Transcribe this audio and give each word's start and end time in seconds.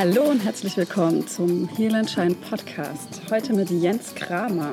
Hallo 0.00 0.30
und 0.30 0.42
herzlich 0.42 0.78
willkommen 0.78 1.28
zum 1.28 1.68
Heal 1.76 1.94
and 1.94 2.08
Shine 2.08 2.34
Podcast. 2.34 3.20
Heute 3.30 3.52
mit 3.52 3.68
Jens 3.68 4.14
Kramer. 4.14 4.72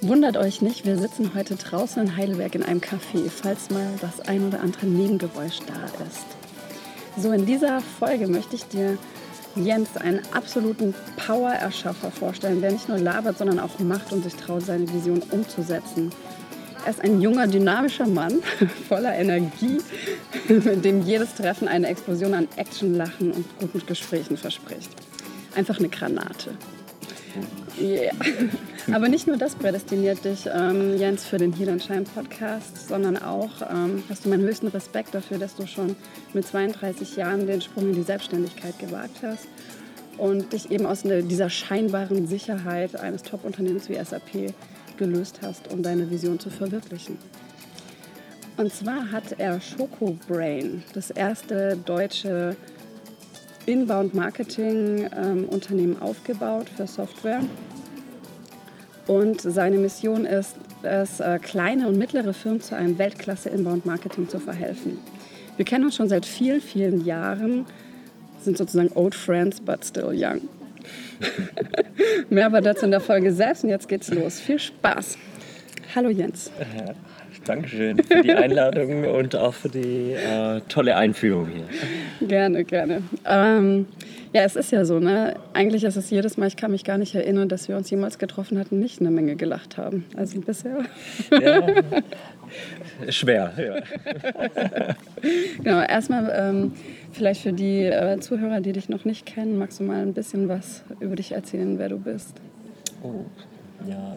Wundert 0.00 0.36
euch 0.36 0.62
nicht, 0.62 0.84
wir 0.84 0.98
sitzen 0.98 1.32
heute 1.36 1.54
draußen 1.54 2.02
in 2.02 2.16
Heidelberg 2.16 2.56
in 2.56 2.64
einem 2.64 2.80
Café, 2.80 3.30
falls 3.30 3.70
mal 3.70 3.86
das 4.00 4.18
ein 4.18 4.44
oder 4.44 4.58
andere 4.58 4.86
Nebengeräusch 4.86 5.60
da 5.64 5.84
ist. 6.04 6.26
So, 7.16 7.30
in 7.30 7.46
dieser 7.46 7.80
Folge 7.80 8.26
möchte 8.26 8.56
ich 8.56 8.64
dir 8.64 8.98
Jens, 9.54 9.96
einen 9.96 10.22
absoluten 10.32 10.92
Power-Erschaffer 11.24 12.10
vorstellen, 12.10 12.60
der 12.60 12.72
nicht 12.72 12.88
nur 12.88 12.98
labert, 12.98 13.38
sondern 13.38 13.60
auch 13.60 13.78
macht 13.78 14.12
und 14.12 14.24
sich 14.24 14.34
traut, 14.34 14.66
seine 14.66 14.92
Vision 14.92 15.22
umzusetzen. 15.30 16.10
Er 16.88 16.92
ist 16.92 17.04
ein 17.04 17.20
junger, 17.20 17.46
dynamischer 17.46 18.06
Mann, 18.06 18.38
voller 18.88 19.14
Energie, 19.14 19.76
mit 20.48 20.82
dem 20.86 21.02
jedes 21.02 21.34
Treffen 21.34 21.68
eine 21.68 21.86
Explosion 21.86 22.32
an 22.32 22.48
Action, 22.56 22.94
Lachen 22.94 23.30
und 23.30 23.44
guten 23.60 23.84
Gesprächen 23.84 24.38
verspricht. 24.38 24.88
Einfach 25.54 25.78
eine 25.78 25.90
Granate. 25.90 26.52
Yeah. 27.78 28.12
Aber 28.94 29.10
nicht 29.10 29.26
nur 29.26 29.36
das 29.36 29.54
prädestiniert 29.54 30.24
dich, 30.24 30.48
ähm, 30.50 30.96
Jens, 30.96 31.26
für 31.26 31.36
den 31.36 31.52
Heal 31.52 31.68
and 31.68 31.82
Shine 31.82 32.04
Podcast, 32.04 32.88
sondern 32.88 33.18
auch 33.18 33.50
ähm, 33.70 34.02
hast 34.08 34.24
du 34.24 34.30
meinen 34.30 34.44
höchsten 34.44 34.68
Respekt 34.68 35.14
dafür, 35.14 35.36
dass 35.36 35.56
du 35.56 35.66
schon 35.66 35.94
mit 36.32 36.46
32 36.46 37.16
Jahren 37.16 37.46
den 37.46 37.60
Sprung 37.60 37.90
in 37.90 37.96
die 37.96 38.02
Selbstständigkeit 38.02 38.78
gewagt 38.78 39.18
hast 39.22 39.46
und 40.16 40.54
dich 40.54 40.70
eben 40.70 40.86
aus 40.86 41.02
dieser 41.02 41.50
scheinbaren 41.50 42.26
Sicherheit 42.26 42.98
eines 42.98 43.24
Top-Unternehmens 43.24 43.90
wie 43.90 44.02
SAP 44.02 44.54
gelöst 44.98 45.40
hast, 45.42 45.72
um 45.72 45.82
deine 45.82 46.10
Vision 46.10 46.38
zu 46.38 46.50
verwirklichen. 46.50 47.16
Und 48.58 48.72
zwar 48.72 49.10
hat 49.12 49.38
er 49.38 49.60
Schokobrain, 49.60 50.82
das 50.92 51.10
erste 51.10 51.76
deutsche 51.76 52.56
Inbound-Marketing-Unternehmen 53.66 55.96
ähm, 55.96 56.02
aufgebaut 56.02 56.68
für 56.74 56.86
Software. 56.86 57.42
Und 59.06 59.40
seine 59.40 59.78
Mission 59.78 60.24
ist 60.24 60.56
es, 60.82 61.20
äh, 61.20 61.38
kleine 61.40 61.88
und 61.88 61.98
mittlere 61.98 62.34
Firmen 62.34 62.60
zu 62.60 62.76
einem 62.76 62.98
Weltklasse-Inbound-Marketing 62.98 64.28
zu 64.28 64.40
verhelfen. 64.40 64.98
Wir 65.56 65.64
kennen 65.64 65.84
uns 65.84 65.96
schon 65.96 66.08
seit 66.08 66.26
vielen, 66.26 66.60
vielen 66.60 67.04
Jahren, 67.04 67.64
sind 68.42 68.58
sozusagen 68.58 68.90
old 68.94 69.14
friends, 69.14 69.60
but 69.60 69.84
still 69.84 70.10
young. 70.12 70.40
Mehr 72.30 72.46
aber 72.46 72.60
dazu 72.60 72.84
in 72.84 72.90
der 72.90 73.00
Folge 73.00 73.32
selbst 73.32 73.64
und 73.64 73.70
jetzt 73.70 73.88
geht's 73.88 74.12
los. 74.12 74.40
Viel 74.40 74.58
Spaß. 74.58 75.18
Hallo 75.94 76.10
Jens. 76.10 76.50
Ja, 76.76 76.94
Dankeschön 77.44 78.02
für 78.02 78.22
die 78.22 78.32
Einladung 78.32 79.04
und 79.04 79.34
auch 79.34 79.54
für 79.54 79.68
die 79.68 80.12
äh, 80.12 80.60
tolle 80.68 80.96
Einführung 80.96 81.48
hier. 81.48 82.28
Gerne, 82.28 82.64
gerne. 82.64 83.02
Ähm, 83.24 83.86
ja, 84.34 84.42
es 84.42 84.56
ist 84.56 84.70
ja 84.70 84.84
so, 84.84 84.98
ne? 84.98 85.36
Eigentlich 85.54 85.84
ist 85.84 85.96
es 85.96 86.10
jedes 86.10 86.36
Mal, 86.36 86.48
ich 86.48 86.56
kann 86.56 86.70
mich 86.70 86.84
gar 86.84 86.98
nicht 86.98 87.14
erinnern, 87.14 87.48
dass 87.48 87.68
wir 87.68 87.76
uns 87.76 87.88
jemals 87.88 88.18
getroffen 88.18 88.58
hatten, 88.58 88.78
nicht 88.78 89.00
eine 89.00 89.10
Menge 89.10 89.36
gelacht 89.36 89.78
haben. 89.78 90.04
Also 90.14 90.40
bisher. 90.40 90.84
Ja, 91.30 91.66
schwer, 93.08 93.52
ja. 93.56 94.94
genau, 95.62 95.80
erstmal 95.80 96.30
ähm, 96.34 96.72
vielleicht 97.12 97.42
für 97.42 97.52
die 97.52 97.84
äh, 97.84 98.18
Zuhörer, 98.20 98.60
die 98.60 98.72
dich 98.72 98.88
noch 98.88 99.04
nicht 99.04 99.26
kennen, 99.26 99.58
magst 99.58 99.80
du 99.80 99.84
mal 99.84 100.02
ein 100.02 100.14
bisschen 100.14 100.48
was 100.48 100.84
über 101.00 101.16
dich 101.16 101.32
erzählen, 101.32 101.78
wer 101.78 101.88
du 101.88 101.98
bist? 101.98 102.34
Oh, 103.02 103.24
ja, 103.88 104.16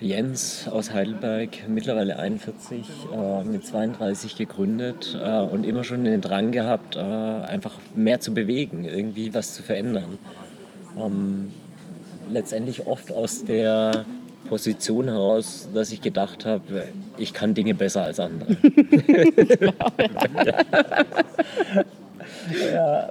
Jens 0.00 0.66
aus 0.66 0.94
Heidelberg, 0.94 1.68
mittlerweile 1.68 2.18
41, 2.18 2.86
äh, 3.12 3.44
mit 3.44 3.66
32 3.66 4.34
gegründet 4.36 5.18
äh, 5.22 5.40
und 5.40 5.66
immer 5.66 5.84
schon 5.84 6.04
den 6.04 6.22
Drang 6.22 6.52
gehabt, 6.52 6.96
äh, 6.96 7.00
einfach 7.00 7.74
mehr 7.94 8.18
zu 8.18 8.32
bewegen, 8.32 8.86
irgendwie 8.86 9.34
was 9.34 9.54
zu 9.54 9.62
verändern. 9.62 10.18
Ähm, 10.98 11.52
letztendlich 12.30 12.86
oft 12.86 13.12
aus 13.12 13.44
der 13.44 14.06
Position 14.50 15.06
heraus, 15.06 15.68
dass 15.72 15.92
ich 15.92 16.02
gedacht 16.02 16.44
habe, 16.44 16.88
ich 17.16 17.32
kann 17.32 17.54
Dinge 17.54 17.72
besser 17.72 18.02
als 18.02 18.18
andere. 18.18 18.56
ja, 22.74 23.08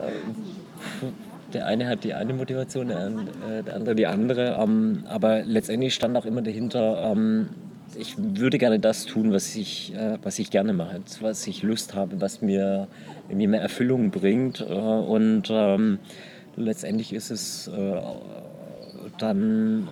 der 1.53 1.65
eine 1.65 1.87
hat 1.87 2.03
die 2.03 2.13
eine 2.13 2.33
Motivation, 2.33 2.89
der, 2.89 3.07
äh, 3.07 3.63
der 3.63 3.73
andere 3.73 3.95
die 3.95 4.05
andere. 4.05 4.57
Ähm, 4.61 5.05
aber 5.07 5.43
letztendlich 5.43 5.93
stand 5.93 6.17
auch 6.17 6.25
immer 6.25 6.41
dahinter, 6.41 7.09
ähm, 7.09 7.47
ich 7.97 8.15
würde 8.17 8.57
gerne 8.57 8.79
das 8.79 9.05
tun, 9.05 9.31
was 9.31 9.55
ich, 9.55 9.93
äh, 9.95 10.17
was 10.21 10.39
ich 10.39 10.51
gerne 10.51 10.73
mache, 10.73 10.99
was 11.21 11.47
ich 11.47 11.63
Lust 11.63 11.95
habe, 11.95 12.19
was 12.19 12.41
mir 12.41 12.89
irgendwie 13.29 13.47
mehr 13.47 13.61
Erfüllung 13.61 14.11
bringt. 14.11 14.59
Äh, 14.59 14.73
und 14.73 15.43
ähm, 15.49 15.99
letztendlich 16.57 17.13
ist 17.13 17.31
es 17.31 17.71
dann 19.17 19.87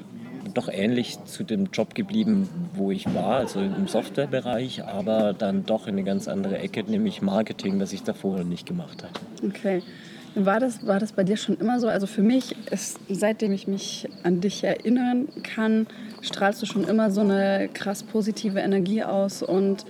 doch 0.58 0.68
ähnlich 0.70 1.24
zu 1.26 1.44
dem 1.44 1.68
Job 1.72 1.96
geblieben, 1.96 2.50
wo 2.74 2.92
ich 2.92 3.14
war, 3.14 3.38
also 3.38 3.60
im 3.60 3.88
Softwarebereich, 3.88 4.84
aber 4.84 5.34
dann 5.34 5.66
doch 5.66 5.88
in 5.88 5.94
eine 5.94 6.04
ganz 6.04 6.28
andere 6.28 6.58
Ecke, 6.58 6.84
nämlich 6.84 7.22
Marketing, 7.22 7.80
das 7.80 7.94
ich 7.94 8.04
davor 8.04 8.44
nicht 8.44 8.66
gemacht 8.66 9.04
habe. 9.04 9.14
Okay. 9.48 9.84
War 10.36 10.60
das, 10.60 10.86
war 10.86 11.00
das 11.00 11.14
bei 11.14 11.24
dir 11.24 11.38
schon 11.38 11.58
immer 11.58 11.80
so? 11.80 11.88
Also 11.88 12.06
für 12.06 12.22
mich 12.22 12.56
ist, 12.72 13.00
seitdem 13.10 13.52
ich 13.54 13.68
mich 13.68 14.08
an 14.24 14.40
dich 14.40 14.64
erinnern 14.64 15.30
kann, 15.42 15.88
strahlst 16.22 16.62
du 16.62 16.68
schon 16.68 16.84
immer 16.84 17.10
so 17.10 17.22
eine 17.22 17.70
krass 17.74 18.04
positive 18.04 18.60
Energie 18.60 19.04
aus 19.04 19.42
und 19.42 19.86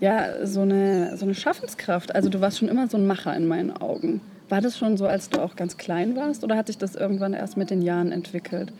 ja, 0.00 0.46
so 0.46 0.60
eine, 0.60 1.16
so 1.16 1.24
eine 1.24 1.34
Schaffenskraft. 1.34 2.14
Also 2.14 2.28
du 2.28 2.40
warst 2.40 2.58
schon 2.58 2.68
immer 2.68 2.88
so 2.88 2.96
ein 2.96 3.06
Macher 3.06 3.34
in 3.36 3.48
meinen 3.48 3.76
Augen. 3.76 4.20
War 4.48 4.60
das 4.60 4.78
schon 4.78 4.96
so, 4.96 5.06
als 5.06 5.30
du 5.30 5.40
auch 5.40 5.56
ganz 5.56 5.76
klein 5.76 6.14
warst 6.14 6.44
oder 6.44 6.56
hat 6.56 6.66
sich 6.66 6.78
das 6.78 6.94
irgendwann 6.94 7.32
erst 7.32 7.56
mit 7.56 7.70
den 7.70 7.82
Jahren 7.82 8.12
entwickelt? 8.12 8.72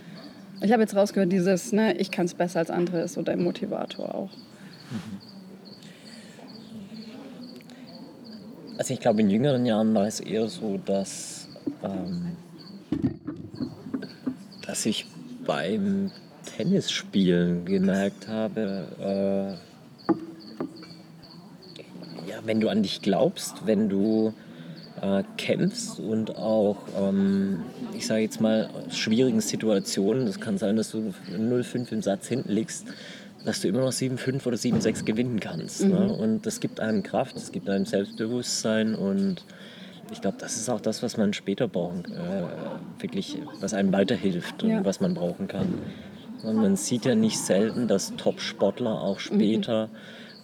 Ich 0.65 0.73
habe 0.73 0.81
jetzt 0.81 0.97
rausgehört, 0.97 1.31
dieses, 1.31 1.73
ne, 1.73 1.95
ich 1.99 2.11
kann 2.11 2.25
es 2.25 2.33
besser 2.33 2.61
als 2.61 2.71
andere 2.71 3.03
ist 3.03 3.13
so 3.13 3.23
dein 3.23 3.43
Motivator 3.43 4.15
auch. 4.15 4.31
Mhm. 4.91 5.21
Also 8.79 8.95
ich 8.95 9.01
glaube, 9.01 9.21
in 9.21 9.29
jüngeren 9.29 9.67
Jahren 9.67 9.95
war 9.95 10.07
es 10.07 10.21
eher 10.21 10.49
so, 10.49 10.81
dass, 10.87 11.49
ähm, 11.83 12.39
dass 14.67 14.87
ich 14.87 15.05
beim 15.45 16.11
Tennisspielen 16.57 17.67
gemerkt 17.67 18.27
habe, 18.27 19.59
äh, 20.09 20.15
ja, 22.31 22.39
wenn 22.47 22.61
du 22.61 22.71
an 22.71 22.83
dich 22.83 23.03
glaubst, 23.03 23.67
wenn 23.67 23.91
du 23.91 24.33
äh, 25.01 25.23
kämpfst 25.37 25.99
und 25.99 26.37
auch, 26.37 26.77
ähm, 26.99 27.63
ich 27.95 28.07
sage 28.07 28.23
jetzt 28.23 28.41
mal, 28.41 28.69
schwierigen 28.91 29.41
Situationen, 29.41 30.27
das 30.27 30.41
kann 30.41 30.59
sein, 30.59 30.77
dass 30.77 30.91
du 30.91 31.13
0,5 31.37 31.93
im 31.93 32.03
Satz 32.03 32.29
hinten 32.29 32.53
liegst, 32.53 32.87
dass 33.45 33.61
du 33.61 33.69
immer 33.69 33.81
noch 33.81 33.93
7-5 33.93 34.47
oder 34.47 34.57
7-6 34.57 35.05
gewinnen 35.05 35.41
kannst. 35.41 35.83
Ne? 35.83 35.89
Mhm. 35.89 36.07
Ne? 36.07 36.13
Und 36.13 36.47
das 36.47 36.61
gibt 36.61 36.81
einem 36.81 37.03
Kraft, 37.03 37.37
es 37.37 37.53
gibt 37.53 37.69
einem 37.69 37.87
Selbstbewusstsein 37.87 38.95
und 38.95 39.45
ich 40.13 40.21
glaube, 40.21 40.37
das 40.39 40.57
ist 40.57 40.69
auch 40.69 40.81
das, 40.81 41.03
was 41.03 41.17
man 41.17 41.33
später 41.33 41.67
brauchen, 41.67 42.05
äh, 42.05 43.03
wirklich, 43.03 43.39
was 43.61 43.75
einem 43.75 43.93
weiterhilft 43.93 44.63
und 44.63 44.71
ja. 44.71 44.85
was 44.85 45.01
man 45.01 45.15
brauchen 45.15 45.49
kann. 45.49 45.75
Und 46.43 46.57
man 46.57 46.77
sieht 46.77 47.07
ja 47.07 47.15
nicht 47.15 47.39
selten, 47.39 47.89
dass 47.89 48.15
Top-Sportler 48.17 49.01
auch 49.01 49.19
später 49.19 49.87
mhm. 49.87 49.91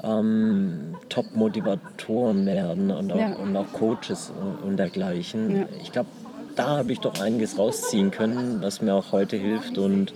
Ähm, 0.02 0.96
Top-Motivatoren 1.08 2.46
werden 2.46 2.90
und 2.90 3.12
auch, 3.12 3.18
ja. 3.18 3.32
und 3.34 3.56
auch 3.56 3.72
Coaches 3.72 4.32
und, 4.64 4.76
dergleichen. 4.76 5.56
Ja. 5.56 5.68
Ich 5.82 5.92
glaube, 5.92 6.08
da 6.56 6.78
habe 6.78 6.92
ich 6.92 7.00
doch 7.00 7.20
einiges 7.20 7.58
rausziehen 7.58 8.10
können, 8.10 8.58
was 8.60 8.82
mir 8.82 8.94
auch 8.94 9.12
heute 9.12 9.36
hilft 9.36 9.78
und 9.78 10.12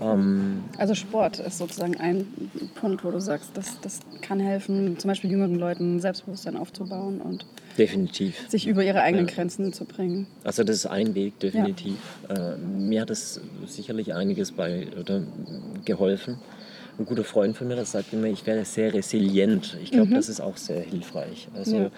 ähm, 0.00 0.64
also 0.78 0.94
Sport 0.94 1.38
ist 1.38 1.58
sozusagen 1.58 1.96
ein 1.98 2.26
Punkt, 2.74 3.04
wo 3.04 3.10
du 3.10 3.20
sagst, 3.20 3.50
das, 3.54 3.80
das 3.80 4.00
kann 4.22 4.40
helfen, 4.40 4.98
zum 4.98 5.08
Beispiel 5.08 5.30
jüngeren 5.30 5.56
Leuten 5.56 6.00
Selbstbewusstsein 6.00 6.56
aufzubauen 6.56 7.20
und 7.20 7.46
definitiv. 7.78 8.48
sich 8.48 8.66
über 8.66 8.82
ihre 8.82 9.02
eigenen 9.02 9.28
ja. 9.28 9.34
Grenzen 9.34 9.72
zu 9.72 9.84
bringen. 9.84 10.26
Also 10.42 10.64
das 10.64 10.76
ist 10.76 10.86
ein 10.86 11.14
Weg, 11.14 11.38
definitiv. 11.40 11.96
Ja. 12.28 12.54
Äh, 12.54 12.56
mir 12.58 13.02
hat 13.02 13.10
es 13.10 13.40
sicherlich 13.66 14.14
einiges 14.14 14.52
bei 14.52 14.88
oder 14.98 15.22
geholfen. 15.84 16.38
Ein 16.98 17.06
guter 17.06 17.24
Freund 17.24 17.56
von 17.56 17.66
mir, 17.66 17.76
das 17.76 17.92
sagt 17.92 18.12
immer, 18.12 18.26
ich 18.26 18.46
werde 18.46 18.64
sehr 18.64 18.94
resilient. 18.94 19.76
Ich 19.82 19.90
glaube, 19.90 20.10
mhm. 20.10 20.14
das 20.14 20.28
ist 20.28 20.40
auch 20.40 20.56
sehr 20.56 20.80
hilfreich. 20.80 21.48
Also 21.54 21.76
ja. 21.76 21.90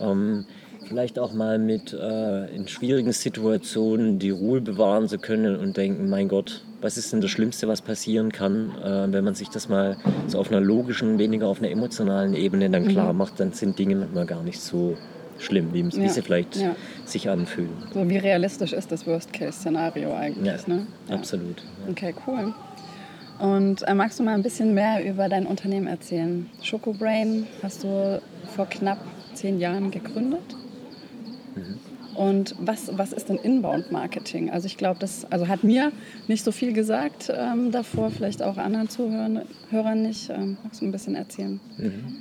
ähm, 0.00 0.44
vielleicht 0.88 1.18
auch 1.18 1.32
mal 1.32 1.58
mit 1.58 1.92
äh, 1.92 2.54
in 2.54 2.68
schwierigen 2.68 3.12
Situationen 3.12 4.18
die 4.18 4.30
Ruhe 4.30 4.60
bewahren 4.60 5.08
zu 5.08 5.18
können 5.18 5.56
und 5.56 5.76
denken, 5.76 6.08
mein 6.08 6.28
Gott, 6.28 6.64
was 6.80 6.98
ist 6.98 7.12
denn 7.12 7.20
das 7.20 7.30
Schlimmste, 7.30 7.68
was 7.68 7.80
passieren 7.80 8.32
kann, 8.32 8.72
äh, 8.82 9.12
wenn 9.12 9.24
man 9.24 9.34
sich 9.34 9.48
das 9.48 9.68
mal 9.68 9.96
so 10.26 10.38
auf 10.38 10.50
einer 10.50 10.60
logischen, 10.60 11.18
weniger 11.18 11.46
auf 11.46 11.58
einer 11.58 11.70
emotionalen 11.70 12.34
Ebene 12.34 12.68
dann 12.70 12.88
klar 12.88 13.12
mhm. 13.12 13.18
macht, 13.18 13.40
dann 13.40 13.52
sind 13.52 13.78
Dinge 13.78 13.96
manchmal 13.96 14.26
gar 14.26 14.42
nicht 14.42 14.60
so 14.60 14.96
schlimm, 15.38 15.72
wie, 15.72 15.80
ja. 15.80 16.08
sie 16.08 16.22
vielleicht 16.22 16.56
ja. 16.56 16.76
sich 17.04 17.28
anfühlen. 17.28 17.70
So 17.92 18.08
wie 18.08 18.18
realistisch 18.18 18.72
ist 18.72 18.92
das 18.92 19.06
Worst-Case-Szenario 19.06 20.14
eigentlich? 20.14 20.46
Ja, 20.66 20.74
ne? 20.74 20.86
absolut. 21.08 21.62
Okay, 21.90 22.14
cool. 22.26 22.54
Und 23.38 23.82
äh, 23.82 23.94
magst 23.94 24.18
du 24.18 24.22
mal 24.22 24.34
ein 24.34 24.42
bisschen 24.42 24.74
mehr 24.74 25.04
über 25.04 25.28
dein 25.28 25.46
Unternehmen 25.46 25.86
erzählen? 25.86 26.48
Schokobrain 26.62 27.46
hast 27.62 27.84
du 27.84 28.20
vor 28.54 28.66
knapp 28.66 28.98
zehn 29.34 29.58
Jahren 29.58 29.90
gegründet. 29.90 30.56
Und 32.14 32.54
was, 32.60 32.96
was 32.96 33.12
ist 33.12 33.28
denn 33.28 33.36
Inbound-Marketing? 33.36 34.50
Also 34.50 34.66
ich 34.66 34.76
glaube, 34.76 35.00
das 35.00 35.26
also 35.30 35.48
hat 35.48 35.64
mir 35.64 35.90
nicht 36.28 36.44
so 36.44 36.52
viel 36.52 36.72
gesagt 36.72 37.32
ähm, 37.34 37.72
davor, 37.72 38.10
vielleicht 38.10 38.42
auch 38.42 38.56
anderen 38.56 38.88
Zuhörern 38.88 40.02
nicht. 40.02 40.30
Ähm, 40.30 40.56
magst 40.62 40.80
du 40.80 40.86
ein 40.86 40.92
bisschen 40.92 41.16
erzählen? 41.16 41.60
Mhm. 41.76 42.16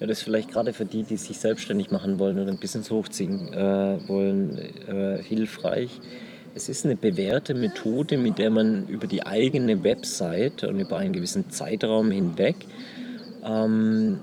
Ja, 0.00 0.06
das 0.06 0.18
ist 0.18 0.24
vielleicht 0.24 0.50
gerade 0.50 0.72
für 0.72 0.84
die, 0.84 1.04
die 1.04 1.16
sich 1.16 1.38
selbstständig 1.38 1.90
machen 1.90 2.18
wollen 2.18 2.38
oder 2.38 2.50
ein 2.50 2.58
Business 2.58 2.90
hochziehen 2.90 3.52
äh, 3.52 4.08
wollen, 4.08 4.58
äh, 4.58 5.22
hilfreich. 5.22 6.00
Es 6.54 6.68
ist 6.68 6.84
eine 6.84 6.96
bewährte 6.96 7.54
Methode, 7.54 8.18
mit 8.18 8.36
der 8.38 8.50
man 8.50 8.86
über 8.86 9.06
die 9.06 9.24
eigene 9.24 9.82
Website 9.84 10.64
und 10.64 10.80
über 10.80 10.98
einen 10.98 11.14
gewissen 11.14 11.50
Zeitraum 11.50 12.10
hinweg 12.10 12.56
ähm, 13.42 14.18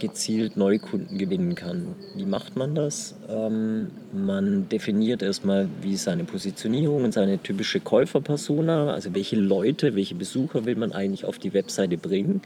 gezielt 0.00 0.56
Neukunden 0.56 1.18
gewinnen 1.18 1.54
kann. 1.54 1.94
Wie 2.16 2.24
macht 2.24 2.56
man 2.56 2.74
das? 2.74 3.14
Ähm, 3.28 3.92
man 4.12 4.68
definiert 4.68 5.22
erstmal, 5.22 5.68
wie 5.80 5.96
seine 5.96 6.24
Positionierung 6.24 7.04
und 7.04 7.14
seine 7.14 7.38
typische 7.40 7.78
Käuferpersona, 7.78 8.92
also 8.92 9.14
welche 9.14 9.36
Leute, 9.36 9.94
welche 9.94 10.16
Besucher 10.16 10.64
will 10.64 10.76
man 10.76 10.92
eigentlich 10.92 11.24
auf 11.24 11.38
die 11.38 11.54
Webseite 11.54 11.96
bringen. 11.96 12.42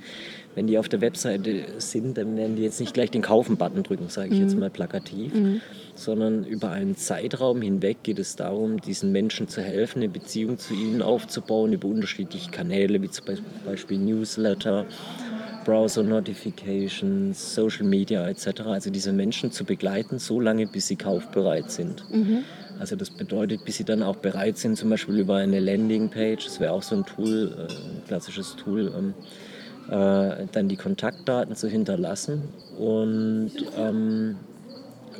Wenn 0.55 0.67
die 0.67 0.79
auf 0.79 0.89
der 0.89 1.01
Webseite 1.01 1.65
sind, 1.79 2.19
dann 2.19 2.37
werden 2.37 2.57
die 2.57 2.63
jetzt 2.63 2.81
nicht 2.81 2.93
gleich 2.93 3.11
den 3.11 3.23
Kaufen-Button 3.23 3.83
drücken, 3.83 4.09
sage 4.09 4.29
ich 4.29 4.35
mhm. 4.35 4.43
jetzt 4.43 4.59
mal 4.59 4.71
plakativ, 4.71 5.33
mhm. 5.35 5.61
sondern 5.95 6.45
über 6.45 6.71
einen 6.71 6.97
Zeitraum 6.97 7.63
hinweg 7.63 8.03
geht 8.03 8.19
es 8.19 8.37
darum, 8.37 8.81
diesen 8.81 9.13
Menschen 9.13 9.49
zu 9.49 9.63
helfen, 9.63 10.01
eine 10.01 10.09
Beziehung 10.11 10.59
zu 10.59 10.75
ihnen 10.75 11.01
aufzubauen 11.01 11.73
über 11.73 11.89
unterschiedliche 11.89 12.51
Kanäle, 12.51 13.01
wie 13.01 13.11
zum 13.11 13.27
Beispiel 13.65 13.99
Newsletter 13.99 14.87
Browser 15.65 16.03
Notifications, 16.03 17.55
Social 17.55 17.85
Media 17.85 18.29
etc. 18.29 18.63
Also 18.63 18.91
diese 18.91 19.13
Menschen 19.13 19.53
zu 19.53 19.65
begleiten, 19.65 20.19
so 20.19 20.41
lange, 20.41 20.67
bis 20.67 20.89
sie 20.89 20.97
kaufbereit 20.97 21.71
sind. 21.71 22.05
Mhm. 22.11 22.45
Also 22.79 22.97
das 22.97 23.11
bedeutet, 23.11 23.65
bis 23.65 23.77
sie 23.77 23.85
dann 23.85 24.03
auch 24.03 24.17
bereit 24.17 24.59
sind, 24.59 24.77
zum 24.77 24.91
Beispiel 24.91 25.19
über 25.19 25.37
eine 25.37 25.61
Landingpage, 25.61 26.45
das 26.45 26.59
wäre 26.59 26.73
auch 26.73 26.83
so 26.83 26.97
ein 26.97 27.05
Tool, 27.05 27.55
äh, 27.57 27.73
ein 27.73 28.03
klassisches 28.07 28.57
Tool, 28.57 28.93
ähm, 28.97 29.15
äh, 29.89 30.47
dann 30.53 30.69
die 30.69 30.77
Kontaktdaten 30.77 31.57
zu 31.57 31.69
hinterlassen 31.69 32.43
und 32.79 33.53
ähm, 33.77 34.37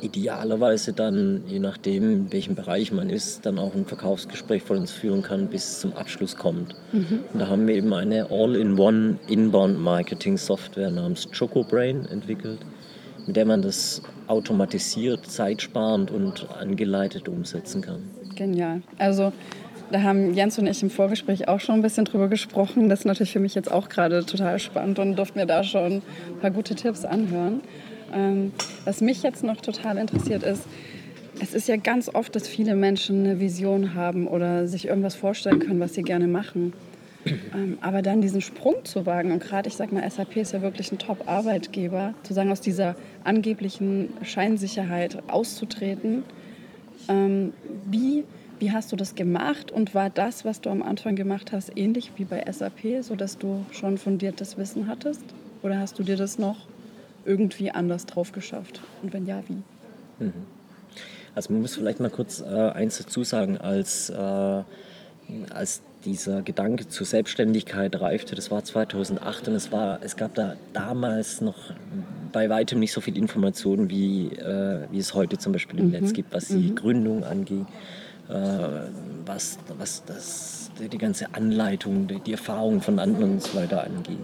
idealerweise 0.03 0.93
dann, 0.93 1.43
je 1.47 1.59
nachdem, 1.59 2.11
in 2.11 2.33
welchem 2.33 2.55
Bereich 2.55 2.91
man 2.91 3.09
ist, 3.09 3.45
dann 3.45 3.57
auch 3.57 3.73
ein 3.73 3.85
Verkaufsgespräch 3.85 4.63
von 4.63 4.77
uns 4.77 4.91
führen 4.91 5.21
kann, 5.21 5.47
bis 5.47 5.63
es 5.63 5.79
zum 5.79 5.93
Abschluss 5.93 6.35
kommt. 6.35 6.75
Mhm. 6.91 7.21
Und 7.31 7.39
da 7.39 7.47
haben 7.47 7.67
wir 7.67 7.75
eben 7.75 7.93
eine 7.93 8.29
All-in-One 8.29 9.17
Inbound-Marketing-Software 9.27 10.91
namens 10.91 11.27
ChocoBrain 11.31 12.05
entwickelt, 12.07 12.59
mit 13.25 13.35
der 13.35 13.45
man 13.45 13.61
das 13.61 14.01
automatisiert, 14.27 15.25
zeitsparend 15.25 16.11
und 16.11 16.47
angeleitet 16.59 17.29
umsetzen 17.29 17.81
kann. 17.81 18.01
Genial. 18.35 18.81
Also 18.97 19.31
da 19.93 20.01
haben 20.01 20.33
Jens 20.33 20.57
und 20.57 20.65
ich 20.65 20.81
im 20.81 20.89
Vorgespräch 20.89 21.47
auch 21.47 21.59
schon 21.59 21.75
ein 21.75 21.81
bisschen 21.83 22.05
drüber 22.05 22.27
gesprochen. 22.27 22.89
Das 22.89 23.01
ist 23.01 23.05
natürlich 23.05 23.31
für 23.31 23.39
mich 23.39 23.53
jetzt 23.53 23.71
auch 23.71 23.89
gerade 23.89 24.25
total 24.25 24.57
spannend 24.57 24.97
und 24.97 25.15
durfte 25.15 25.37
mir 25.37 25.45
da 25.45 25.63
schon 25.63 25.97
ein 25.97 26.39
paar 26.41 26.49
gute 26.49 26.73
Tipps 26.73 27.05
anhören. 27.05 27.61
Ähm, 28.11 28.53
was 28.85 29.01
mich 29.01 29.21
jetzt 29.21 29.43
noch 29.43 29.61
total 29.61 29.97
interessiert 29.97 30.41
ist, 30.41 30.63
es 31.39 31.53
ist 31.53 31.67
ja 31.67 31.75
ganz 31.75 32.09
oft, 32.09 32.35
dass 32.35 32.47
viele 32.47 32.75
Menschen 32.75 33.23
eine 33.23 33.39
Vision 33.39 33.93
haben 33.93 34.27
oder 34.27 34.67
sich 34.67 34.87
irgendwas 34.87 35.13
vorstellen 35.13 35.59
können, 35.59 35.79
was 35.79 35.93
sie 35.93 36.01
gerne 36.01 36.27
machen. 36.27 36.73
Ähm, 37.53 37.77
aber 37.81 38.01
dann 38.01 38.19
diesen 38.19 38.41
Sprung 38.41 38.83
zu 38.85 39.05
wagen, 39.05 39.31
und 39.31 39.43
gerade 39.43 39.69
ich 39.69 39.75
sage 39.75 39.93
mal, 39.93 40.09
SAP 40.09 40.37
ist 40.37 40.53
ja 40.53 40.63
wirklich 40.63 40.91
ein 40.91 40.97
Top-Arbeitgeber, 40.97 42.15
zu 42.23 42.33
sagen, 42.33 42.51
aus 42.51 42.61
dieser 42.61 42.95
angeblichen 43.23 44.09
Scheinsicherheit 44.23 45.21
auszutreten. 45.27 46.23
Ähm, 47.07 47.53
wie, 47.85 48.23
wie 48.59 48.71
hast 48.71 48.91
du 48.91 48.95
das 48.95 49.15
gemacht 49.15 49.71
und 49.71 49.93
war 49.93 50.09
das, 50.09 50.45
was 50.45 50.61
du 50.61 50.69
am 50.69 50.81
Anfang 50.81 51.15
gemacht 51.15 51.51
hast, 51.51 51.77
ähnlich 51.77 52.11
wie 52.17 52.25
bei 52.25 52.43
SAP, 52.49 53.01
sodass 53.01 53.37
du 53.37 53.65
schon 53.71 53.97
fundiertes 53.97 54.57
Wissen 54.57 54.87
hattest? 54.87 55.23
Oder 55.61 55.79
hast 55.79 55.97
du 55.99 56.03
dir 56.03 56.17
das 56.17 56.37
noch 56.37 56.67
irgendwie 57.25 57.71
anders 57.71 58.05
drauf 58.05 58.31
geschafft? 58.31 58.81
Und 59.01 59.13
wenn 59.13 59.25
ja, 59.25 59.43
wie? 59.47 60.23
Mhm. 60.23 60.33
Also 61.35 61.51
man 61.51 61.61
muss 61.61 61.75
vielleicht 61.75 61.99
mal 61.99 62.09
kurz 62.09 62.41
äh, 62.41 62.45
eins 62.45 62.97
dazu 62.97 63.23
sagen, 63.23 63.57
als, 63.57 64.09
äh, 64.09 64.63
als 65.49 65.81
dieser 66.05 66.41
Gedanke 66.41 66.87
zur 66.87 67.05
Selbstständigkeit 67.05 67.99
reifte, 67.99 68.35
das 68.35 68.51
war 68.51 68.63
2008 68.63 69.47
und 69.47 69.55
es, 69.55 69.71
war, 69.71 69.99
es 70.03 70.15
gab 70.15 70.35
da 70.35 70.55
damals 70.73 71.41
noch 71.41 71.55
bei 72.31 72.49
weitem 72.49 72.79
nicht 72.79 72.91
so 72.91 73.01
viel 73.01 73.17
Informationen, 73.17 73.89
wie, 73.89 74.27
äh, 74.27 74.87
wie 74.91 74.99
es 74.99 75.13
heute 75.13 75.37
zum 75.37 75.53
Beispiel 75.53 75.79
im 75.79 75.85
mhm. 75.87 75.91
Netz 75.91 76.13
gibt, 76.13 76.33
was 76.33 76.47
die 76.47 76.71
mhm. 76.71 76.75
Gründung 76.75 77.23
angeht, 77.23 77.65
was, 78.27 79.57
was 79.77 80.03
das, 80.05 80.71
die 80.79 80.97
ganze 80.97 81.33
Anleitung, 81.33 82.07
die, 82.07 82.19
die 82.19 82.31
Erfahrung 82.31 82.81
von 82.81 82.99
anderen 82.99 83.33
und 83.33 83.43
so 83.43 83.57
weiter 83.57 83.83
angeht. 83.83 84.17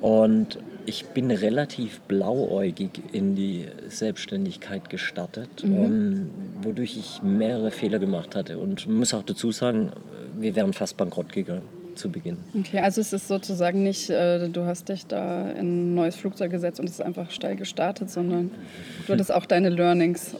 Und 0.00 0.58
ich 0.86 1.06
bin 1.06 1.30
relativ 1.30 2.00
blauäugig 2.00 3.02
in 3.12 3.34
die 3.34 3.66
Selbstständigkeit 3.88 4.88
gestartet, 4.88 5.62
mhm. 5.62 5.76
ähm, 5.76 6.30
wodurch 6.62 6.96
ich 6.96 7.22
mehrere 7.22 7.70
Fehler 7.70 7.98
gemacht 7.98 8.34
hatte. 8.34 8.58
Und 8.58 8.88
muss 8.88 9.12
auch 9.12 9.22
dazu 9.22 9.52
sagen, 9.52 9.90
wir 10.38 10.56
wären 10.56 10.72
fast 10.72 10.96
bankrott 10.96 11.32
gegangen 11.32 11.62
zu 11.94 12.10
Beginn. 12.10 12.38
Okay, 12.58 12.78
also 12.78 13.00
es 13.00 13.12
ist 13.12 13.28
sozusagen 13.28 13.82
nicht, 13.82 14.08
äh, 14.08 14.48
du 14.48 14.64
hast 14.64 14.88
dich 14.88 15.06
da 15.06 15.50
in 15.50 15.92
ein 15.92 15.94
neues 15.94 16.16
Flugzeug 16.16 16.52
gesetzt 16.52 16.80
und 16.80 16.86
es 16.86 16.92
ist 16.92 17.02
einfach 17.02 17.30
steil 17.30 17.56
gestartet, 17.56 18.08
sondern 18.08 18.50
du 19.06 19.12
hattest 19.12 19.32
auch 19.32 19.44
deine 19.44 19.68
Learnings. 19.68 20.36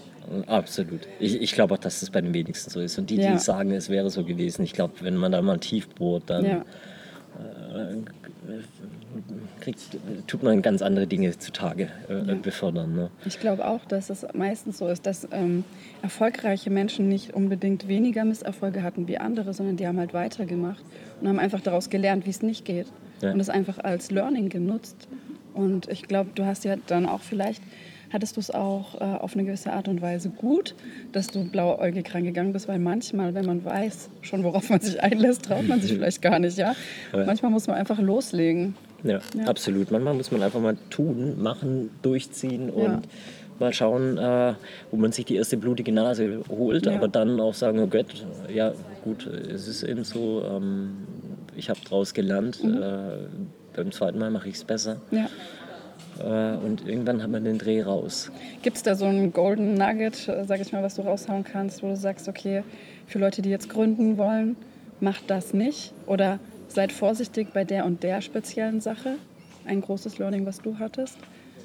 Absolut. 0.47 1.01
Ich, 1.21 1.41
ich 1.41 1.53
glaube 1.53 1.75
auch, 1.75 1.79
dass 1.79 2.01
das 2.01 2.11
bei 2.11 2.21
den 2.21 2.35
wenigsten 2.35 2.71
so 2.71 2.81
ist. 2.81 2.99
Und 2.99 3.11
die, 3.11 3.17
ja. 3.17 3.33
die 3.33 3.39
sagen, 3.39 3.73
es 3.73 3.89
wäre 3.89 4.11
so 4.11 4.25
gewesen, 4.25 4.63
ich 4.63 4.73
glaube, 4.73 4.95
wenn 5.01 5.17
man 5.17 5.33
da 5.33 5.41
mal 5.41 5.59
tief 5.59 5.89
bohrt, 5.89 6.25
dann 6.27 6.45
ja. 6.45 6.65
äh, 7.39 7.97
kriegt, 9.61 9.81
tut 10.27 10.43
man 10.43 10.61
ganz 10.63 10.83
andere 10.83 11.07
Dinge 11.07 11.37
zutage 11.39 11.89
äh, 12.09 12.29
ja. 12.29 12.35
befördern. 12.35 12.95
Ne? 12.95 13.11
Ich 13.25 13.41
glaube 13.41 13.67
auch, 13.67 13.85
dass 13.87 14.11
es 14.11 14.27
meistens 14.35 14.79
so 14.79 14.89
ist, 14.89 15.07
dass 15.07 15.27
ähm, 15.33 15.65
erfolgreiche 16.03 16.71
Menschen 16.71 17.09
nicht 17.09 17.35
unbedingt 17.35 17.89
weniger 17.89 18.25
Misserfolge 18.25 18.83
hatten 18.83 19.09
wie 19.09 19.19
andere, 19.19 19.55
sondern 19.55 19.77
die 19.77 19.87
haben 19.87 19.99
halt 19.99 20.15
weitergemacht 20.15 20.85
und 21.21 21.29
haben 21.29 21.39
einfach 21.39 21.61
daraus 21.61 21.91
gelernt, 21.91 22.27
wie 22.27 22.31
es 22.31 22.43
nicht 22.43 22.65
geht. 22.65 22.87
Und 23.21 23.41
es 23.41 23.49
einfach 23.49 23.79
als 23.79 24.13
Learning 24.13 24.49
genutzt. 24.49 25.09
Und 25.53 25.89
ich 25.89 26.03
glaube, 26.07 26.31
du 26.37 26.47
hast 26.47 26.65
ja 26.65 26.77
dann 26.87 27.05
auch 27.05 27.21
vielleicht 27.21 27.63
hattest 28.13 28.37
du 28.37 28.41
es 28.41 28.51
auch 28.51 29.01
äh, 29.01 29.05
auf 29.05 29.35
eine 29.35 29.45
gewisse 29.45 29.73
Art 29.73 29.89
und 29.89 30.01
Weise 30.03 30.31
gut, 30.31 30.75
dass 31.13 31.29
du 31.29 31.45
blauäugig 31.45 32.15
reingegangen 32.15 32.53
bist, 32.53 32.69
weil 32.69 32.79
manchmal, 32.79 33.35
wenn 33.35 33.47
man 33.47 33.65
weiß, 33.65 34.11
schon 34.23 34.45
worauf 34.45 34.71
man 34.71 34.81
sich 34.81 35.03
einlässt, 35.03 35.45
traut 35.45 35.67
man 35.69 35.81
sich 35.81 35.93
vielleicht 35.95 36.23
gar 36.23 36.39
nicht, 36.39 36.59
ja. 36.59 36.75
Manchmal 37.13 37.51
muss 37.51 37.67
man 37.67 37.77
einfach 37.77 37.99
loslegen. 37.99 38.75
Ja, 39.05 39.21
ja, 39.37 39.45
absolut. 39.47 39.91
Manchmal 39.91 40.15
muss 40.15 40.31
man 40.31 40.43
einfach 40.43 40.61
mal 40.61 40.77
tun, 40.91 41.41
machen, 41.41 41.91
durchziehen 42.03 42.71
und 42.71 42.83
ja. 42.85 43.03
mal 43.61 43.73
schauen, 43.73 44.19
äh, 44.19 44.55
wo 44.91 44.97
man 44.97 45.13
sich 45.13 45.25
die 45.25 45.37
erste 45.37 45.57
blutige 45.57 45.93
Nase 45.93 46.43
holt, 46.49 46.87
ja. 46.87 46.95
aber 46.95 47.09
dann 47.09 47.39
auch 47.41 47.55
sagen, 47.55 47.79
oh 47.79 47.87
Gott, 47.87 48.27
ja 48.53 48.73
gut, 49.05 49.27
es 49.27 49.69
ist 49.69 49.85
eben 49.85 50.05
so, 50.05 50.43
ähm, 50.45 50.97
ich 51.57 51.71
habe 51.71 51.79
daraus 51.85 52.13
gelernt, 52.15 52.63
mhm. 52.63 52.83
äh, 52.83 53.01
beim 53.77 53.93
zweiten 53.93 54.19
Mal 54.19 54.31
mache 54.31 54.49
ich 54.49 54.57
es 54.57 54.65
besser. 54.65 55.01
Ja. 55.11 55.29
Äh, 56.21 56.57
und 56.57 56.87
irgendwann 56.87 57.23
hat 57.23 57.31
man 57.31 57.45
den 57.45 57.59
Dreh 57.59 57.83
raus. 57.83 58.31
Gibt 58.63 58.77
es 58.77 58.83
da 58.83 58.95
so 58.95 59.07
ein 59.07 59.33
Golden 59.33 59.75
Nugget, 59.75 60.29
äh, 60.29 60.45
sag 60.45 60.61
ich 60.61 60.73
mal, 60.73 60.83
was 60.83 60.97
du 60.97 61.03
raushauen 61.03 61.45
kannst, 61.45 61.83
wo 61.83 61.89
du 61.89 61.97
sagst, 61.97 62.29
okay, 62.29 62.63
für 63.07 63.19
Leute, 63.19 63.43
die 63.43 63.51
jetzt 63.51 63.69
gründen 63.69 64.19
wollen, 64.19 64.57
macht 65.01 65.31
das 65.31 65.55
nicht? 65.55 65.93
Oder 66.07 66.39
seid 66.69 66.93
vorsichtig 66.93 67.53
bei 67.53 67.65
der 67.65 67.85
und 67.85 68.03
der 68.03 68.21
speziellen 68.21 68.81
Sache? 68.81 69.15
Ein 69.65 69.81
großes 69.81 70.19
Learning, 70.19 70.47
was 70.47 70.61
du 70.61 70.79
hattest? 70.79 71.17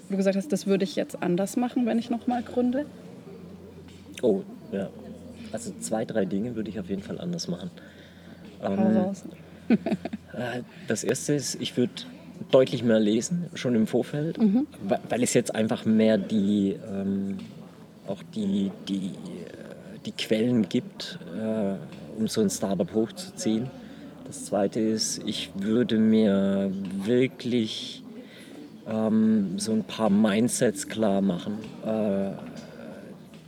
Wo 0.07 0.11
du 0.11 0.17
gesagt 0.17 0.37
hast, 0.37 0.51
das 0.51 0.67
würde 0.67 0.83
ich 0.83 0.95
jetzt 0.95 1.21
anders 1.23 1.55
machen, 1.57 1.85
wenn 1.85 1.97
ich 1.97 2.09
nochmal 2.09 2.43
gründe? 2.43 2.85
Oh, 4.21 4.41
ja. 4.71 4.89
Also 5.51 5.71
zwei, 5.79 6.03
drei 6.05 6.25
Dinge 6.25 6.55
würde 6.55 6.69
ich 6.69 6.79
auf 6.79 6.89
jeden 6.89 7.03
Fall 7.03 7.19
anders 7.19 7.47
machen. 7.47 7.69
Ähm, 8.63 9.13
äh, 10.33 10.61
das 10.87 11.03
erste 11.03 11.33
ist, 11.33 11.61
ich 11.61 11.77
würde 11.77 11.93
deutlich 12.51 12.83
mehr 12.83 12.99
lesen, 12.99 13.47
schon 13.53 13.75
im 13.75 13.87
Vorfeld, 13.87 14.37
mhm. 14.37 14.67
weil 15.09 15.23
es 15.23 15.33
jetzt 15.33 15.53
einfach 15.53 15.85
mehr 15.85 16.17
die, 16.17 16.75
ähm, 16.91 17.37
auch 18.07 18.21
die, 18.35 18.71
die, 18.87 19.07
äh, 19.07 19.99
die 20.05 20.11
Quellen 20.11 20.67
gibt, 20.69 21.19
äh, 21.37 21.75
um 22.19 22.27
so 22.27 22.41
ein 22.41 22.49
Startup 22.49 22.91
hochzuziehen. 22.93 23.69
Das 24.25 24.45
zweite 24.45 24.79
ist, 24.79 25.21
ich 25.25 25.51
würde 25.55 25.97
mir 25.97 26.71
wirklich 27.03 28.03
ähm, 28.87 29.59
so 29.59 29.71
ein 29.71 29.83
paar 29.83 30.09
Mindsets 30.09 30.87
klar 30.87 31.21
machen. 31.21 31.57
Äh, 31.85 32.31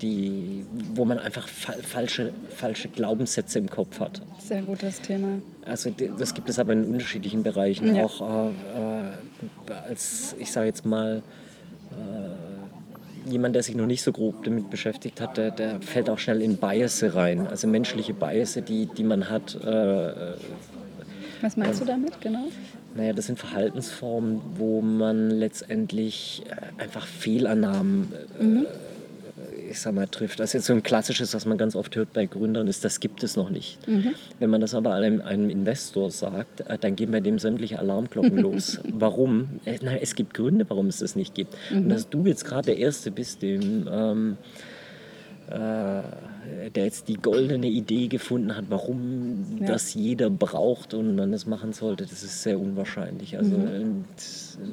die, 0.06 0.66
wo 0.94 1.04
man 1.06 1.20
einfach 1.20 1.48
fa 1.48 1.74
falsche, 1.82 2.32
falsche 2.50 2.90
Glaubenssätze 2.90 3.60
im 3.60 3.70
Kopf 3.70 4.00
hat. 4.00 4.22
Sehr 4.40 4.62
gutes 4.62 5.02
Thema. 5.02 5.40
Also 5.66 5.90
das 6.18 6.34
gibt 6.34 6.48
es 6.50 6.60
aber 6.60 6.74
in 6.74 6.86
unterschiedlichen 6.86 7.42
Bereichen. 7.44 7.96
Ja. 7.96 8.06
Auch 8.06 8.22
äh, 8.22 8.50
äh, 8.50 9.74
als, 9.90 10.36
ich 10.38 10.52
sage 10.52 10.68
jetzt 10.68 10.86
mal, 10.86 11.24
äh, 11.92 13.30
jemand, 13.30 13.56
der 13.56 13.64
sich 13.64 13.76
noch 13.76 13.88
nicht 13.88 14.04
so 14.04 14.12
grob 14.12 14.44
damit 14.44 14.70
beschäftigt 14.70 15.20
hat, 15.20 15.38
der, 15.38 15.50
der 15.50 15.82
fällt 15.82 16.10
auch 16.10 16.20
schnell 16.20 16.42
in 16.42 16.58
Biases 16.58 17.16
rein, 17.16 17.48
also 17.48 17.68
menschliche 17.68 18.14
Biases, 18.14 18.64
die, 18.66 18.86
die 18.86 19.04
man 19.04 19.30
hat. 19.30 19.56
Äh, 19.56 20.34
Was 21.42 21.58
meinst 21.58 21.82
du 21.82 21.86
damit 21.86 22.22
genau? 22.22 22.46
Naja, 22.96 23.12
das 23.12 23.26
sind 23.26 23.40
Verhaltensformen, 23.40 24.42
wo 24.56 24.82
man 24.82 25.32
letztendlich 25.32 26.44
äh, 26.48 26.82
einfach 26.82 27.08
Fehlannahmen 27.08 28.14
äh, 28.40 28.44
mhm 28.44 28.68
ich 29.70 29.80
sag 29.80 29.94
mal, 29.94 30.08
trifft. 30.08 30.40
Das 30.40 30.50
ist 30.50 30.54
jetzt 30.54 30.66
so 30.66 30.74
ein 30.74 30.84
klassisches, 30.84 31.34
was 31.34 31.46
man 31.46 31.58
ganz 31.58 31.76
oft 31.76 31.96
hört 31.96 32.14
bei 32.14 32.26
Gründern, 32.26 32.68
ist, 32.68 32.86
das 32.86 33.00
gibt 33.00 33.24
es 33.24 33.36
noch 33.36 33.50
nicht. 33.50 33.86
Mhm. 33.88 34.16
Wenn 34.40 34.50
man 34.50 34.62
das 34.62 34.74
aber 34.74 34.94
einem, 34.94 35.22
einem 35.22 35.50
Investor 35.50 36.12
sagt, 36.12 36.62
äh, 36.62 36.78
dann 36.78 36.96
gehen 36.96 37.12
bei 37.12 37.20
dem 37.20 37.40
sämtliche 37.40 37.80
Alarmglocken 37.80 38.38
los. 38.42 38.80
Warum? 38.92 39.60
Äh, 39.66 39.80
na, 39.82 39.98
es 39.98 40.16
gibt 40.16 40.34
Gründe, 40.34 40.66
warum 40.68 40.88
es 40.88 41.00
das 41.00 41.16
nicht 41.16 41.36
gibt. 41.36 41.56
Mhm. 41.72 41.78
Und 41.78 41.90
dass 41.90 42.10
du 42.10 42.26
jetzt 42.26 42.46
gerade 42.46 42.68
der 42.68 42.78
Erste 42.78 43.12
bist, 43.12 43.42
dem 43.42 43.88
ähm, 43.92 44.38
äh, 45.50 46.02
der 46.76 46.86
jetzt 46.86 47.08
die 47.08 47.16
goldene 47.16 47.68
Idee 47.68 48.08
gefunden 48.08 48.56
hat, 48.56 48.66
warum 48.70 49.58
ja. 49.60 49.68
das 49.68 49.94
jeder 49.94 50.30
braucht 50.30 50.94
und 50.94 51.16
man 51.16 51.32
das 51.32 51.46
machen 51.46 51.74
sollte, 51.74 52.06
das 52.06 52.24
ist 52.24 52.44
sehr 52.44 52.60
unwahrscheinlich. 52.60 53.38
Also 53.38 53.58
mhm. 53.58 54.06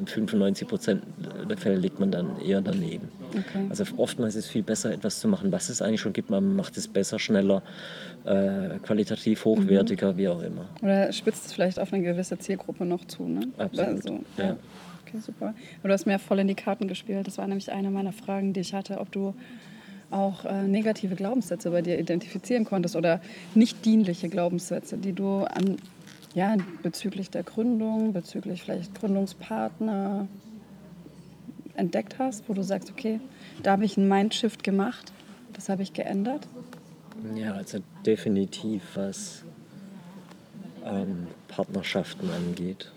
in 0.00 0.06
95 0.06 0.68
Prozent 0.68 1.02
der 1.48 1.56
Fälle 1.56 1.76
liegt 1.76 2.00
man 2.00 2.10
dann 2.10 2.40
eher 2.40 2.60
daneben. 2.60 3.08
Okay. 3.30 3.66
Also 3.68 3.84
oftmals 3.96 4.34
ist 4.34 4.46
es 4.46 4.50
viel 4.50 4.62
besser, 4.62 4.92
etwas 4.92 5.20
zu 5.20 5.28
machen, 5.28 5.52
was 5.52 5.68
es 5.68 5.82
eigentlich 5.82 6.00
schon 6.00 6.12
gibt. 6.12 6.30
Man 6.30 6.56
macht 6.56 6.76
es 6.76 6.88
besser, 6.88 7.18
schneller, 7.18 7.62
äh, 8.24 8.78
qualitativ 8.82 9.44
hochwertiger, 9.44 10.12
mhm. 10.12 10.16
wie 10.18 10.28
auch 10.28 10.42
immer. 10.42 10.66
Oder 10.82 11.12
spitzt 11.12 11.46
es 11.46 11.52
vielleicht 11.52 11.78
auf 11.78 11.92
eine 11.92 12.02
gewisse 12.02 12.38
Zielgruppe 12.38 12.84
noch 12.84 13.04
zu, 13.06 13.26
ne? 13.26 13.48
Absolut. 13.58 13.88
Also, 13.88 14.20
ja. 14.36 14.44
ja. 14.44 14.56
Okay, 15.06 15.18
super. 15.20 15.54
du 15.82 15.88
hast 15.88 16.06
mir 16.06 16.18
voll 16.18 16.38
in 16.38 16.48
die 16.48 16.54
Karten 16.54 16.88
gespielt. 16.88 17.26
Das 17.26 17.38
war 17.38 17.46
nämlich 17.46 17.70
eine 17.72 17.90
meiner 17.90 18.12
Fragen, 18.12 18.52
die 18.52 18.60
ich 18.60 18.72
hatte, 18.72 18.98
ob 18.98 19.10
du 19.12 19.34
auch 20.12 20.44
äh, 20.44 20.62
negative 20.62 21.14
Glaubenssätze 21.14 21.70
bei 21.70 21.82
dir 21.82 21.98
identifizieren 21.98 22.64
konntest 22.64 22.96
oder 22.96 23.20
nicht 23.54 23.84
dienliche 23.84 24.28
Glaubenssätze, 24.28 24.96
die 24.98 25.12
du 25.12 25.44
an, 25.44 25.76
ja, 26.34 26.56
bezüglich 26.82 27.30
der 27.30 27.42
Gründung, 27.42 28.12
bezüglich 28.12 28.62
vielleicht 28.62 28.94
Gründungspartner 28.94 30.28
entdeckt 31.74 32.18
hast, 32.18 32.48
wo 32.48 32.54
du 32.54 32.62
sagst, 32.62 32.90
okay, 32.90 33.20
da 33.62 33.72
habe 33.72 33.84
ich 33.84 33.96
einen 33.96 34.08
Mindshift 34.08 34.62
gemacht, 34.62 35.12
das 35.52 35.68
habe 35.68 35.82
ich 35.82 35.92
geändert? 35.92 36.46
Ja, 37.34 37.52
also 37.52 37.78
definitiv, 38.04 38.82
was 38.94 39.44
ähm, 40.84 41.28
Partnerschaften 41.48 42.28
angeht. 42.30 42.90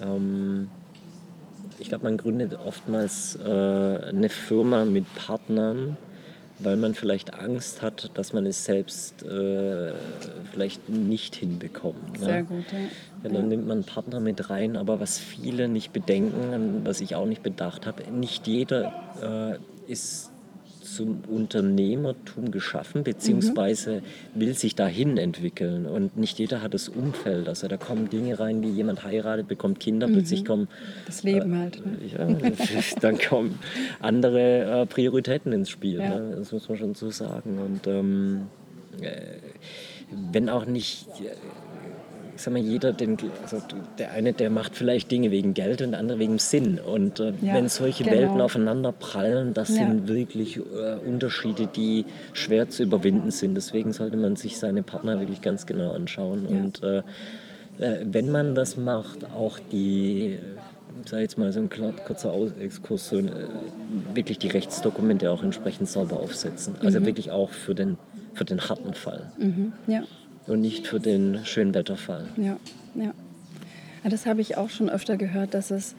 Ähm, 0.00 0.68
ich 1.78 1.88
glaube, 1.88 2.04
man 2.04 2.16
gründet 2.16 2.54
oftmals 2.54 3.36
äh, 3.36 3.48
eine 3.48 4.28
Firma 4.28 4.84
mit 4.84 5.04
Partnern, 5.14 5.96
weil 6.64 6.76
man 6.76 6.94
vielleicht 6.94 7.34
Angst 7.34 7.82
hat, 7.82 8.10
dass 8.14 8.32
man 8.32 8.46
es 8.46 8.64
selbst 8.64 9.22
äh, 9.22 9.92
vielleicht 10.50 10.88
nicht 10.88 11.36
hinbekommt. 11.36 12.20
Ne? 12.20 12.24
Sehr 12.24 12.42
gut, 12.42 12.64
ja. 12.72 12.78
ja. 12.78 12.86
dann 13.24 13.34
ja. 13.34 13.42
nimmt 13.42 13.66
man 13.66 13.78
einen 13.78 13.86
Partner 13.86 14.20
mit 14.20 14.50
rein, 14.50 14.76
aber 14.76 15.00
was 15.00 15.18
viele 15.18 15.68
nicht 15.68 15.92
bedenken, 15.92 16.82
was 16.84 17.00
ich 17.00 17.14
auch 17.14 17.26
nicht 17.26 17.42
bedacht 17.42 17.86
habe, 17.86 18.10
nicht 18.10 18.46
jeder 18.46 19.58
äh, 19.88 19.90
ist 19.90 20.31
zum 20.82 21.20
Unternehmertum 21.28 22.50
geschaffen, 22.50 23.04
beziehungsweise 23.04 24.02
mhm. 24.34 24.40
will 24.40 24.54
sich 24.54 24.74
dahin 24.74 25.16
entwickeln. 25.16 25.86
Und 25.86 26.16
nicht 26.16 26.38
jeder 26.38 26.62
hat 26.62 26.74
das 26.74 26.88
Umfeld. 26.88 27.48
Also 27.48 27.68
da 27.68 27.76
kommen 27.76 28.10
Dinge 28.10 28.38
rein, 28.38 28.62
wie 28.62 28.70
jemand 28.70 29.04
heiratet, 29.04 29.48
bekommt 29.48 29.80
Kinder, 29.80 30.08
mhm. 30.08 30.12
plötzlich 30.14 30.44
kommen. 30.44 30.68
Das 31.06 31.22
Leben 31.22 31.54
äh, 31.54 31.58
halt. 31.58 31.86
Ne? 31.86 31.96
Ja, 32.12 32.50
dann 33.00 33.18
kommen 33.18 33.58
andere 34.00 34.82
äh, 34.82 34.86
Prioritäten 34.86 35.52
ins 35.52 35.70
Spiel. 35.70 36.00
Ja. 36.00 36.18
Ne? 36.18 36.36
Das 36.36 36.52
muss 36.52 36.68
man 36.68 36.78
schon 36.78 36.94
so 36.94 37.10
sagen. 37.10 37.58
Und 37.58 37.86
ähm, 37.86 38.48
äh, 39.00 39.38
wenn 40.30 40.48
auch 40.48 40.66
nicht 40.66 40.82
ich 40.82 41.06
sag 42.42 42.52
mal, 42.52 42.62
jeder, 42.62 42.92
den, 42.92 43.16
also 43.42 43.58
der 43.98 44.12
eine, 44.12 44.32
der 44.32 44.50
macht 44.50 44.76
vielleicht 44.76 45.10
Dinge 45.10 45.30
wegen 45.30 45.54
Geld 45.54 45.82
und 45.82 45.92
der 45.92 46.00
andere 46.00 46.18
wegen 46.18 46.38
Sinn. 46.38 46.78
Und 46.78 47.20
äh, 47.20 47.32
ja, 47.40 47.54
wenn 47.54 47.68
solche 47.68 48.04
genau. 48.04 48.16
Welten 48.16 48.40
aufeinander 48.40 48.92
prallen, 48.92 49.54
das 49.54 49.68
ja. 49.70 49.76
sind 49.76 50.08
wirklich 50.08 50.56
äh, 50.56 50.96
Unterschiede, 51.06 51.66
die 51.66 52.04
schwer 52.32 52.68
zu 52.68 52.82
überwinden 52.82 53.30
sind. 53.30 53.54
Deswegen 53.54 53.92
sollte 53.92 54.16
man 54.16 54.36
sich 54.36 54.58
seine 54.58 54.82
Partner 54.82 55.20
wirklich 55.20 55.40
ganz 55.40 55.66
genau 55.66 55.92
anschauen. 55.92 56.46
Ja. 56.48 56.56
Und 56.56 56.82
äh, 56.82 56.98
äh 57.78 58.04
wenn 58.04 58.30
man 58.30 58.54
das 58.54 58.76
macht, 58.76 59.24
auch 59.34 59.58
die 59.70 60.38
ich 61.04 61.10
sage 61.10 61.22
jetzt 61.22 61.38
mal 61.38 61.50
so 61.52 61.58
ein 61.58 61.70
kurzer 61.70 62.34
Exkurs, 62.60 63.08
so, 63.08 63.18
äh, 63.18 63.30
wirklich 64.14 64.38
die 64.38 64.48
Rechtsdokumente 64.48 65.30
auch 65.30 65.42
entsprechend 65.42 65.88
sauber 65.88 66.20
aufsetzen. 66.20 66.74
Also 66.82 67.00
mhm. 67.00 67.06
wirklich 67.06 67.30
auch 67.30 67.50
für 67.50 67.74
den, 67.74 67.96
für 68.34 68.44
den 68.44 68.60
harten 68.60 68.94
Fall. 68.94 69.32
Mhm. 69.38 69.72
Ja 69.86 70.02
und 70.46 70.60
nicht 70.60 70.86
für 70.86 71.00
den 71.00 71.40
schönen 71.44 71.74
Wetterfall. 71.74 72.28
Ja, 72.36 72.56
ja. 72.94 73.12
Das 74.08 74.26
habe 74.26 74.40
ich 74.40 74.56
auch 74.56 74.70
schon 74.70 74.90
öfter 74.90 75.16
gehört, 75.16 75.54
dass 75.54 75.70
es, 75.70 75.94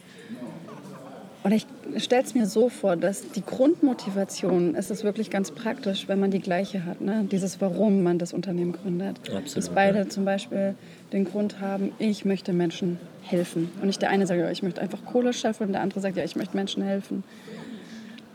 oder 1.45 1.55
ich 1.55 1.65
stelle 1.97 2.23
es 2.23 2.35
mir 2.35 2.45
so 2.45 2.67
vor, 2.67 2.97
dass 2.97 3.31
die 3.31 3.43
Grundmotivation 3.45 4.75
ist 4.75 4.91
es 4.91 5.05
wirklich 5.05 5.29
ganz 5.29 5.51
praktisch, 5.51 6.09
wenn 6.09 6.19
man 6.19 6.29
die 6.29 6.41
gleiche 6.41 6.85
hat, 6.85 6.99
ne? 6.99 7.25
dieses 7.31 7.61
Warum 7.61 8.03
man 8.03 8.19
das 8.19 8.33
Unternehmen 8.33 8.73
gründet. 8.73 9.17
Absolut, 9.19 9.55
dass 9.55 9.69
beide 9.69 9.99
ja. 9.99 10.09
zum 10.09 10.25
Beispiel 10.25 10.75
den 11.13 11.23
Grund 11.23 11.61
haben, 11.61 11.93
ich 11.97 12.25
möchte 12.25 12.51
Menschen 12.51 12.99
helfen. 13.21 13.71
Und 13.79 13.87
nicht 13.87 14.01
der 14.01 14.09
eine 14.09 14.27
sagt, 14.27 14.39
ja, 14.39 14.51
ich 14.51 14.63
möchte 14.63 14.81
einfach 14.81 15.05
Kohle 15.05 15.31
schaffen 15.31 15.67
und 15.67 15.73
der 15.73 15.81
andere 15.81 16.01
sagt, 16.01 16.17
ja, 16.17 16.25
ich 16.25 16.35
möchte 16.35 16.57
Menschen 16.57 16.83
helfen 16.83 17.23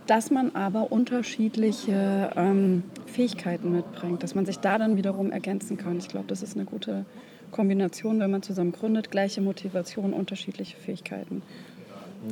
dass 0.09 0.31
man 0.31 0.55
aber 0.55 0.91
unterschiedliche 0.91 2.31
ähm, 2.35 2.83
Fähigkeiten 3.07 3.73
mitbringt, 3.73 4.23
dass 4.23 4.35
man 4.35 4.47
sich 4.47 4.59
da 4.59 4.79
dann 4.79 4.97
wiederum 4.97 5.31
ergänzen 5.31 5.77
kann. 5.77 5.99
Ich 5.99 6.09
glaube, 6.09 6.25
das 6.29 6.43
ist 6.43 6.57
eine 6.57 6.65
gute 6.65 7.05
Kombination, 7.51 8.19
wenn 8.19 8.31
man 8.31 8.43
zusammen 8.43 8.73
gründet, 8.73 9.11
gleiche 9.11 9.43
Motivation, 9.43 10.15
unterschiedliche 10.15 10.79
Fähigkeiten. 10.79 11.43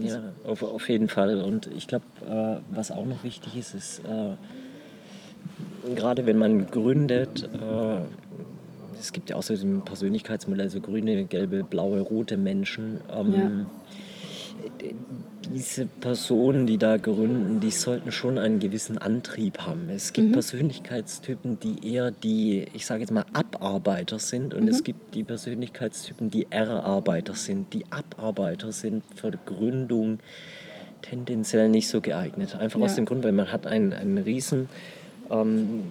Ja, 0.00 0.33
auf, 0.45 0.62
auf 0.62 0.88
jeden 0.88 1.09
Fall. 1.09 1.42
Und 1.42 1.68
ich 1.76 1.87
glaube, 1.87 2.06
äh, 2.26 2.56
was 2.75 2.90
auch 2.90 3.04
noch 3.04 3.23
wichtig 3.25 3.54
ist, 3.56 3.75
ist, 3.75 4.00
äh, 4.00 4.35
gerade 5.95 6.25
wenn 6.25 6.38
man 6.38 6.71
gründet, 6.71 7.45
äh, 7.45 7.99
es 8.99 9.12
gibt 9.12 9.28
ja 9.28 9.37
auch 9.37 9.42
so 9.42 9.52
ein 9.52 9.83
Persönlichkeitsmodell, 9.85 10.71
so 10.71 10.80
grüne, 10.80 11.26
gelbe, 11.26 11.62
blaue, 11.62 12.00
rote 12.00 12.38
Menschen. 12.38 13.00
Ähm, 13.14 13.35
ja 13.35 13.66
diese 15.52 15.86
Personen, 15.86 16.66
die 16.66 16.78
da 16.78 16.96
gründen, 16.96 17.60
die 17.60 17.70
sollten 17.70 18.12
schon 18.12 18.38
einen 18.38 18.58
gewissen 18.58 18.98
Antrieb 18.98 19.58
haben. 19.58 19.88
Es 19.88 20.12
gibt 20.12 20.28
mhm. 20.28 20.32
Persönlichkeitstypen, 20.32 21.58
die 21.60 21.92
eher 21.92 22.10
die, 22.10 22.66
ich 22.72 22.86
sage 22.86 23.00
jetzt 23.00 23.10
mal, 23.10 23.24
Abarbeiter 23.32 24.18
sind 24.18 24.54
und 24.54 24.64
mhm. 24.64 24.68
es 24.68 24.84
gibt 24.84 25.14
die 25.14 25.24
Persönlichkeitstypen, 25.24 26.30
die 26.30 26.46
Erarbeiter 26.50 27.34
sind. 27.34 27.72
Die 27.72 27.84
Abarbeiter 27.90 28.72
sind 28.72 29.04
für 29.14 29.30
die 29.30 29.38
Gründung 29.46 30.18
tendenziell 31.02 31.68
nicht 31.68 31.88
so 31.88 32.00
geeignet. 32.00 32.56
Einfach 32.56 32.80
ja. 32.80 32.86
aus 32.86 32.94
dem 32.94 33.04
Grund, 33.04 33.24
weil 33.24 33.32
man 33.32 33.52
hat 33.52 33.66
einen, 33.66 33.92
einen 33.92 34.18
riesen 34.18 34.68
ähm, 35.30 35.84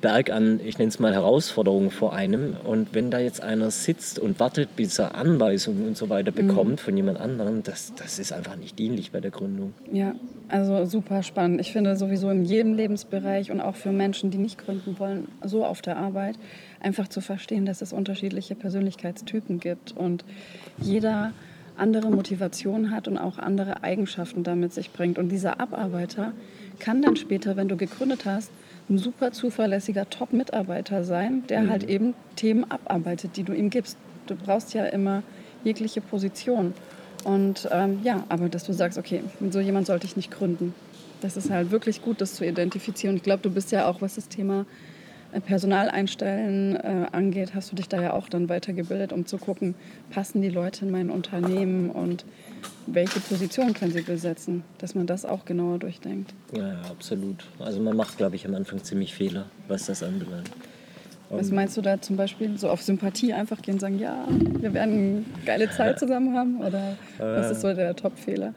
Berg 0.00 0.30
an, 0.30 0.60
ich 0.64 0.78
nenne 0.78 0.88
es 0.88 0.98
mal 0.98 1.12
Herausforderungen 1.12 1.90
vor 1.90 2.12
einem. 2.12 2.56
Und 2.64 2.94
wenn 2.94 3.10
da 3.10 3.18
jetzt 3.18 3.42
einer 3.42 3.70
sitzt 3.70 4.18
und 4.18 4.40
wartet, 4.40 4.76
bis 4.76 4.98
er 4.98 5.14
Anweisungen 5.14 5.86
und 5.86 5.96
so 5.96 6.08
weiter 6.08 6.30
mhm. 6.30 6.48
bekommt 6.48 6.70
mhm. 6.72 6.78
von 6.78 6.96
jemand 6.96 7.20
anderem, 7.20 7.62
das, 7.62 7.92
das 7.94 8.18
ist 8.18 8.32
einfach 8.32 8.56
nicht 8.56 8.78
dienlich 8.78 9.12
bei 9.12 9.20
der 9.20 9.30
Gründung. 9.30 9.74
Ja, 9.92 10.14
also 10.48 10.84
super 10.84 11.22
spannend. 11.22 11.60
Ich 11.60 11.72
finde 11.72 11.96
sowieso 11.96 12.30
in 12.30 12.44
jedem 12.44 12.74
Lebensbereich 12.74 13.50
und 13.50 13.60
auch 13.60 13.76
für 13.76 13.92
Menschen, 13.92 14.30
die 14.30 14.38
nicht 14.38 14.58
gründen 14.58 14.98
wollen, 14.98 15.28
so 15.44 15.64
auf 15.64 15.82
der 15.82 15.96
Arbeit, 15.96 16.36
einfach 16.80 17.08
zu 17.08 17.20
verstehen, 17.20 17.66
dass 17.66 17.82
es 17.82 17.92
unterschiedliche 17.92 18.54
Persönlichkeitstypen 18.54 19.60
gibt 19.60 19.96
und 19.96 20.24
jeder 20.78 21.32
andere 21.76 22.10
Motivation 22.10 22.90
hat 22.90 23.08
und 23.08 23.18
auch 23.18 23.38
andere 23.38 23.82
Eigenschaften 23.82 24.42
damit 24.42 24.72
sich 24.72 24.92
bringt. 24.92 25.18
Und 25.18 25.28
dieser 25.28 25.60
Abarbeiter 25.60 26.32
kann 26.78 27.02
dann 27.02 27.16
später, 27.16 27.56
wenn 27.56 27.68
du 27.68 27.76
gegründet 27.76 28.24
hast, 28.24 28.50
ein 28.88 28.98
super 28.98 29.32
zuverlässiger 29.32 30.08
Top-Mitarbeiter 30.08 31.04
sein, 31.04 31.44
der 31.48 31.62
mhm. 31.62 31.70
halt 31.70 31.84
eben 31.84 32.14
Themen 32.36 32.70
abarbeitet, 32.70 33.36
die 33.36 33.42
du 33.42 33.52
ihm 33.52 33.70
gibst. 33.70 33.96
Du 34.26 34.36
brauchst 34.36 34.74
ja 34.74 34.84
immer 34.86 35.22
jegliche 35.64 36.00
Position. 36.00 36.74
Und 37.24 37.68
ähm, 37.72 38.00
ja, 38.04 38.24
aber 38.28 38.48
dass 38.48 38.64
du 38.64 38.72
sagst, 38.72 38.98
okay, 38.98 39.22
mit 39.40 39.52
so 39.52 39.58
jemand 39.58 39.86
sollte 39.86 40.06
ich 40.06 40.16
nicht 40.16 40.30
gründen. 40.30 40.74
Das 41.20 41.36
ist 41.36 41.50
halt 41.50 41.70
wirklich 41.70 42.02
gut, 42.02 42.20
das 42.20 42.34
zu 42.34 42.46
identifizieren. 42.46 43.16
Ich 43.16 43.22
glaube, 43.22 43.42
du 43.42 43.50
bist 43.50 43.72
ja 43.72 43.88
auch, 43.88 44.00
was 44.00 44.14
das 44.14 44.28
Thema 44.28 44.66
Personal 45.44 45.88
einstellen 45.88 46.76
äh, 46.76 47.06
angeht, 47.12 47.54
hast 47.54 47.70
du 47.70 47.76
dich 47.76 47.88
da 47.88 48.00
ja 48.00 48.12
auch 48.12 48.28
dann 48.28 48.48
weitergebildet, 48.48 49.12
um 49.12 49.26
zu 49.26 49.38
gucken, 49.38 49.74
passen 50.10 50.42
die 50.42 50.48
Leute 50.48 50.84
in 50.84 50.90
mein 50.90 51.10
Unternehmen 51.10 51.90
und 51.90 52.24
welche 52.86 53.20
Position 53.20 53.74
können 53.74 53.92
sie 53.92 54.02
besetzen, 54.02 54.62
dass 54.78 54.94
man 54.94 55.06
das 55.06 55.24
auch 55.24 55.44
genauer 55.44 55.78
durchdenkt. 55.78 56.32
Ja, 56.56 56.68
ja 56.68 56.80
absolut. 56.90 57.44
Also 57.58 57.80
man 57.80 57.96
macht, 57.96 58.16
glaube 58.16 58.36
ich, 58.36 58.46
am 58.46 58.54
Anfang 58.54 58.82
ziemlich 58.82 59.14
Fehler, 59.14 59.46
was 59.68 59.86
das 59.86 60.02
anbelangt. 60.02 60.50
Was 61.28 61.50
meinst 61.50 61.76
du 61.76 61.82
da 61.82 62.00
zum 62.00 62.16
Beispiel? 62.16 62.56
So 62.56 62.70
auf 62.70 62.82
Sympathie 62.82 63.32
einfach 63.32 63.60
gehen 63.60 63.74
und 63.74 63.80
sagen, 63.80 63.98
ja, 63.98 64.28
wir 64.60 64.72
werden 64.72 64.94
eine 64.94 65.24
geile 65.44 65.68
Zeit 65.70 65.98
zusammen 65.98 66.36
haben? 66.36 66.60
Oder 66.60 66.96
was 67.18 67.50
ist 67.50 67.62
so 67.62 67.74
der 67.74 67.96
Top-Fehler? 67.96 68.54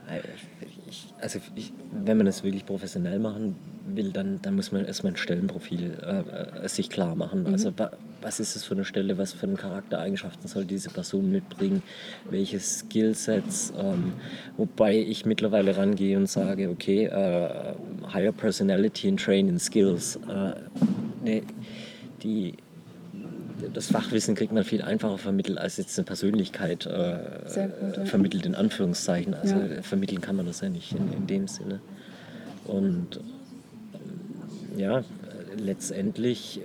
also 1.22 1.40
ich, 1.56 1.74
wenn 1.92 2.18
man 2.18 2.26
das 2.26 2.44
wirklich 2.44 2.66
professionell 2.66 3.20
machen 3.20 3.56
will, 3.96 4.12
dann, 4.12 4.42
dann 4.42 4.56
muss 4.56 4.72
man 4.72 4.86
erstmal 4.86 5.14
ein 5.14 5.18
Stellenprofil 5.18 5.98
äh, 6.02 6.66
äh 6.66 6.68
sich 6.70 6.90
klar 6.90 7.16
machen. 7.16 7.44
Mhm. 7.44 7.54
Also 7.54 7.74
was 8.22 8.40
ist 8.40 8.56
es 8.56 8.64
für 8.64 8.74
eine 8.74 8.86
Stelle, 8.86 9.18
was 9.18 9.34
für 9.34 9.48
eine 9.48 9.56
Charaktereigenschaften 9.56 10.48
soll 10.48 10.66
diese 10.66 10.90
Person 10.90 11.32
mitbringen, 11.32 11.82
welche 12.30 12.60
Skillsets, 12.60 13.74
ähm, 13.78 14.14
wobei 14.58 14.98
ich 14.98 15.26
mittlerweile 15.26 15.78
rangehe 15.78 16.18
und 16.18 16.30
sage, 16.30 16.70
okay, 16.70 17.06
äh, 17.06 17.76
Higher 18.14 18.32
Personality 18.32 19.08
and 19.10 19.20
Training 19.20 19.60
Skills, 19.60 20.18
äh, 20.28 20.54
ne, 21.24 21.44
die 22.24 22.56
das 23.74 23.88
Fachwissen 23.88 24.36
kriegt 24.36 24.54
man 24.54 24.64
viel 24.64 24.82
einfacher 24.82 25.18
vermittelt 25.18 25.58
als 25.58 25.78
jetzt 25.78 25.98
eine 25.98 26.06
Persönlichkeit 26.06 26.86
äh, 26.86 27.18
gut, 27.44 27.98
ja. 27.98 28.06
vermittelt 28.06 28.46
in 28.46 28.56
Anführungszeichen. 28.56 29.34
Also 29.34 29.56
ja. 29.56 29.82
vermitteln 29.82 30.22
kann 30.22 30.36
man 30.36 30.46
das 30.46 30.62
ja 30.62 30.70
nicht 30.70 30.94
in, 30.94 31.12
in 31.12 31.28
dem 31.28 31.48
Sinne. 31.48 31.82
Und 32.66 33.20
ja, 34.80 35.04
letztendlich, 35.58 36.62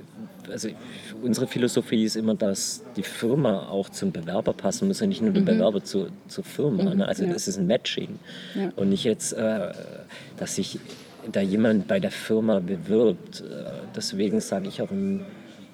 also 0.50 0.68
unsere 1.23 1.47
Philosophie 1.47 2.04
ist 2.04 2.16
immer, 2.16 2.35
dass 2.35 2.85
die 2.97 3.02
Firma 3.02 3.68
auch 3.68 3.88
zum 3.88 4.12
Bewerber 4.12 4.52
passen 4.52 4.88
muss 4.88 5.00
ja 5.00 5.06
nicht 5.06 5.21
nur 5.21 5.33
der 5.33 5.42
mhm. 5.42 5.47
Bewerber 5.47 5.83
zu, 5.83 6.09
zur 6.28 6.44
Firma. 6.44 6.85
Mhm, 6.85 6.99
ne? 6.99 7.09
Also 7.09 7.25
ja. 7.25 7.33
das 7.33 7.49
ist 7.49 7.59
ein 7.59 7.66
Matching. 7.66 8.18
Ja. 8.54 8.71
Und 8.76 8.90
nicht 8.90 9.04
jetzt, 9.04 9.33
äh, 9.33 9.73
dass 10.37 10.54
sich 10.54 10.78
da 11.30 11.40
jemand 11.40 11.88
bei 11.88 11.99
der 12.00 12.11
Firma 12.11 12.61
bewirbt. 12.61 13.40
Äh, 13.40 13.64
deswegen 13.97 14.40
sage 14.40 14.68
ich 14.68 14.80
auch 14.80 14.90
im, 14.90 15.23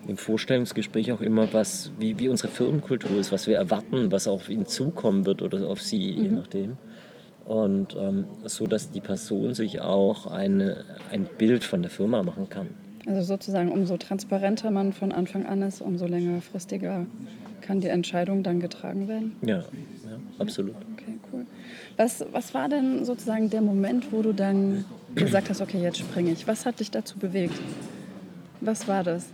im 0.06 0.16
Vorstellungsgespräch 0.16 1.12
auch 1.12 1.20
immer, 1.20 1.52
was, 1.52 1.90
wie, 1.98 2.18
wie 2.18 2.28
unsere 2.28 2.48
Firmenkultur 2.48 3.18
ist, 3.18 3.32
was 3.32 3.46
wir 3.46 3.56
erwarten, 3.56 4.10
was 4.12 4.26
auf 4.28 4.48
ihn 4.48 4.66
zukommen 4.66 5.26
wird 5.26 5.42
oder 5.42 5.66
auf 5.66 5.82
sie, 5.82 6.12
mhm. 6.12 6.22
je 6.22 6.30
nachdem. 6.30 6.76
Und 7.50 7.96
ähm, 7.98 8.26
so, 8.44 8.68
dass 8.68 8.92
die 8.92 9.00
Person 9.00 9.54
sich 9.54 9.80
auch 9.80 10.28
eine, 10.28 10.84
ein 11.10 11.28
Bild 11.36 11.64
von 11.64 11.82
der 11.82 11.90
Firma 11.90 12.22
machen 12.22 12.48
kann. 12.48 12.68
Also 13.06 13.22
sozusagen, 13.22 13.72
umso 13.72 13.96
transparenter 13.96 14.70
man 14.70 14.92
von 14.92 15.10
Anfang 15.10 15.46
an 15.46 15.62
ist, 15.62 15.80
umso 15.80 16.06
längerfristiger 16.06 17.06
kann 17.60 17.80
die 17.80 17.88
Entscheidung 17.88 18.44
dann 18.44 18.60
getragen 18.60 19.08
werden. 19.08 19.34
Ja, 19.42 19.56
ja 19.56 19.64
absolut. 20.38 20.76
Okay, 20.92 21.18
cool. 21.32 21.44
Was, 21.96 22.24
was 22.30 22.54
war 22.54 22.68
denn 22.68 23.04
sozusagen 23.04 23.50
der 23.50 23.62
Moment, 23.62 24.12
wo 24.12 24.22
du 24.22 24.32
dann 24.32 24.84
gesagt 25.16 25.50
hast, 25.50 25.60
okay, 25.60 25.82
jetzt 25.82 25.98
springe 25.98 26.30
ich? 26.30 26.46
Was 26.46 26.64
hat 26.64 26.78
dich 26.78 26.92
dazu 26.92 27.18
bewegt? 27.18 27.60
Was 28.60 28.86
war 28.86 29.02
das? 29.02 29.26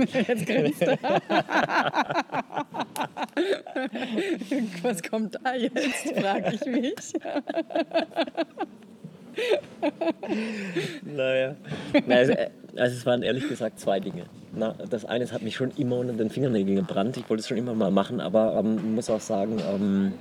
Jetzt 0.26 0.46
grinst 0.46 0.82
er. 0.82 0.98
Was 4.82 5.02
kommt 5.02 5.36
da 5.42 5.54
jetzt, 5.54 6.12
frage 6.18 6.54
ich 6.54 6.66
mich. 6.66 6.94
naja, 11.02 11.56
also, 12.08 12.32
also 12.76 12.96
es 12.96 13.06
waren 13.06 13.22
ehrlich 13.22 13.48
gesagt 13.48 13.78
zwei 13.80 14.00
Dinge. 14.00 14.24
Na, 14.52 14.74
das 14.88 15.04
eine 15.04 15.30
hat 15.30 15.42
mich 15.42 15.54
schon 15.56 15.70
immer 15.76 15.98
unter 15.98 16.14
den 16.14 16.30
Fingernägeln 16.30 16.76
gebrannt. 16.76 17.16
Ich 17.16 17.28
wollte 17.30 17.40
es 17.40 17.48
schon 17.48 17.56
immer 17.56 17.74
mal 17.74 17.90
machen, 17.90 18.20
aber 18.20 18.56
ähm, 18.58 18.94
muss 18.94 19.08
auch 19.08 19.20
sagen, 19.20 19.60
ähm, 19.72 20.12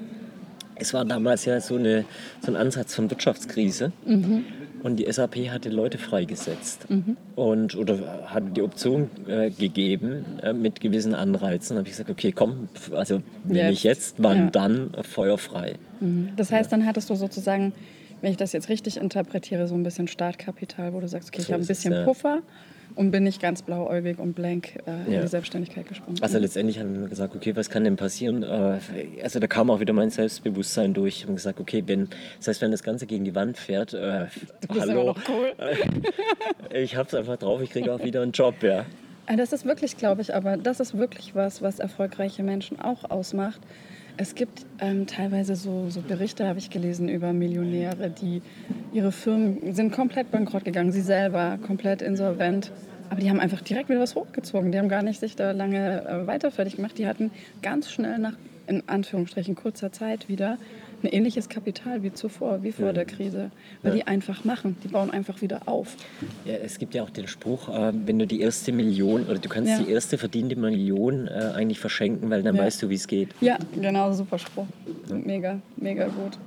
es 0.75 0.93
war 0.93 1.05
damals 1.05 1.45
ja 1.45 1.59
so, 1.59 1.75
eine, 1.75 2.05
so 2.41 2.51
ein 2.51 2.55
Ansatz 2.55 2.95
von 2.95 3.09
Wirtschaftskrise. 3.09 3.91
Mhm. 4.05 4.45
Und 4.83 4.97
die 4.97 5.11
SAP 5.11 5.49
hatte 5.49 5.69
Leute 5.69 5.97
freigesetzt 5.97 6.89
mhm. 6.89 7.17
und 7.35 7.75
oder 7.75 8.27
hat 8.27 8.55
die 8.55 8.61
Option 8.61 9.09
äh, 9.27 9.49
gegeben 9.49 10.25
äh, 10.41 10.53
mit 10.53 10.79
gewissen 10.79 11.13
Anreizen. 11.13 11.75
Da 11.75 11.79
habe 11.79 11.87
ich 11.87 11.93
gesagt, 11.93 12.09
okay, 12.09 12.31
komm, 12.31 12.69
also 12.93 13.21
wenn 13.43 13.57
jetzt. 13.57 13.69
nicht 13.69 13.83
jetzt, 13.83 14.15
wann 14.17 14.37
ja. 14.37 14.49
dann 14.51 14.91
feuerfrei. 15.01 15.75
Mhm. 15.99 16.29
Das 16.35 16.51
heißt, 16.51 16.71
dann 16.71 16.85
hattest 16.85 17.09
du 17.09 17.15
sozusagen, 17.15 17.73
wenn 18.21 18.31
ich 18.31 18.37
das 18.37 18.53
jetzt 18.53 18.69
richtig 18.69 18.97
interpretiere, 18.97 19.67
so 19.67 19.75
ein 19.75 19.83
bisschen 19.83 20.07
Startkapital, 20.07 20.93
wo 20.93 20.99
du 20.99 21.07
sagst, 21.07 21.29
okay, 21.29 21.41
so 21.41 21.47
ich 21.47 21.53
habe 21.53 21.63
ein 21.63 21.67
bisschen 21.67 21.93
es, 21.93 21.99
ja. 21.99 22.05
Puffer 22.05 22.41
und 22.95 23.11
bin 23.11 23.23
nicht 23.23 23.41
ganz 23.41 23.61
blauäugig 23.61 24.19
und 24.19 24.33
blank 24.33 24.75
äh, 24.85 25.07
in 25.07 25.13
ja. 25.13 25.21
die 25.21 25.27
Selbstständigkeit 25.27 25.87
gesprungen. 25.87 26.17
Also 26.21 26.37
letztendlich 26.37 26.79
haben 26.79 26.99
wir 26.99 27.07
gesagt, 27.07 27.35
okay, 27.35 27.55
was 27.55 27.69
kann 27.69 27.83
denn 27.83 27.95
passieren? 27.95 28.43
Äh, 28.43 28.79
also 29.23 29.39
da 29.39 29.47
kam 29.47 29.69
auch 29.69 29.79
wieder 29.79 29.93
mein 29.93 30.09
Selbstbewusstsein 30.09 30.93
durch. 30.93 31.17
Ich 31.17 31.23
habe 31.23 31.33
gesagt, 31.33 31.59
okay, 31.59 31.83
wenn, 31.85 32.09
das 32.37 32.47
heißt, 32.47 32.61
wenn 32.61 32.71
das 32.71 32.83
Ganze 32.83 33.05
gegen 33.05 33.23
die 33.23 33.35
Wand 33.35 33.57
fährt, 33.57 33.93
äh, 33.93 34.27
hallo, 34.69 35.15
cool. 35.27 35.53
ich 36.73 36.95
habe 36.95 37.07
es 37.07 37.13
einfach 37.13 37.37
drauf, 37.37 37.61
ich 37.61 37.69
kriege 37.69 37.93
auch 37.93 38.03
wieder 38.03 38.21
einen 38.21 38.31
Job, 38.31 38.55
ja. 38.61 38.85
Ah, 39.31 39.35
das 39.35 39.53
ist 39.53 39.65
wirklich, 39.65 39.95
glaube 39.95 40.21
ich, 40.21 40.33
aber 40.33 40.57
das 40.57 40.79
ist 40.79 40.97
wirklich 40.97 41.35
was, 41.35 41.61
was 41.61 41.79
erfolgreiche 41.79 42.41
Menschen 42.41 42.79
auch 42.79 43.09
ausmacht. 43.11 43.61
Es 44.21 44.35
gibt 44.35 44.65
ähm, 44.81 45.07
teilweise 45.07 45.55
so, 45.55 45.89
so 45.89 46.01
Berichte, 46.01 46.45
habe 46.45 46.59
ich 46.59 46.69
gelesen, 46.69 47.07
über 47.07 47.31
Millionäre, 47.31 48.09
die 48.09 48.41
ihre 48.91 49.13
Firmen 49.13 49.73
sind 49.73 49.93
komplett 49.93 50.29
bankrott 50.29 50.65
gegangen, 50.65 50.91
sie 50.91 50.99
selber 50.99 51.57
komplett 51.65 52.01
insolvent 52.01 52.69
aber 53.09 53.21
die 53.21 53.29
haben 53.29 53.39
einfach 53.39 53.61
direkt 53.61 53.89
wieder 53.89 53.99
was 53.99 54.15
hochgezogen. 54.15 54.71
Die 54.71 54.77
haben 54.77 54.89
gar 54.89 55.01
nicht 55.01 55.19
sich 55.19 55.35
da 55.35 55.51
lange 55.51 56.05
äh, 56.05 56.27
weiter 56.27 56.51
fertig 56.51 56.75
gemacht. 56.75 56.97
Die 56.97 57.07
hatten 57.07 57.31
ganz 57.61 57.91
schnell 57.91 58.19
nach, 58.19 58.33
in 58.67 58.87
Anführungsstrichen, 58.87 59.55
kurzer 59.55 59.91
Zeit 59.91 60.29
wieder 60.29 60.57
ein 61.03 61.07
ähnliches 61.07 61.49
Kapital 61.49 62.03
wie 62.03 62.13
zuvor, 62.13 62.63
wie 62.63 62.71
vor 62.71 62.87
ja. 62.87 62.93
der 62.93 63.05
Krise. 63.05 63.51
Weil 63.81 63.91
ja. 63.91 63.97
die 63.97 64.07
einfach 64.07 64.43
machen. 64.43 64.77
Die 64.83 64.87
bauen 64.89 65.11
einfach 65.11 65.41
wieder 65.41 65.61
auf. 65.67 65.95
Ja, 66.45 66.53
es 66.55 66.77
gibt 66.77 66.93
ja 66.93 67.03
auch 67.03 67.09
den 67.09 67.27
Spruch, 67.27 67.69
äh, 67.69 67.91
wenn 68.05 68.19
du 68.19 68.27
die 68.27 68.41
erste 68.41 68.71
Million 68.71 69.25
oder 69.25 69.39
du 69.39 69.49
kannst 69.49 69.71
ja. 69.71 69.79
die 69.79 69.91
erste 69.91 70.17
verdiente 70.17 70.55
Million 70.55 71.27
äh, 71.27 71.51
eigentlich 71.55 71.79
verschenken, 71.79 72.29
weil 72.29 72.43
dann 72.43 72.57
weißt 72.57 72.81
du, 72.83 72.89
wie 72.89 72.95
es 72.95 73.07
geht. 73.07 73.29
Ja, 73.41 73.57
genau, 73.73 74.11
super 74.13 74.39
Spruch. 74.39 74.67
Mega, 75.09 75.59
mega 75.77 76.07
gut. 76.07 76.37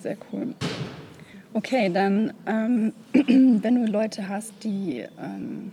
Sehr 0.00 0.16
cool. 0.32 0.54
Okay, 1.54 1.90
dann, 1.92 2.32
ähm, 2.46 2.92
wenn 3.12 3.86
du 3.86 3.90
Leute 3.90 4.28
hast, 4.28 4.52
die, 4.62 5.04
ähm, 5.20 5.72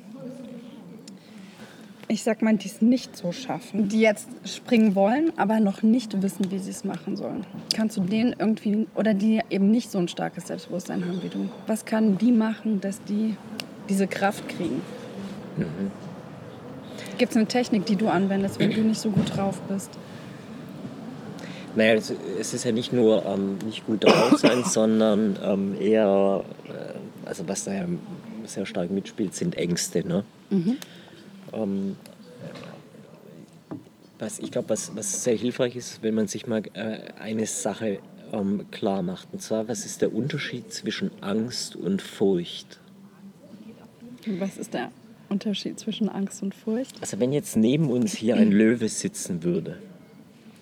ich 2.07 2.23
sag 2.23 2.41
mal, 2.41 2.55
die 2.55 2.67
es 2.67 2.81
nicht 2.81 3.17
so 3.17 3.31
schaffen, 3.31 3.89
die 3.89 4.01
jetzt 4.01 4.27
springen 4.45 4.95
wollen, 4.95 5.31
aber 5.37 5.59
noch 5.59 5.81
nicht 5.81 6.21
wissen, 6.21 6.51
wie 6.51 6.59
sie 6.59 6.71
es 6.71 6.83
machen 6.83 7.15
sollen, 7.15 7.45
kannst 7.75 7.97
du 7.97 8.01
denen 8.01 8.35
irgendwie, 8.37 8.87
oder 8.95 9.13
die 9.13 9.41
eben 9.49 9.71
nicht 9.71 9.89
so 9.91 9.97
ein 9.97 10.07
starkes 10.07 10.47
Selbstbewusstsein 10.47 11.03
haben 11.05 11.23
wie 11.23 11.29
du, 11.29 11.49
was 11.67 11.85
kann 11.85 12.17
die 12.17 12.31
machen, 12.31 12.79
dass 12.81 13.03
die 13.03 13.35
diese 13.89 14.07
Kraft 14.07 14.47
kriegen? 14.49 14.81
Mhm. 15.57 15.91
Gibt 17.17 17.31
es 17.31 17.37
eine 17.37 17.47
Technik, 17.47 17.85
die 17.85 17.95
du 17.95 18.07
anwendest, 18.09 18.59
wenn 18.59 18.71
du 18.71 18.81
nicht 18.81 18.99
so 18.99 19.09
gut 19.09 19.35
drauf 19.35 19.59
bist? 19.69 19.89
Naja, 21.75 21.95
es 21.95 22.53
ist 22.53 22.63
ja 22.63 22.71
nicht 22.71 22.93
nur 22.93 23.25
ähm, 23.25 23.57
nicht 23.65 23.85
gut 23.85 24.03
drauf 24.03 24.37
sein, 24.37 24.63
sondern 24.65 25.37
ähm, 25.43 25.75
eher, 25.79 26.43
äh, 26.65 27.27
also 27.27 27.47
was 27.47 27.65
da 27.65 27.73
ja 27.73 27.85
sehr 28.45 28.65
stark 28.65 28.91
mitspielt, 28.91 29.33
sind 29.33 29.57
Ängste. 29.57 30.07
Ne? 30.07 30.23
Mhm. 30.49 30.77
Ähm, 31.55 31.95
was, 34.19 34.39
ich 34.39 34.51
glaube, 34.51 34.69
was, 34.69 34.95
was 34.95 35.23
sehr 35.23 35.35
hilfreich 35.35 35.75
ist, 35.75 36.01
wenn 36.01 36.15
man 36.15 36.27
sich 36.27 36.47
mal 36.47 36.63
äh, 36.73 36.99
eine 37.19 37.45
Sache 37.45 37.99
ähm, 38.31 38.65
klar 38.71 39.01
macht. 39.01 39.27
Und 39.31 39.41
zwar, 39.41 39.67
was 39.67 39.85
ist 39.85 40.01
der 40.01 40.13
Unterschied 40.13 40.71
zwischen 40.71 41.11
Angst 41.21 41.75
und 41.75 42.01
Furcht? 42.01 42.79
Was 44.39 44.57
ist 44.57 44.73
der 44.73 44.91
Unterschied 45.29 45.79
zwischen 45.79 46.09
Angst 46.09 46.41
und 46.41 46.55
Furcht? 46.55 46.95
Also 47.01 47.19
wenn 47.19 47.31
jetzt 47.31 47.55
neben 47.55 47.89
uns 47.89 48.13
hier 48.13 48.37
ein 48.37 48.51
Löwe 48.51 48.89
sitzen 48.89 49.43
würde, 49.43 49.77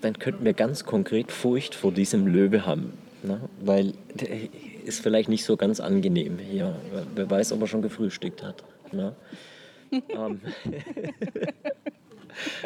dann 0.02 0.20
könnten 0.20 0.44
wir 0.44 0.54
ganz 0.54 0.84
konkret 0.84 1.32
Furcht 1.32 1.76
vor 1.76 1.92
diesem 1.92 2.28
Löwe 2.28 2.66
haben. 2.66 2.94
Ne? 3.24 3.40
Weil 3.62 3.94
der 4.14 4.28
ist 4.84 5.02
vielleicht 5.02 5.30
nicht 5.30 5.46
so 5.46 5.56
ganz 5.56 5.80
angenehm 5.80 6.40
hier. 6.40 6.76
Wer 7.16 7.30
weiß, 7.30 7.54
ob 7.54 7.62
er 7.62 7.68
schon 7.68 7.82
gefrühstückt 7.82 8.44
hat. 8.44 8.64
Ne? 8.92 9.16
um. 10.18 10.40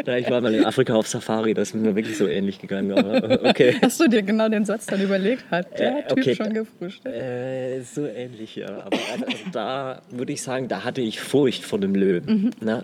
Ja, 0.06 0.16
ich 0.16 0.30
war 0.30 0.40
mal 0.40 0.54
in 0.54 0.64
Afrika 0.64 0.96
auf 0.96 1.08
Safari, 1.08 1.54
das 1.54 1.70
ist 1.70 1.76
mir 1.76 1.94
wirklich 1.94 2.18
so 2.18 2.26
ähnlich 2.26 2.60
gegangen. 2.60 2.94
Aber 2.94 3.46
okay. 3.46 3.76
Hast 3.82 4.00
du 4.00 4.08
dir 4.08 4.24
genau 4.24 4.48
den 4.48 4.64
Satz 4.64 4.86
dann 4.86 5.02
überlegt? 5.02 5.44
Hat 5.52 5.78
der 5.78 6.08
äh, 6.08 6.12
okay, 6.12 6.22
Typ 6.22 6.36
schon 6.38 6.54
gefrühstückt? 6.54 7.14
Äh, 7.14 7.82
so 7.82 8.06
ähnlich, 8.06 8.56
ja. 8.56 8.70
Aber 8.70 8.98
also, 9.12 9.26
also 9.26 9.38
da 9.52 10.02
würde 10.10 10.32
ich 10.32 10.42
sagen, 10.42 10.70
da 10.70 10.86
hatte 10.86 11.02
ich 11.02 11.20
Furcht 11.20 11.66
vor 11.66 11.80
dem 11.80 11.96
Löwen. 11.96 12.54
Mhm. 12.60 12.66
Ne? 12.66 12.84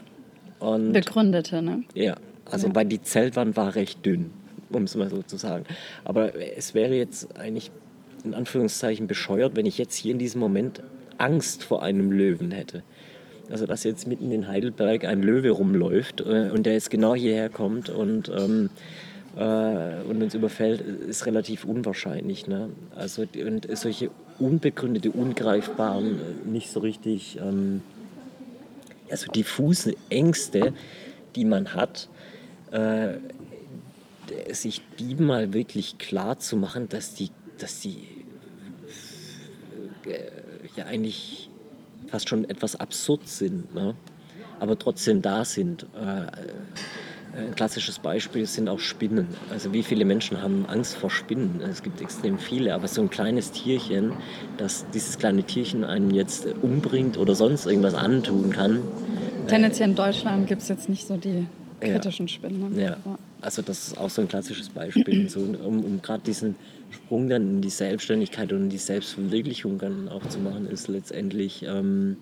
Und, 0.60 0.92
Begründete, 0.92 1.62
ne? 1.62 1.84
Ja, 1.94 2.16
also 2.52 2.68
ja. 2.68 2.76
weil 2.76 2.86
die 2.86 3.02
Zeltwand 3.02 3.56
war 3.56 3.76
recht 3.76 4.06
dünn 4.06 4.32
um 4.76 4.84
es 4.84 4.96
mal 4.96 5.10
so 5.10 5.22
zu 5.22 5.38
sagen. 5.38 5.66
Aber 6.04 6.34
es 6.58 6.74
wäre 6.74 6.96
jetzt 6.96 7.38
eigentlich 7.38 7.72
in 8.24 8.34
Anführungszeichen 8.34 9.08
bescheuert, 9.08 9.56
wenn 9.56 9.66
ich 9.66 9.78
jetzt 9.78 9.96
hier 9.96 10.12
in 10.12 10.20
diesem 10.20 10.40
Moment 10.40 10.82
Angst 11.18 11.64
vor 11.64 11.84
einem 11.84 12.12
Löwen 12.12 12.52
hätte. 12.52 12.84
Also 13.50 13.66
dass 13.66 13.84
jetzt 13.84 14.08
mitten 14.08 14.32
in 14.32 14.48
Heidelberg 14.48 15.06
ein 15.06 15.22
Löwe 15.22 15.50
rumläuft 15.52 16.22
äh, 16.22 16.50
und 16.54 16.66
der 16.66 16.74
jetzt 16.74 16.90
genau 16.90 17.14
hierher 17.14 17.50
kommt 17.50 17.90
und, 17.90 18.30
ähm, 18.30 18.70
äh, 19.38 20.02
und 20.10 20.24
uns 20.24 20.34
überfällt, 20.34 20.82
ist 20.82 21.26
relativ 21.26 21.66
unwahrscheinlich. 21.66 22.48
Ne? 22.48 22.70
Also 22.96 23.24
und 23.46 23.68
solche 23.78 24.10
unbegründete, 24.40 25.12
ungreifbaren, 25.12 26.20
nicht 26.46 26.72
so 26.72 26.80
richtig, 26.80 27.38
ähm, 27.40 27.82
also 29.10 29.32
diffuse 29.32 29.94
Ängste, 30.10 30.74
die 31.36 31.46
man 31.46 31.74
hat, 31.74 32.10
äh, 32.72 33.14
äh, 33.14 34.54
sich 34.54 34.82
die 35.00 35.16
mal 35.16 35.54
wirklich 35.54 35.98
klar 35.98 36.40
zu 36.40 36.56
machen, 36.58 36.90
dass 36.90 37.14
die, 37.14 37.30
dass 37.58 37.82
die 37.82 38.08
äh, 40.06 40.20
ja 40.76 40.86
eigentlich 40.86 41.50
fast 42.14 42.30
schon 42.30 42.48
etwas 42.48 42.76
absurd 42.76 43.28
sind, 43.28 43.74
ne? 43.74 43.96
aber 44.60 44.78
trotzdem 44.78 45.24
da 45.24 45.44
sind. 45.44 45.88
Äh, 45.96 46.28
ein 47.36 47.56
klassisches 47.56 47.98
Beispiel 47.98 48.46
sind 48.46 48.70
auch 48.70 48.80
Spinnen. 48.80 49.30
Also 49.50 49.74
wie 49.74 49.82
viele 49.82 50.06
Menschen 50.06 50.40
haben 50.40 50.68
Angst 50.68 50.96
vor 50.96 51.10
Spinnen? 51.10 51.60
Es 51.68 51.82
gibt 51.82 52.02
extrem 52.02 52.38
viele, 52.38 52.76
aber 52.76 52.88
so 52.88 53.02
ein 53.02 53.10
kleines 53.10 53.52
Tierchen, 53.52 54.14
das 54.58 54.86
dieses 54.94 55.18
kleine 55.18 55.42
Tierchen 55.42 55.84
einen 55.84 56.12
jetzt 56.12 56.46
umbringt 56.62 57.18
oder 57.18 57.34
sonst 57.34 57.66
irgendwas 57.66 57.96
antun 57.96 58.52
kann. 58.52 58.84
Tendenziell 59.48 59.90
in 59.90 59.96
Deutschland 59.96 60.46
gibt 60.46 60.62
es 60.62 60.68
jetzt 60.68 60.90
nicht 60.90 61.08
so 61.08 61.18
die 61.18 61.48
kritischen 61.80 62.28
ja. 62.28 62.34
Spinnen. 62.34 62.76
Ne? 62.76 62.84
Ja. 62.84 62.98
Also 63.44 63.62
das 63.62 63.90
ist 63.90 63.98
auch 63.98 64.10
so 64.10 64.22
ein 64.22 64.28
klassisches 64.28 64.70
Beispiel, 64.70 65.28
so, 65.30 65.40
um, 65.40 65.84
um 65.84 66.02
gerade 66.02 66.24
diesen 66.24 66.56
Sprung 66.90 67.30
dann 67.30 67.50
in 67.50 67.62
die 67.62 67.70
Selbstständigkeit 67.70 68.52
und 68.52 68.64
in 68.64 68.70
die 68.70 68.78
Selbstverwirklichung 68.78 69.78
dann 69.78 70.10
auch 70.10 70.26
zu 70.28 70.40
machen, 70.40 70.68
ist 70.68 70.88
letztendlich... 70.88 71.64
Ähm, 71.64 72.18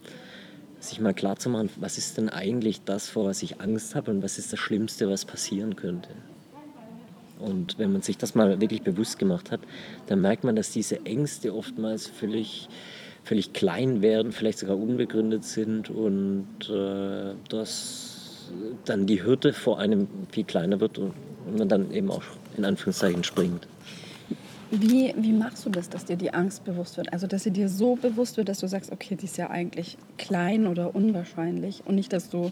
sich 0.84 1.00
mal 1.00 1.14
klar 1.14 1.38
zu 1.38 1.50
machen, 1.50 1.70
was 1.80 1.98
ist 1.98 2.18
denn 2.18 2.30
eigentlich 2.30 2.82
das, 2.84 3.10
vor 3.10 3.26
was 3.26 3.44
ich 3.44 3.62
Angst 3.62 3.96
habe 3.96 4.12
und 4.12 4.24
was 4.24 4.38
ist 4.38 4.52
das 4.52 4.60
Schlimmste, 4.60 5.10
was 5.10 5.26
passieren 5.26 5.76
könnte. 5.76 6.10
Und 7.40 7.80
wenn 7.80 7.92
man 7.92 8.02
sich 8.02 8.18
das 8.18 8.36
mal 8.36 8.62
wirklich 8.62 8.84
bewusst 8.84 9.18
gemacht 9.18 9.52
hat, 9.52 9.62
dann 10.08 10.22
merkt 10.22 10.44
man, 10.44 10.56
dass 10.56 10.72
diese 10.72 11.06
Ängste 11.06 11.56
oftmals 11.56 12.08
völlig, 12.08 12.70
völlig 13.24 13.54
klein 13.54 14.02
werden, 14.02 14.32
vielleicht 14.32 14.60
sogar 14.60 14.78
unbegründet 14.78 15.44
sind 15.44 15.90
und 15.90 16.70
äh, 16.70 17.34
dass 17.50 18.11
dann 18.86 19.06
die 19.06 19.24
Hürde 19.24 19.54
vor 19.54 19.80
einem 19.80 20.08
viel 20.32 20.44
kleiner 20.44 20.80
wird 20.80 20.98
und 20.98 21.14
man 21.58 21.70
dann 21.70 21.92
eben 21.92 22.12
auch 22.12 22.24
in 22.58 22.66
Anführungszeichen 22.66 23.24
springt. 23.24 23.68
Wie, 24.74 25.14
wie 25.18 25.34
machst 25.34 25.66
du 25.66 25.70
das, 25.70 25.90
dass 25.90 26.06
dir 26.06 26.16
die 26.16 26.34
Angst 26.34 26.64
bewusst 26.64 26.96
wird? 26.96 27.12
Also, 27.12 27.28
dass 27.28 27.44
sie 27.44 27.52
dir 27.52 27.68
so 27.68 27.98
bewusst 27.98 28.38
wird, 28.38 28.48
dass 28.48 28.60
du 28.60 28.68
sagst, 28.68 28.92
okay, 28.92 29.16
die 29.16 29.26
ist 29.26 29.38
ja 29.38 29.50
eigentlich 29.50 29.98
klein 30.18 30.66
oder 30.66 30.96
unwahrscheinlich 30.96 31.84
und 31.86 31.96
nicht, 31.96 32.14
dass 32.14 32.30
du 32.30 32.52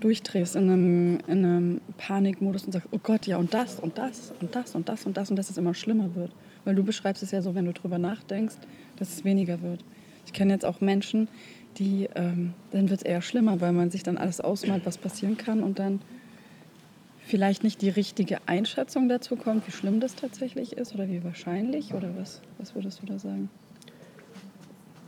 durchdrehst 0.00 0.56
in 0.56 0.70
einem, 0.70 1.18
in 1.26 1.44
einem 1.44 1.80
Panikmodus 1.98 2.64
und 2.64 2.72
sagst, 2.72 2.88
oh 2.90 2.98
Gott, 3.02 3.26
ja 3.26 3.36
und 3.36 3.52
das 3.52 3.80
und 3.80 3.98
das 3.98 4.32
und 4.40 4.54
das 4.54 4.74
und 4.74 4.88
das 4.88 5.04
und 5.04 5.16
das 5.16 5.30
und 5.30 5.36
dass 5.36 5.50
es 5.50 5.58
immer 5.58 5.74
schlimmer 5.74 6.14
wird. 6.14 6.32
Weil 6.64 6.74
du 6.74 6.82
beschreibst 6.82 7.22
es 7.22 7.32
ja 7.32 7.42
so, 7.42 7.54
wenn 7.54 7.66
du 7.66 7.72
drüber 7.74 7.98
nachdenkst, 7.98 8.56
dass 8.96 9.10
es 9.10 9.24
weniger 9.24 9.60
wird. 9.60 9.84
Ich 10.24 10.32
kenne 10.32 10.54
jetzt 10.54 10.64
auch 10.64 10.80
Menschen, 10.80 11.28
die, 11.78 12.08
ähm, 12.14 12.54
dann 12.70 12.90
wird 12.90 13.00
es 13.00 13.06
eher 13.06 13.22
schlimmer, 13.22 13.60
weil 13.60 13.72
man 13.72 13.90
sich 13.90 14.02
dann 14.02 14.18
alles 14.18 14.40
ausmalt, 14.40 14.86
was 14.86 14.98
passieren 14.98 15.36
kann 15.36 15.62
und 15.62 15.78
dann 15.78 16.00
vielleicht 17.26 17.64
nicht 17.64 17.82
die 17.82 17.90
richtige 17.90 18.38
Einschätzung 18.46 19.08
dazu 19.08 19.36
kommt, 19.36 19.66
wie 19.66 19.72
schlimm 19.72 20.00
das 20.00 20.14
tatsächlich 20.14 20.76
ist 20.76 20.94
oder 20.94 21.08
wie 21.08 21.24
wahrscheinlich 21.24 21.92
oder 21.92 22.16
was, 22.16 22.40
was 22.58 22.74
würdest 22.74 23.02
du 23.02 23.06
da 23.06 23.18
sagen? 23.18 23.50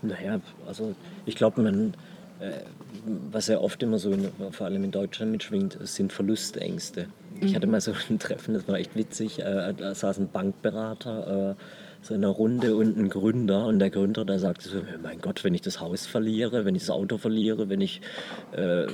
Naja, 0.02 0.40
also 0.66 0.94
ich 1.26 1.36
glaube, 1.36 1.62
man, 1.62 1.94
äh, 2.40 2.52
was 3.30 3.48
ja 3.48 3.58
oft 3.58 3.82
immer 3.82 3.98
so, 3.98 4.12
in, 4.12 4.30
vor 4.50 4.66
allem 4.66 4.84
in 4.84 4.90
Deutschland 4.90 5.32
mitschwingt, 5.32 5.78
sind 5.82 6.12
Verlustängste. 6.12 7.06
Mhm. 7.40 7.46
Ich 7.46 7.54
hatte 7.54 7.66
mal 7.66 7.80
so 7.80 7.92
ein 8.08 8.18
Treffen, 8.18 8.54
das 8.54 8.66
war 8.68 8.76
echt 8.76 8.94
witzig, 8.96 9.40
äh, 9.40 9.74
da 9.74 9.94
saß 9.94 10.18
ein 10.18 10.28
Bankberater, 10.28 11.56
äh, 11.56 11.62
so 12.00 12.14
in 12.14 12.24
einer 12.24 12.32
Runde 12.32 12.76
und 12.76 12.96
ein 12.96 13.08
Gründer 13.08 13.66
und 13.66 13.78
der 13.78 13.90
Gründer, 13.90 14.24
der 14.24 14.38
sagte 14.38 14.68
so, 14.68 14.82
mein 15.02 15.20
Gott, 15.20 15.44
wenn 15.44 15.54
ich 15.54 15.62
das 15.62 15.80
Haus 15.80 16.06
verliere, 16.06 16.64
wenn 16.64 16.74
ich 16.74 16.82
das 16.82 16.90
Auto 16.90 17.18
verliere, 17.18 17.68
wenn 17.68 17.80
ich, 17.80 18.00
äh, 18.52 18.86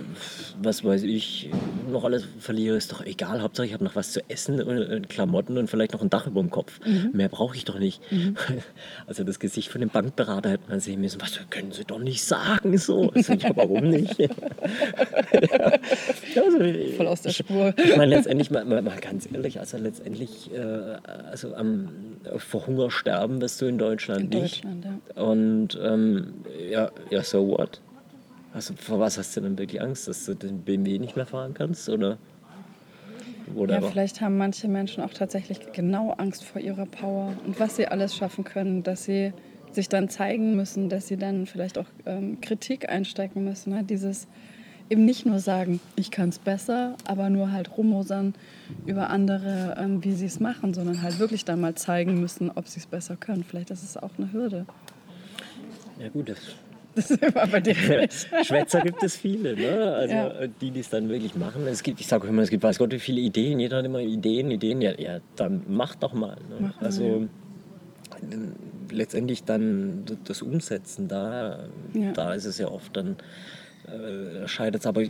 was 0.62 0.85
weiß 0.85 1.03
ich, 1.05 1.51
noch 1.90 2.05
alles 2.05 2.27
verliere, 2.38 2.77
ist 2.77 2.93
doch 2.93 3.05
egal, 3.05 3.43
Hauptsache 3.43 3.67
ich 3.67 3.75
habe 3.75 3.85
noch 3.85 3.95
was 3.95 4.12
zu 4.12 4.21
essen 4.29 4.61
und 4.62 5.09
Klamotten 5.09 5.59
und 5.59 5.69
vielleicht 5.69 5.93
noch 5.93 6.03
ein 6.03 6.11
Dach 6.11 6.27
über 6.27 6.40
dem 6.40 6.51
Kopf. 6.51 6.81
Mhm. 6.87 7.11
Mehr 7.12 7.29
brauche 7.29 7.57
ich 7.57 7.64
doch 7.64 7.79
nicht. 7.79 8.01
Mhm. 8.11 8.37
Also 9.07 9.23
das 9.23 9.38
Gesicht 9.38 9.69
von 9.69 9.81
dem 9.81 9.90
Bankberater 9.90 10.51
hätte 10.51 10.64
man 10.69 10.81
sehen 10.81 11.01
müssen, 11.01 11.21
was 11.21 11.38
können 11.51 11.73
Sie 11.73 11.85
doch 11.85 11.99
nicht 11.99 12.25
sagen 12.25 12.79
so. 12.79 13.11
Also, 13.11 13.35
ja, 13.35 13.51
warum 13.55 13.90
nicht? 13.90 14.19
ja. 14.19 14.29
also, 16.37 16.59
Voll 16.97 17.07
aus 17.07 17.23
der 17.23 17.31
Spur. 17.31 17.75
Ich 17.77 17.97
meine, 17.97 18.17
letztendlich, 18.17 18.51
mal, 18.51 18.64
mal, 18.64 18.83
mal 18.83 18.99
ganz 19.01 19.29
ehrlich, 19.31 19.61
also 19.61 19.77
letztendlich, 19.77 20.53
äh, 20.55 20.59
also 21.31 21.55
am, 21.55 21.88
vor 22.38 22.67
Hunger 22.67 22.90
sterben 22.95 23.41
wirst 23.41 23.61
du 23.61 23.67
in 23.67 23.79
Deutschland 23.79 24.35
in 24.35 24.43
nicht. 24.43 24.65
Deutschland, 24.65 24.87
ja. 25.17 25.23
Und 25.23 25.79
ähm, 25.83 26.35
ja, 26.71 26.91
ja, 27.11 27.23
so 27.23 27.47
what? 27.49 27.81
Also 28.53 28.75
vor 28.75 29.01
was 29.01 29.19
hast 29.19 29.37
du 29.37 29.41
denn 29.41 29.59
wirklich 29.59 29.83
Angst, 29.83 30.07
dass 30.09 30.25
du 30.27 30.35
den 30.35 30.61
BMW 30.63 30.99
nicht 30.99 31.17
mehr 31.17 31.27
fahren 31.27 31.55
kannst? 31.55 31.89
Oder? 31.89 32.19
Ja, 33.69 33.81
vielleicht 33.83 34.21
haben 34.21 34.39
manche 34.39 34.69
Menschen 34.69 35.03
auch 35.03 35.13
tatsächlich 35.13 35.73
genau 35.73 36.13
Angst 36.13 36.45
vor 36.45 36.61
ihrer 36.63 36.87
Power 36.87 37.35
und 37.45 37.61
was 37.61 37.77
sie 37.77 37.87
alles 37.87 38.17
schaffen 38.17 38.45
können, 38.45 38.83
dass 38.83 39.05
sie 39.05 39.33
sich 39.71 39.89
dann 39.89 40.09
zeigen 40.09 40.57
müssen, 40.57 40.89
dass 40.89 41.09
sie 41.09 41.17
dann 41.17 41.47
vielleicht 41.47 41.77
auch 41.79 41.87
ähm, 42.07 42.41
Kritik 42.41 42.89
einstecken 42.89 43.45
müssen. 43.45 43.75
Ne? 43.75 43.85
Dieses 43.85 44.29
eben 44.90 45.05
nicht 45.05 45.27
nur 45.27 45.38
sagen, 45.38 45.81
ich 45.97 46.11
kann 46.11 46.29
es 46.29 46.38
besser, 46.38 46.97
aber 47.07 47.31
nur 47.31 47.53
halt 47.53 47.77
rummosern 47.77 48.35
über 48.87 49.11
andere, 49.11 49.77
ähm, 49.79 50.05
wie 50.05 50.12
sie 50.12 50.27
es 50.27 50.40
machen, 50.40 50.75
sondern 50.75 51.03
halt 51.03 51.18
wirklich 51.18 51.44
dann 51.44 51.61
mal 51.61 51.75
zeigen 51.75 52.20
müssen, 52.20 52.51
ob 52.55 52.68
sie 52.68 52.81
es 52.81 52.87
besser 52.87 53.16
können. 53.16 53.44
Vielleicht 53.44 53.70
ist 53.70 53.83
es 53.83 53.97
auch 53.97 54.11
eine 54.18 54.33
Hürde. 54.33 54.66
Ja 55.99 56.09
gut, 56.09 56.29
das 56.29 56.38
das 56.94 57.11
ist 57.11 57.23
immer 57.23 57.47
bei 57.47 57.61
dir 57.61 57.75
Schwätzer 57.75 58.81
gibt 58.81 59.03
es 59.03 59.16
viele, 59.16 59.57
ne? 59.57 59.94
Also 59.94 60.14
ja. 60.14 60.47
die, 60.47 60.70
die 60.70 60.81
es 60.81 60.90
dann 60.90 61.09
wirklich 61.09 61.35
machen. 61.35 61.66
Es 61.66 61.83
gibt, 61.83 62.01
ich 62.01 62.07
sage 62.07 62.29
immer, 62.29 62.42
es 62.42 62.51
gibt 62.51 62.62
weiß 62.62 62.79
Gott 62.79 62.92
wie 62.92 63.01
viele 63.01 63.20
Ideen. 63.20 63.59
Jeder 63.59 63.79
hat 63.79 63.85
immer 63.85 63.99
Ideen, 64.01 64.51
Ideen. 64.51 64.81
Ja, 64.81 64.92
ja 64.99 65.18
dann 65.37 65.62
mach 65.66 65.97
doch 65.97 66.12
mal. 66.12 66.37
Ne? 66.49 66.57
Mach 66.61 66.81
also 66.81 67.27
ja. 68.31 68.38
letztendlich 68.92 69.44
dann 69.44 70.05
das 70.25 70.42
Umsetzen, 70.42 71.09
da, 71.09 71.64
da 72.14 72.35
ist 72.35 72.44
es 72.44 72.59
ja 72.59 72.68
oft 72.68 72.97
dann 72.97 73.16
äh, 73.87 74.49
scheitert. 74.49 74.87
Aber 74.87 75.03
äh, 75.03 75.09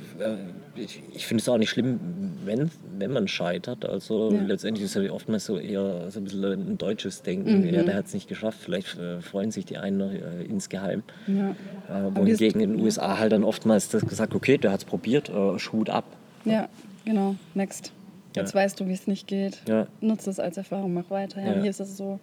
ich, 0.75 1.01
ich 1.15 1.27
finde 1.27 1.43
es 1.43 1.49
auch 1.49 1.59
nicht 1.59 1.71
schlimm, 1.71 2.01
wenn, 2.45 2.71
wenn 2.99 3.13
man 3.13 3.29
scheitert. 3.29 3.85
Also 3.85 4.33
ja. 4.33 4.43
letztendlich 4.43 4.85
ist 4.85 4.97
es 4.97 5.05
ja 5.05 5.13
oftmals 5.13 5.45
so 5.45 5.59
eher 5.59 6.11
so 6.11 6.19
ein 6.19 6.25
bisschen 6.25 6.45
ein 6.45 6.79
deutsches 6.79 7.23
Denken. 7.23 7.61
Mhm. 7.61 7.73
Ja, 7.73 7.83
der 7.85 7.95
hat 7.95 8.07
es 8.07 8.15
nicht 8.15 8.29
geschafft. 8.29 8.59
Vielleicht 8.61 8.99
äh, 8.99 9.21
freuen 9.21 9.53
sich 9.53 9.65
die 9.65 9.79
einen 9.79 9.99
noch 9.99 10.11
äh, 10.11 10.43
insgeheim. 10.45 11.05
Ja. 11.29 11.51
Äh, 11.89 12.17
wohingegen 12.17 12.61
in 12.61 12.73
den 12.73 12.81
USA 12.81 13.19
halt 13.19 13.31
dann 13.31 13.45
oftmals 13.45 13.91
das 13.91 14.05
gesagt, 14.05 14.35
okay, 14.35 14.59
der 14.59 14.73
hat 14.73 14.81
es 14.81 14.85
probiert, 14.85 15.29
äh, 15.29 15.59
Schut 15.59 15.89
ab. 15.89 16.05
Ja, 16.45 16.69
genau. 17.05 17.37
Next. 17.55 17.93
Jetzt 18.35 18.55
ja. 18.55 18.61
weißt 18.61 18.81
du, 18.81 18.89
wie 18.89 18.93
es 18.93 19.07
nicht 19.07 19.29
geht. 19.29 19.61
Ja. 19.69 19.87
Nutze 20.01 20.31
es 20.31 20.41
als 20.41 20.57
Erfahrung, 20.57 20.95
mach 20.95 21.11
weiter. 21.11 21.41
Ja, 21.41 21.61
Hier 21.61 21.71
ist 21.71 21.81
es 21.81 21.97
so, 21.97 22.19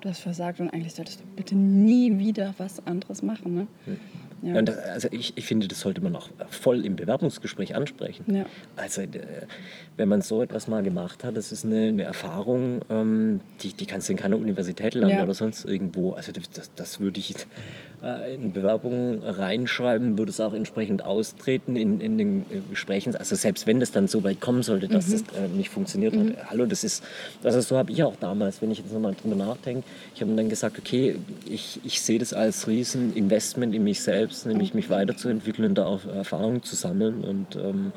du 0.00 0.08
hast 0.08 0.20
versagt 0.20 0.60
und 0.60 0.70
eigentlich 0.70 0.94
solltest 0.94 1.20
du 1.20 1.24
bitte 1.34 1.56
nie 1.56 2.18
wieder 2.18 2.54
was 2.58 2.86
anderes 2.86 3.22
machen. 3.22 3.54
Ne? 3.54 3.66
Mhm. 3.86 3.98
Ja. 4.42 4.58
Und 4.58 4.68
das, 4.68 4.78
also 4.78 5.08
ich, 5.10 5.36
ich 5.36 5.44
finde, 5.44 5.68
das 5.68 5.80
sollte 5.80 6.00
man 6.00 6.16
auch 6.16 6.28
voll 6.48 6.84
im 6.86 6.96
Bewerbungsgespräch 6.96 7.74
ansprechen. 7.74 8.24
Ja. 8.34 8.46
Also 8.76 9.02
äh, 9.02 9.08
wenn 9.96 10.08
man 10.08 10.22
so 10.22 10.42
etwas 10.42 10.68
mal 10.68 10.82
gemacht 10.82 11.24
hat, 11.24 11.36
das 11.36 11.52
ist 11.52 11.64
eine, 11.64 11.88
eine 11.88 12.02
Erfahrung, 12.04 12.80
ähm, 12.88 13.40
die, 13.62 13.72
die 13.72 13.86
kannst 13.86 14.08
du 14.08 14.12
in 14.12 14.18
keiner 14.18 14.36
Universität 14.36 14.94
lernen 14.94 15.16
ja. 15.16 15.22
oder 15.22 15.34
sonst 15.34 15.64
irgendwo. 15.64 16.12
Also 16.12 16.32
das, 16.32 16.70
das 16.74 17.00
würde 17.00 17.20
ich 17.20 17.34
äh, 18.02 18.34
in 18.34 18.52
Bewerbungen 18.52 19.22
reinschreiben, 19.22 20.16
würde 20.16 20.30
es 20.30 20.40
auch 20.40 20.54
entsprechend 20.54 21.04
austreten 21.04 21.76
in, 21.76 22.00
in 22.00 22.16
den 22.16 22.40
äh, 22.50 22.60
Gesprächen. 22.70 23.14
Also 23.16 23.36
selbst 23.36 23.66
wenn 23.66 23.78
das 23.80 23.92
dann 23.92 24.08
so 24.08 24.24
weit 24.24 24.40
kommen 24.40 24.62
sollte, 24.62 24.88
dass 24.88 25.08
mhm. 25.08 25.12
das 25.12 25.20
äh, 25.22 25.48
nicht 25.48 25.68
funktioniert 25.68 26.14
mhm. 26.14 26.30
hat. 26.30 26.50
Hallo, 26.50 26.66
das 26.66 26.82
ist, 26.82 27.04
also 27.42 27.60
so 27.60 27.76
habe 27.76 27.92
ich 27.92 28.02
auch 28.02 28.16
damals, 28.16 28.62
wenn 28.62 28.70
ich 28.70 28.78
jetzt 28.78 28.92
nochmal 28.92 29.14
drüber 29.20 29.36
nachdenke, 29.36 29.84
ich 30.14 30.22
habe 30.22 30.34
dann 30.34 30.48
gesagt, 30.48 30.78
okay, 30.78 31.16
ich, 31.46 31.80
ich 31.84 32.00
sehe 32.00 32.18
das 32.18 32.32
als 32.32 32.66
Rieseninvestment 32.66 33.74
in 33.74 33.84
mich 33.84 34.00
selbst, 34.00 34.29
nämlich 34.46 34.74
mich 34.74 34.90
weiterzuentwickeln 34.90 35.68
und 35.68 35.78
da 35.78 35.86
auch 35.86 36.06
Erfahrungen 36.06 36.62
zu 36.62 36.76
sammeln 36.76 37.22
und 37.24 37.56
ähm, 37.56 37.92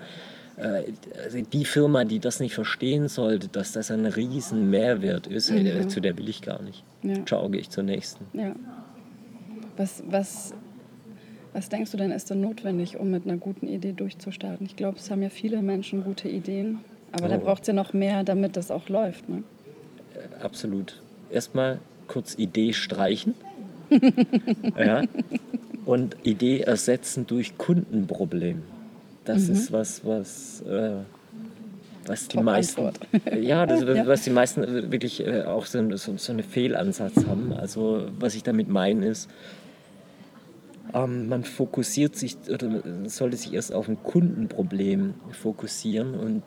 also 0.56 1.42
die 1.42 1.66
Firma, 1.66 2.04
die 2.04 2.20
das 2.20 2.40
nicht 2.40 2.54
verstehen 2.54 3.08
sollte, 3.08 3.48
dass 3.48 3.72
das 3.72 3.90
ein 3.90 4.06
riesen 4.06 4.70
Mehrwert 4.70 5.26
ist, 5.26 5.50
mhm. 5.50 5.90
zu 5.90 6.00
der 6.00 6.18
will 6.18 6.30
ich 6.30 6.44
gar 6.44 6.62
nicht. 6.62 6.84
Ja. 7.02 7.26
Ciao, 7.26 7.50
gehe 7.50 7.62
ich 7.62 7.72
zur 7.72 7.84
nächsten. 7.84 8.26
Ja. 8.38 8.54
Was, 9.78 10.04
was, 10.08 10.54
was 11.54 11.70
denkst 11.70 11.92
du 11.92 11.98
denn, 11.98 12.12
ist 12.12 12.30
denn 12.30 12.42
notwendig, 12.42 12.98
um 12.98 13.10
mit 13.10 13.26
einer 13.26 13.38
guten 13.38 13.68
Idee 13.68 13.94
durchzustarten? 13.94 14.66
Ich 14.68 14.76
glaube, 14.76 15.00
es 15.00 15.10
haben 15.10 15.24
ja 15.24 15.30
viele 15.30 15.62
Menschen 15.64 16.04
gute 16.04 16.30
Ideen, 16.30 16.80
aber 17.12 17.26
oh. 17.26 17.30
da 17.30 17.38
braucht 17.38 17.64
es 17.64 17.68
ja 17.68 17.74
noch 17.74 17.94
mehr, 17.94 18.24
damit 18.24 18.56
das 18.56 18.70
auch 18.70 18.90
läuft. 18.90 19.28
Ne? 19.30 19.44
Äh, 20.14 20.44
absolut. 20.44 21.02
Erstmal 21.32 21.80
kurz 22.08 22.36
Idee 22.38 22.74
streichen. 22.74 23.34
ja. 24.78 25.02
Und 25.86 26.16
Idee 26.24 26.62
ersetzen 26.62 27.28
durch 27.28 27.58
Kundenproblem. 27.58 28.64
Das 29.26 29.48
mhm. 29.48 29.54
ist 29.54 29.72
was, 29.72 30.06
was, 30.06 30.62
äh, 30.62 30.92
was 32.06 32.28
die 32.28 32.40
meisten, 32.40 32.90
ja, 33.42 33.66
das, 33.66 33.82
ja. 33.96 34.08
was 34.08 34.24
die 34.24 34.30
meisten 34.30 34.92
wirklich 34.92 35.26
äh, 35.26 35.44
auch 35.44 35.66
so, 35.66 35.96
so, 35.98 36.18
so 36.18 36.32
einen 36.32 36.44
Fehlansatz 36.44 37.26
haben. 37.26 37.54
Also 37.54 38.08
was 38.20 38.36
ich 38.36 38.44
damit 38.44 38.70
meine 38.70 39.06
ist, 39.08 39.30
ähm, 40.94 41.28
man 41.28 41.44
fokussiert 41.44 42.16
sich 42.16 42.38
oder 42.50 42.84
sollte 43.10 43.38
sich 43.38 43.54
erst 43.54 43.74
auf 43.74 43.88
ein 43.88 44.02
Kundenproblem 44.04 45.16
fokussieren 45.32 46.16
und 46.16 46.44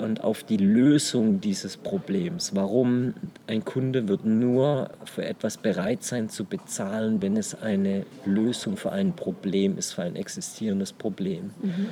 und 0.00 0.22
auf 0.22 0.42
die 0.44 0.56
Lösung 0.56 1.40
dieses 1.40 1.76
Problems. 1.76 2.54
Warum 2.54 3.14
ein 3.46 3.64
Kunde 3.64 4.08
wird 4.08 4.24
nur 4.24 4.90
für 5.04 5.24
etwas 5.24 5.56
bereit 5.56 6.02
sein 6.02 6.28
zu 6.28 6.44
bezahlen, 6.44 7.22
wenn 7.22 7.36
es 7.36 7.60
eine 7.60 8.04
Lösung 8.24 8.76
für 8.76 8.92
ein 8.92 9.14
Problem 9.14 9.78
ist, 9.78 9.92
für 9.92 10.02
ein 10.02 10.16
existierendes 10.16 10.92
Problem. 10.92 11.50
Mhm. 11.62 11.88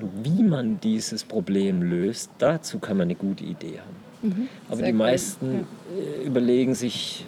Und 0.00 0.24
wie 0.24 0.42
man 0.42 0.80
dieses 0.80 1.24
Problem 1.24 1.82
löst, 1.82 2.30
dazu 2.38 2.78
kann 2.78 2.96
man 2.96 3.06
eine 3.06 3.16
gute 3.16 3.44
Idee 3.44 3.80
haben. 3.80 4.30
Mhm. 4.30 4.48
Aber 4.68 4.82
die 4.82 4.92
meisten 4.92 5.52
ja. 5.52 6.22
Äh, 6.22 6.26
überlegen 6.26 6.74
sich, 6.74 7.26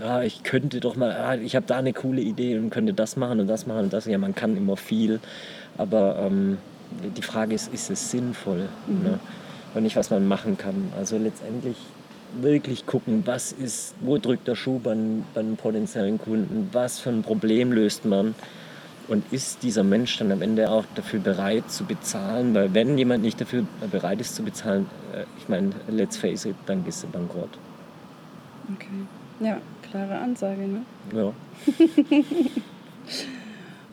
ja, 0.00 0.22
ich 0.22 0.42
könnte 0.42 0.80
doch 0.80 0.96
mal, 0.96 1.12
ah, 1.12 1.36
ich 1.36 1.56
habe 1.56 1.66
da 1.66 1.76
eine 1.76 1.92
coole 1.92 2.20
Idee 2.20 2.56
und 2.58 2.70
könnte 2.70 2.94
das 2.94 3.16
machen 3.16 3.40
und 3.40 3.46
das 3.46 3.66
machen 3.66 3.84
und 3.84 3.92
das. 3.92 4.06
Ja, 4.06 4.18
man 4.18 4.34
kann 4.34 4.56
immer 4.56 4.76
viel, 4.76 5.20
aber 5.76 6.18
ähm, 6.26 6.58
die 7.16 7.22
Frage 7.22 7.54
ist, 7.54 7.72
ist 7.72 7.90
es 7.90 8.10
sinnvoll? 8.10 8.68
Mhm. 8.86 9.02
Ne? 9.02 9.20
Und 9.74 9.82
nicht, 9.84 9.96
was 9.96 10.10
man 10.10 10.26
machen 10.26 10.58
kann. 10.58 10.92
Also 10.96 11.16
letztendlich 11.16 11.76
wirklich 12.40 12.86
gucken, 12.86 13.22
was 13.26 13.52
ist, 13.52 13.94
wo 14.00 14.18
drückt 14.18 14.46
der 14.48 14.54
Schuh 14.54 14.78
bei, 14.78 14.96
bei 15.34 15.40
einem 15.40 15.56
potenziellen 15.56 16.18
Kunden, 16.18 16.68
was 16.72 16.98
für 16.98 17.10
ein 17.10 17.22
Problem 17.22 17.72
löst 17.72 18.04
man 18.04 18.34
und 19.08 19.24
ist 19.32 19.62
dieser 19.62 19.82
Mensch 19.82 20.18
dann 20.18 20.30
am 20.30 20.40
Ende 20.40 20.70
auch 20.70 20.84
dafür 20.94 21.18
bereit 21.18 21.70
zu 21.70 21.84
bezahlen, 21.84 22.54
weil 22.54 22.72
wenn 22.74 22.96
jemand 22.96 23.22
nicht 23.22 23.40
dafür 23.40 23.66
bereit 23.90 24.20
ist 24.20 24.36
zu 24.36 24.44
bezahlen, 24.44 24.86
äh, 25.12 25.24
ich 25.38 25.48
meine, 25.48 25.72
let's 25.88 26.16
face 26.16 26.44
it, 26.44 26.54
dann 26.66 26.84
gehst 26.84 27.02
du 27.02 27.08
bankrott. 27.08 27.50
Okay, 28.74 28.86
ja, 29.40 29.58
klare 29.90 30.18
Ansage, 30.18 30.62
ne? 30.62 30.82
Ja. 31.12 31.32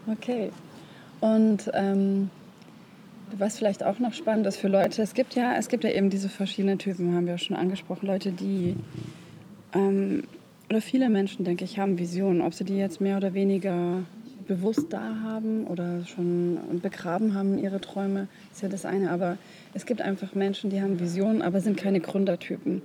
okay, 0.12 0.52
und 1.20 1.72
ähm, 1.74 2.30
was 3.38 3.58
vielleicht 3.58 3.84
auch 3.84 4.00
noch 4.00 4.14
spannend 4.14 4.48
ist 4.48 4.58
für 4.58 4.68
Leute, 4.68 5.02
es 5.02 5.14
gibt 5.14 5.36
ja, 5.36 5.56
es 5.58 5.68
gibt 5.70 5.84
ja 5.84 5.92
eben 5.92 6.10
diese 6.10 6.30
verschiedenen 6.30 6.80
Typen, 6.80 7.14
haben 7.16 7.26
wir 7.26 7.34
ja 7.34 7.38
schon 7.38 7.56
angesprochen, 7.56 8.08
Leute, 8.08 8.32
die 8.32 8.76
ähm, 9.74 10.24
oder 10.70 10.82
viele 10.82 11.10
Menschen, 11.10 11.46
denke 11.46 11.64
ich, 11.64 11.80
haben 11.80 11.98
Visionen, 11.98 12.42
ob 12.42 12.54
sie 12.54 12.66
die 12.66 12.78
jetzt 12.78 13.00
mehr 13.00 13.18
oder 13.18 13.34
weniger 13.34 14.04
bewusst 14.48 14.88
da 14.92 15.22
haben 15.24 15.66
oder 15.66 16.06
schon 16.06 16.58
begraben 16.82 17.34
haben 17.34 17.58
ihre 17.58 17.82
Träume, 17.82 18.28
ist 18.52 18.62
ja 18.62 18.70
das 18.70 18.86
eine. 18.86 19.12
Aber 19.12 19.38
es 19.74 19.86
gibt 19.86 20.02
einfach 20.02 20.36
Menschen, 20.36 20.70
die 20.70 20.82
haben 20.82 21.00
Visionen, 21.00 21.42
aber 21.42 21.62
sind 21.62 21.78
keine 21.78 22.00
Gründertypen. 22.00 22.82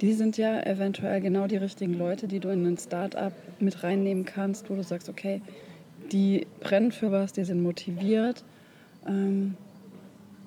Die 0.00 0.12
sind 0.12 0.36
ja 0.36 0.60
eventuell 0.62 1.20
genau 1.20 1.46
die 1.46 1.56
richtigen 1.56 1.94
Leute, 1.94 2.26
die 2.26 2.40
du 2.40 2.48
in 2.48 2.66
ein 2.66 2.78
Start-up 2.78 3.32
mit 3.60 3.82
reinnehmen 3.84 4.24
kannst, 4.24 4.70
wo 4.70 4.74
du 4.74 4.82
sagst, 4.82 5.08
okay, 5.08 5.40
die 6.10 6.46
brennen 6.60 6.90
für 6.90 7.12
was, 7.12 7.32
die 7.32 7.44
sind 7.44 7.62
motiviert 7.62 8.44
ähm, 9.06 9.56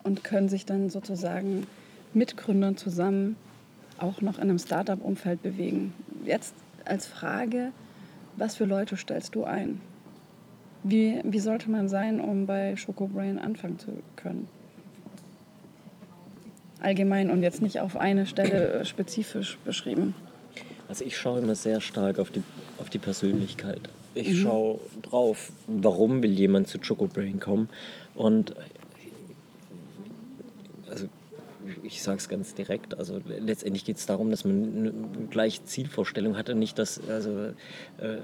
und 0.08 0.24
können 0.24 0.48
sich 0.48 0.66
dann 0.66 0.90
sozusagen 0.90 1.68
mit 2.14 2.38
Gründern 2.38 2.78
zusammen 2.78 3.36
auch 3.98 4.22
noch 4.22 4.38
in 4.38 4.44
einem 4.44 4.58
Startup-Umfeld 4.58 5.44
bewegen. 5.44 5.94
Jetzt 6.26 6.56
als 6.86 7.06
Frage, 7.06 7.72
was 8.38 8.56
für 8.56 8.66
Leute 8.66 8.96
stellst 8.96 9.36
du 9.36 9.44
ein? 9.44 9.82
Wie, 10.84 11.20
wie 11.24 11.40
sollte 11.40 11.70
man 11.70 11.90
sein, 11.90 12.22
um 12.22 12.46
bei 12.46 12.78
Schokobrain 12.78 13.38
anfangen 13.38 13.80
zu 13.80 13.92
können? 14.16 14.48
Allgemein 16.80 17.30
und 17.30 17.44
jetzt 17.44 17.62
nicht 17.62 17.82
auf 17.82 17.98
eine 17.98 18.26
Stelle 18.28 18.86
spezifisch 18.86 19.58
beschrieben. 19.66 20.16
Also 20.88 21.04
ich 21.04 21.18
schaue 21.18 21.40
immer 21.40 21.56
sehr 21.56 21.82
stark 21.82 22.20
auf 22.20 22.30
die, 22.30 22.44
auf 22.78 22.90
die 22.90 23.00
Persönlichkeit. 23.00 23.82
Ich 24.14 24.30
mhm. 24.30 24.36
schaue 24.36 24.80
drauf, 25.02 25.52
warum 25.68 26.24
will 26.24 26.32
jemand 26.32 26.70
zu 26.70 26.80
Chocobrain 26.80 27.42
kommen. 27.42 27.68
Und 28.16 28.56
ich 31.84 32.02
sage 32.02 32.18
es 32.18 32.30
ganz 32.30 32.54
direkt, 32.54 32.98
also 32.98 33.20
letztendlich 33.28 33.86
geht 33.86 33.98
es 33.98 34.06
darum, 34.06 34.32
dass 34.32 34.46
man 34.46 34.64
eine 34.64 34.94
gleiche 35.30 35.64
Zielvorstellung 35.64 36.38
hat 36.38 36.50
und 36.50 36.60
nicht, 36.60 36.78
dass, 36.80 37.00
also, 37.10 37.32
äh, 37.98 38.18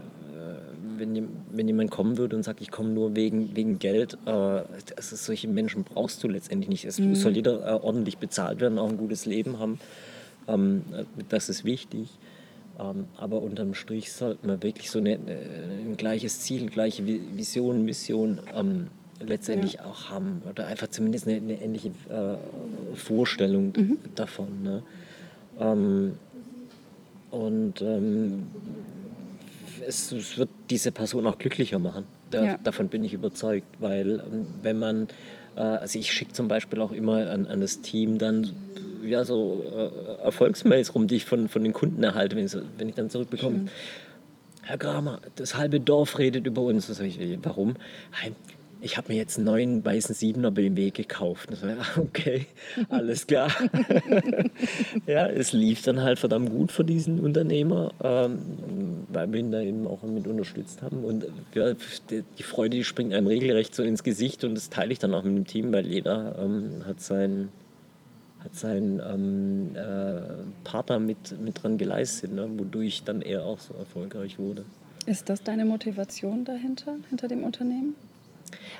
wenn, 0.97 1.29
wenn 1.51 1.67
jemand 1.67 1.91
kommen 1.91 2.17
würde 2.17 2.35
und 2.35 2.43
sagt, 2.43 2.61
ich 2.61 2.71
komme 2.71 2.89
nur 2.89 3.15
wegen, 3.15 3.55
wegen 3.55 3.79
Geld, 3.79 4.17
äh, 4.25 4.29
also 4.29 5.15
solche 5.15 5.47
Menschen 5.47 5.83
brauchst 5.83 6.23
du 6.23 6.27
letztendlich 6.27 6.69
nicht. 6.69 6.85
Es 6.85 6.99
mhm. 6.99 7.15
soll 7.15 7.35
jeder 7.35 7.65
äh, 7.65 7.79
ordentlich 7.79 8.17
bezahlt 8.17 8.59
werden, 8.59 8.79
auch 8.79 8.89
ein 8.89 8.97
gutes 8.97 9.25
Leben 9.25 9.59
haben. 9.59 9.79
Ähm, 10.47 10.83
das 11.29 11.49
ist 11.49 11.65
wichtig. 11.65 12.09
Ähm, 12.79 13.05
aber 13.17 13.41
unterm 13.41 13.75
Strich 13.75 14.11
sollte 14.11 14.47
man 14.47 14.63
wirklich 14.63 14.89
so 14.89 14.99
eine, 14.99 15.13
äh, 15.13 15.85
ein 15.85 15.95
gleiches 15.95 16.41
Ziel, 16.41 16.69
gleiche 16.69 17.05
Vision, 17.05 17.85
Mission 17.85 18.39
ähm, 18.55 18.87
letztendlich 19.27 19.73
ja. 19.73 19.85
auch 19.85 20.09
haben. 20.09 20.41
Oder 20.49 20.67
einfach 20.67 20.87
zumindest 20.87 21.27
eine, 21.27 21.37
eine 21.37 21.61
ähnliche 21.61 21.89
äh, 22.09 22.95
Vorstellung 22.95 23.73
mhm. 23.75 23.97
davon. 24.15 24.63
Ne? 24.63 24.83
Ähm, 25.59 26.13
und 27.31 27.81
ähm, 27.81 28.47
es, 29.87 30.11
es, 30.11 30.37
wird 30.37 30.49
diese 30.69 30.91
Person 30.91 31.25
auch 31.27 31.37
glücklicher 31.37 31.79
machen. 31.79 32.05
Da, 32.31 32.43
ja. 32.43 32.57
Davon 32.63 32.89
bin 32.89 33.03
ich 33.03 33.13
überzeugt, 33.13 33.67
weil 33.79 34.19
ähm, 34.19 34.47
wenn 34.61 34.79
man, 34.79 35.07
äh, 35.55 35.61
also 35.61 35.99
ich 35.99 36.11
schicke 36.11 36.33
zum 36.33 36.47
Beispiel 36.47 36.79
auch 36.81 36.91
immer 36.91 37.29
an, 37.29 37.47
an 37.47 37.61
das 37.61 37.81
Team 37.81 38.17
dann 38.17 38.51
ja, 39.03 39.25
so 39.25 39.63
äh, 39.75 40.23
Erfolgsmails 40.23 40.95
rum, 40.95 41.07
die 41.07 41.15
ich 41.15 41.25
von, 41.25 41.49
von 41.49 41.63
den 41.63 41.73
Kunden 41.73 42.03
erhalte, 42.03 42.35
wenn 42.35 42.45
ich, 42.45 42.55
wenn 42.77 42.89
ich 42.89 42.95
dann 42.95 43.09
zurückbekomme. 43.09 43.57
Schön. 43.57 43.69
Herr 44.65 44.77
Kramer, 44.77 45.19
das 45.35 45.57
halbe 45.57 45.81
Dorf 45.81 46.17
redet 46.19 46.47
über 46.47 46.61
uns. 46.61 46.89
Ich, 47.01 47.19
warum? 47.43 47.75
Ich 48.83 48.97
habe 48.97 49.13
mir 49.13 49.17
jetzt 49.17 49.37
einen 49.37 49.45
neuen 49.45 49.85
weißen 49.85 50.13
Siebener 50.13 50.51
BMW 50.51 50.91
gekauft. 50.91 51.49
Okay, 51.97 52.47
alles 52.89 53.27
klar. 53.27 53.49
ja, 55.07 55.27
es 55.27 55.53
lief 55.53 55.81
dann 55.83 56.01
halt 56.01 56.19
verdammt 56.19 56.49
gut 56.49 56.71
für 56.71 56.83
diesen 56.83 57.19
Unternehmer, 57.19 57.91
ähm, 58.03 58.39
weil 59.09 59.31
wir 59.31 59.39
ihn 59.39 59.51
da 59.51 59.61
eben 59.61 59.87
auch 59.87 60.03
mit 60.03 60.27
unterstützt 60.27 60.81
haben. 60.81 61.03
Und 61.03 61.25
ja, 61.53 61.73
die 62.09 62.43
Freude, 62.43 62.77
die 62.77 62.83
springt 62.83 63.13
einem 63.13 63.27
regelrecht 63.27 63.73
so 63.73 63.83
ins 63.83 64.03
Gesicht 64.03 64.43
und 64.43 64.55
das 64.55 64.69
teile 64.69 64.91
ich 64.91 64.99
dann 64.99 65.13
auch 65.13 65.23
mit 65.23 65.35
dem 65.35 65.47
Team, 65.47 65.71
weil 65.71 65.87
jeder 65.87 66.35
ähm, 66.39 66.83
hat 66.85 67.01
seinen 67.01 67.49
hat 68.43 68.55
seinen 68.55 68.99
ähm, 68.99 69.75
äh, 69.75 70.21
Partner 70.65 70.99
mit, 70.99 71.39
mit 71.39 71.63
dran 71.63 71.77
geleistet, 71.77 72.33
ne? 72.33 72.49
wodurch 72.57 73.03
dann 73.05 73.21
er 73.21 73.45
auch 73.45 73.59
so 73.59 73.73
erfolgreich 73.75 74.37
wurde. 74.37 74.65
Ist 75.05 75.29
das 75.29 75.43
deine 75.43 75.63
Motivation 75.63 76.43
dahinter, 76.43 76.97
hinter 77.09 77.29
dem 77.29 77.43
Unternehmen? 77.43 77.95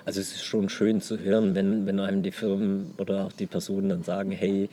Also 0.06 0.22
es 0.22 0.34
ist 0.34 0.44
schon 0.44 0.70
schön 0.70 1.02
zu 1.02 1.20
hören, 1.20 1.56
wenn, 1.56 1.86
wenn 1.86 2.00
einem 2.00 2.24
die 2.24 2.32
Firmen 2.32 2.94
oder 2.98 3.26
auch 3.26 3.32
die 3.32 3.46
Personen 3.46 3.90
dann 3.90 4.04
sagen, 4.04 4.32
hey, 4.32 4.70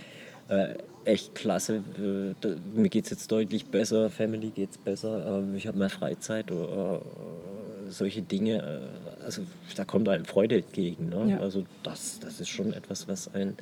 äh, 0.48 0.74
echt 1.04 1.34
klasse, 1.34 1.82
äh, 1.98 2.48
mir 2.74 2.88
geht 2.88 3.04
es 3.04 3.10
jetzt 3.10 3.32
deutlich 3.32 3.66
besser, 3.66 4.10
Family 4.10 4.50
geht 4.50 4.70
es 4.70 4.78
besser, 4.78 5.42
äh, 5.42 5.56
ich 5.56 5.66
habe 5.66 5.78
mehr 5.78 5.90
Freizeit 5.90 6.50
oder 6.50 7.00
äh, 7.00 7.90
solche 7.90 8.22
Dinge. 8.22 8.58
Äh, 8.58 9.24
also 9.24 9.42
da 9.76 9.84
kommt 9.84 10.08
einem 10.08 10.24
Freude 10.24 10.56
entgegen. 10.56 11.08
Ne? 11.08 11.32
Ja. 11.32 11.40
Also 11.40 11.64
das, 11.82 12.18
das 12.20 12.40
ist 12.40 12.48
schon 12.48 12.72
etwas, 12.72 13.08
was 13.08 13.32
einen 13.34 13.56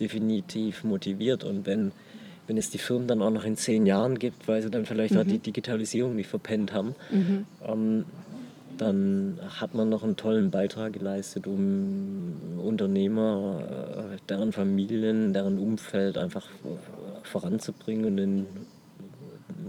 definitiv 0.00 0.84
motiviert. 0.84 1.44
Und 1.44 1.66
wenn, 1.66 1.92
wenn 2.46 2.56
es 2.56 2.70
die 2.70 2.78
Firmen 2.78 3.08
dann 3.08 3.22
auch 3.22 3.30
noch 3.30 3.44
in 3.44 3.56
zehn 3.56 3.86
Jahren 3.86 4.18
gibt, 4.18 4.48
weil 4.48 4.62
sie 4.62 4.70
dann 4.70 4.86
vielleicht 4.86 5.14
mhm. 5.14 5.20
auch 5.20 5.24
die 5.24 5.38
Digitalisierung 5.38 6.16
nicht 6.16 6.28
verpennt 6.28 6.72
haben, 6.72 6.94
mhm. 7.10 7.46
ähm, 7.66 8.04
dann 8.82 9.38
hat 9.60 9.74
man 9.74 9.88
noch 9.88 10.02
einen 10.02 10.16
tollen 10.16 10.50
Beitrag 10.50 10.92
geleistet, 10.92 11.46
um 11.46 12.58
Unternehmer, 12.58 13.62
äh, 14.12 14.16
deren 14.28 14.52
Familien, 14.52 15.32
deren 15.32 15.58
Umfeld 15.58 16.18
einfach 16.18 16.46
voranzubringen 17.22 18.04
und 18.06 18.16
den, 18.16 18.46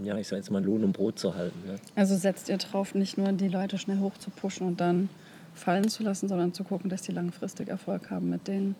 ja, 0.02 0.18
ich 0.18 0.28
sage 0.28 0.40
jetzt 0.40 0.50
mal, 0.50 0.62
Lohn 0.62 0.84
und 0.84 0.92
Brot 0.92 1.18
zu 1.18 1.34
halten. 1.34 1.58
Ne? 1.66 1.76
Also 1.94 2.16
setzt 2.16 2.48
ihr 2.48 2.58
drauf, 2.58 2.94
nicht 2.94 3.16
nur 3.16 3.30
die 3.32 3.48
Leute 3.48 3.78
schnell 3.78 4.00
hoch 4.00 4.18
zu 4.18 4.30
pushen 4.30 4.66
und 4.66 4.80
dann 4.80 5.08
fallen 5.54 5.88
zu 5.88 6.02
lassen, 6.02 6.28
sondern 6.28 6.52
zu 6.52 6.64
gucken, 6.64 6.90
dass 6.90 7.02
die 7.02 7.12
langfristig 7.12 7.68
Erfolg 7.68 8.10
haben 8.10 8.30
mit 8.30 8.48
denen. 8.48 8.74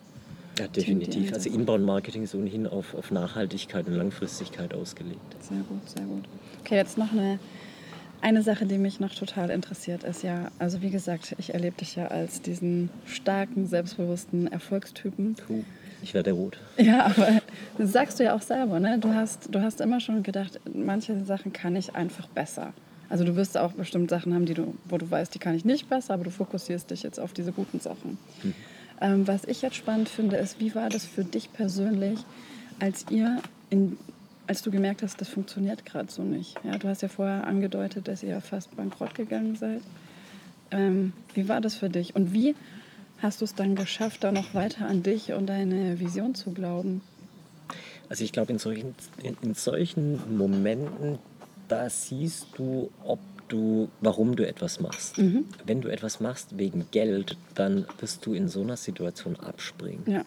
Ja, 0.59 0.67
definitiv. 0.67 1.33
Also 1.33 1.49
Inbound-Marketing 1.49 2.23
ist 2.23 2.35
ohnehin 2.35 2.67
auf, 2.67 2.93
auf 2.93 3.11
Nachhaltigkeit 3.11 3.87
und 3.87 3.93
Langfristigkeit 3.93 4.73
ausgelegt. 4.73 5.35
Sehr 5.41 5.57
gut, 5.57 5.89
sehr 5.89 6.05
gut. 6.05 6.23
Okay, 6.61 6.75
jetzt 6.75 6.97
noch 6.97 7.11
eine 7.11 7.39
eine 8.25 8.41
Sache, 8.41 8.65
die 8.65 8.79
mich 8.79 8.99
noch 8.99 9.13
total 9.13 9.51
interessiert, 9.51 10.03
ist 10.03 10.23
ja, 10.23 10.49
also 10.57 10.81
wie 10.81 10.89
gesagt, 10.89 11.35
ich 11.37 11.53
erlebe 11.53 11.77
dich 11.77 11.95
ja 11.95 12.07
als 12.07 12.41
diesen 12.41 12.89
starken, 13.05 13.67
selbstbewussten 13.67 14.47
Erfolgstypen. 14.51 15.35
Puh, 15.35 15.63
ich 16.01 16.15
werde 16.15 16.31
rot. 16.31 16.57
Ja, 16.77 17.05
aber 17.05 17.39
das 17.77 17.91
sagst 17.91 18.19
du 18.19 18.23
ja 18.23 18.35
auch 18.35 18.41
selber, 18.41 18.79
ne? 18.79 18.97
Du 18.97 19.13
hast, 19.13 19.53
du 19.53 19.61
hast 19.61 19.79
immer 19.79 19.99
schon 19.99 20.23
gedacht, 20.23 20.59
manche 20.73 21.23
Sachen 21.23 21.53
kann 21.53 21.75
ich 21.75 21.95
einfach 21.95 22.27
besser. 22.27 22.73
Also 23.09 23.23
du 23.25 23.35
wirst 23.35 23.59
auch 23.59 23.73
bestimmt 23.73 24.09
Sachen 24.09 24.33
haben, 24.33 24.47
die 24.47 24.55
du, 24.55 24.73
wo 24.85 24.97
du 24.97 25.09
weißt, 25.09 25.35
die 25.35 25.39
kann 25.39 25.53
ich 25.53 25.63
nicht 25.63 25.87
besser, 25.87 26.15
aber 26.15 26.23
du 26.23 26.31
fokussierst 26.31 26.89
dich 26.89 27.03
jetzt 27.03 27.19
auf 27.19 27.31
diese 27.31 27.51
guten 27.51 27.79
Sachen. 27.79 28.17
Hm. 28.41 28.53
Ähm, 29.01 29.27
was 29.27 29.45
ich 29.45 29.61
jetzt 29.61 29.75
spannend 29.75 30.09
finde, 30.09 30.37
ist, 30.37 30.59
wie 30.59 30.73
war 30.73 30.89
das 30.89 31.05
für 31.05 31.23
dich 31.23 31.53
persönlich, 31.53 32.19
als 32.79 33.05
ihr 33.11 33.39
in 33.69 33.97
als 34.47 34.61
du 34.61 34.71
gemerkt 34.71 35.01
hast, 35.01 35.19
das 35.21 35.29
funktioniert 35.29 35.85
gerade 35.85 36.11
so 36.11 36.23
nicht. 36.23 36.55
Ja, 36.63 36.77
du 36.77 36.87
hast 36.87 37.01
ja 37.01 37.07
vorher 37.07 37.45
angedeutet, 37.45 38.07
dass 38.07 38.23
ihr 38.23 38.39
fast 38.41 38.75
bankrott 38.75 39.15
gegangen 39.15 39.55
seid. 39.55 39.81
Ähm, 40.71 41.13
wie 41.33 41.47
war 41.47 41.61
das 41.61 41.75
für 41.75 41.89
dich? 41.89 42.15
Und 42.15 42.33
wie 42.33 42.55
hast 43.21 43.41
du 43.41 43.45
es 43.45 43.55
dann 43.55 43.75
geschafft, 43.75 44.23
da 44.23 44.31
noch 44.31 44.53
weiter 44.53 44.87
an 44.87 45.03
dich 45.03 45.33
und 45.33 45.47
deine 45.47 45.99
Vision 45.99 46.35
zu 46.35 46.51
glauben? 46.51 47.01
Also 48.09 48.23
ich 48.23 48.31
glaube, 48.31 48.51
in 48.51 48.59
solchen, 48.59 48.95
in, 49.23 49.37
in 49.41 49.53
solchen 49.55 50.37
Momenten, 50.37 51.17
da 51.67 51.89
siehst 51.89 52.47
du, 52.57 52.91
ob 53.03 53.19
du, 53.47 53.89
warum 54.01 54.35
du 54.35 54.47
etwas 54.47 54.79
machst. 54.79 55.17
Mhm. 55.17 55.45
Wenn 55.65 55.81
du 55.81 55.89
etwas 55.89 56.19
machst 56.19 56.57
wegen 56.57 56.85
Geld, 56.91 57.37
dann 57.55 57.85
wirst 57.99 58.25
du 58.25 58.33
in 58.33 58.47
so 58.47 58.61
einer 58.61 58.77
Situation 58.77 59.35
abspringen. 59.37 60.03
Ja. 60.07 60.23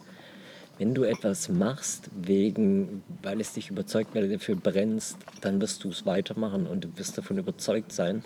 Wenn 0.78 0.94
du 0.94 1.02
etwas 1.02 1.48
machst, 1.48 2.08
wegen, 2.16 3.02
weil 3.22 3.40
es 3.40 3.52
dich 3.52 3.70
überzeugt, 3.70 4.14
weil 4.14 4.28
du 4.28 4.34
dafür 4.36 4.54
brennst, 4.54 5.16
dann 5.40 5.60
wirst 5.60 5.82
du 5.82 5.88
es 5.88 6.06
weitermachen 6.06 6.66
und 6.66 6.84
du 6.84 6.88
wirst 6.96 7.18
davon 7.18 7.36
überzeugt 7.38 7.92
sein 7.92 8.22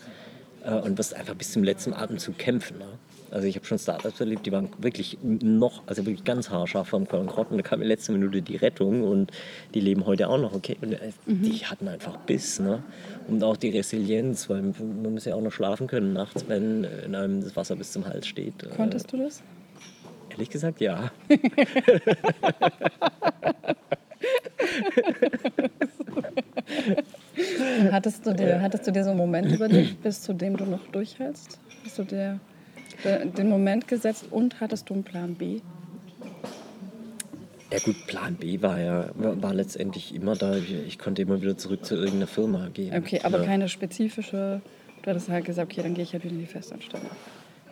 äh, 0.65 0.75
und 0.75 0.99
wirst 0.99 1.15
einfach 1.15 1.35
bis 1.35 1.53
zum 1.53 1.65
letzten 1.65 1.95
Atemzug 1.95 2.37
kämpfen. 2.37 2.79
Ne? 2.79 2.87
Also 3.31 3.47
ich 3.47 3.57
habe 3.57 3.65
schon 3.65 3.79
Startups 3.79 4.21
erlebt, 4.21 4.45
die 4.45 4.53
waren 4.53 4.69
wirklich 4.77 5.17
noch, 5.23 5.83
also 5.87 6.05
wirklich 6.05 6.25
ganz 6.25 6.51
haarscharf 6.51 6.89
vom 6.89 7.07
Bankrott 7.07 7.51
und 7.51 7.57
da 7.57 7.63
kam 7.63 7.81
in 7.81 7.89
letzter 7.89 8.13
Minute 8.13 8.43
die 8.43 8.57
Rettung 8.57 9.03
und 9.03 9.31
die 9.73 9.81
leben 9.81 10.05
heute 10.05 10.29
auch 10.29 10.39
noch 10.39 10.53
okay. 10.53 10.77
Und 10.83 10.93
äh, 10.93 11.13
mhm. 11.25 11.43
die 11.43 11.65
hatten 11.65 11.89
einfach 11.89 12.19
Biss 12.19 12.61
ne? 12.61 12.83
und 13.29 13.43
auch 13.43 13.57
die 13.57 13.71
Resilienz, 13.71 14.51
weil 14.51 14.61
man 14.61 15.15
muss 15.15 15.25
ja 15.25 15.35
auch 15.35 15.41
noch 15.41 15.53
schlafen 15.53 15.87
können 15.87 16.13
nachts, 16.13 16.45
wenn 16.49 16.85
in 16.85 17.15
einem 17.15 17.43
das 17.43 17.57
Wasser 17.57 17.77
bis 17.77 17.93
zum 17.93 18.05
Hals 18.05 18.27
steht. 18.27 18.69
Konntest 18.77 19.11
du 19.11 19.17
das? 19.17 19.43
Ehrlich 20.33 20.51
gesagt, 20.51 20.81
ja. 20.81 21.11
hattest, 27.91 28.27
du 28.27 28.35
dir, 28.35 28.63
hattest 28.63 28.87
du 28.87 28.93
dir 28.93 29.05
so 29.05 29.11
einen 29.11 29.19
Moment 29.19 29.53
über 29.53 29.69
dich, 29.69 29.99
bis 29.99 30.23
zu 30.23 30.33
dem 30.33 30.57
du 30.57 30.65
noch 30.65 30.87
durchhältst? 30.89 31.59
Hast 31.85 31.99
du 31.99 32.05
dir 32.05 32.41
den 33.37 33.49
Moment 33.49 33.89
gesetzt 33.89 34.27
und 34.31 34.61
hattest 34.61 34.89
du 34.89 34.95
einen 34.95 35.05
Plan 35.05 35.35
B? 35.35 35.61
Ja 37.71 37.79
gut, 37.79 38.07
Plan 38.07 38.37
B 38.37 38.61
war 38.61 38.81
ja 38.81 39.11
war 39.15 39.55
letztendlich 39.55 40.15
immer 40.15 40.35
da. 40.35 40.57
Ich 40.57 40.99
konnte 40.99 41.23
immer 41.23 41.41
wieder 41.41 41.57
zurück 41.57 41.85
zu 41.85 41.95
irgendeiner 41.95 42.27
Firma 42.27 42.69
gehen. 42.69 42.95
Okay, 42.97 43.21
aber 43.23 43.41
ja. 43.41 43.45
keine 43.45 43.69
spezifische. 43.69 44.61
Du 45.03 45.11
hattest 45.11 45.31
halt 45.31 45.45
gesagt, 45.45 45.73
okay, 45.73 45.83
dann 45.83 45.95
gehe 45.95 46.05
ich 46.05 46.13
halt 46.13 46.25
wieder 46.25 46.35
in 46.35 46.41
die 46.41 46.47
Festanstellung. 46.47 47.07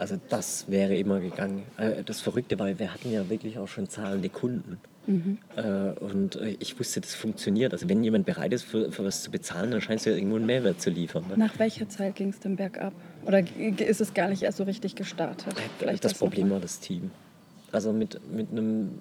Also 0.01 0.19
das 0.31 0.65
wäre 0.71 0.97
immer 0.97 1.21
gegangen. 1.21 1.63
Äh, 1.77 2.03
das 2.05 2.23
Verrückte 2.23 2.59
war, 2.59 2.79
wir 2.79 2.95
hatten 2.95 3.13
ja 3.13 3.29
wirklich 3.29 3.59
auch 3.59 3.69
schon 3.69 3.87
zahlende 3.87 4.31
Kunden. 4.31 4.79
Mhm. 5.07 5.37
Äh, 5.57 5.63
und 6.01 6.37
äh, 6.37 6.57
ich 6.59 6.81
wusste, 6.81 7.03
das 7.03 7.15
funktioniert. 7.15 7.75
Also 7.75 7.87
wenn 7.87 8.03
jemand 8.03 8.25
bereit 8.25 8.55
ist, 8.55 8.63
für, 8.63 8.91
für 8.91 9.05
was 9.05 9.23
zu 9.23 9.31
bezahlen, 9.31 9.73
dann 9.73 9.83
scheint 9.83 10.01
es 10.01 10.07
ja 10.07 10.13
irgendwo 10.13 10.37
einen 10.37 10.47
Mehrwert 10.47 10.81
zu 10.81 10.89
liefern. 10.89 11.25
Ne? 11.29 11.37
Nach 11.37 11.59
welcher 11.59 11.87
Zeit 11.91 12.17
ging 12.17 12.31
es 12.31 12.41
denn 12.41 12.57
bergab? 12.57 12.95
Oder 13.27 13.45
ist 13.61 14.01
es 14.01 14.15
gar 14.15 14.31
nicht 14.31 14.43
erst 14.43 14.57
so 14.57 14.65
richtig 14.65 14.95
gestartet? 14.95 15.55
Vielleicht 15.79 16.03
das, 16.03 16.13
das 16.13 16.19
Problem 16.19 16.49
war 16.49 16.61
das 16.61 16.81
Team. 16.81 17.11
Also 17.71 17.93
mit, 17.93 18.19
mit 18.33 18.51
einem 18.53 19.01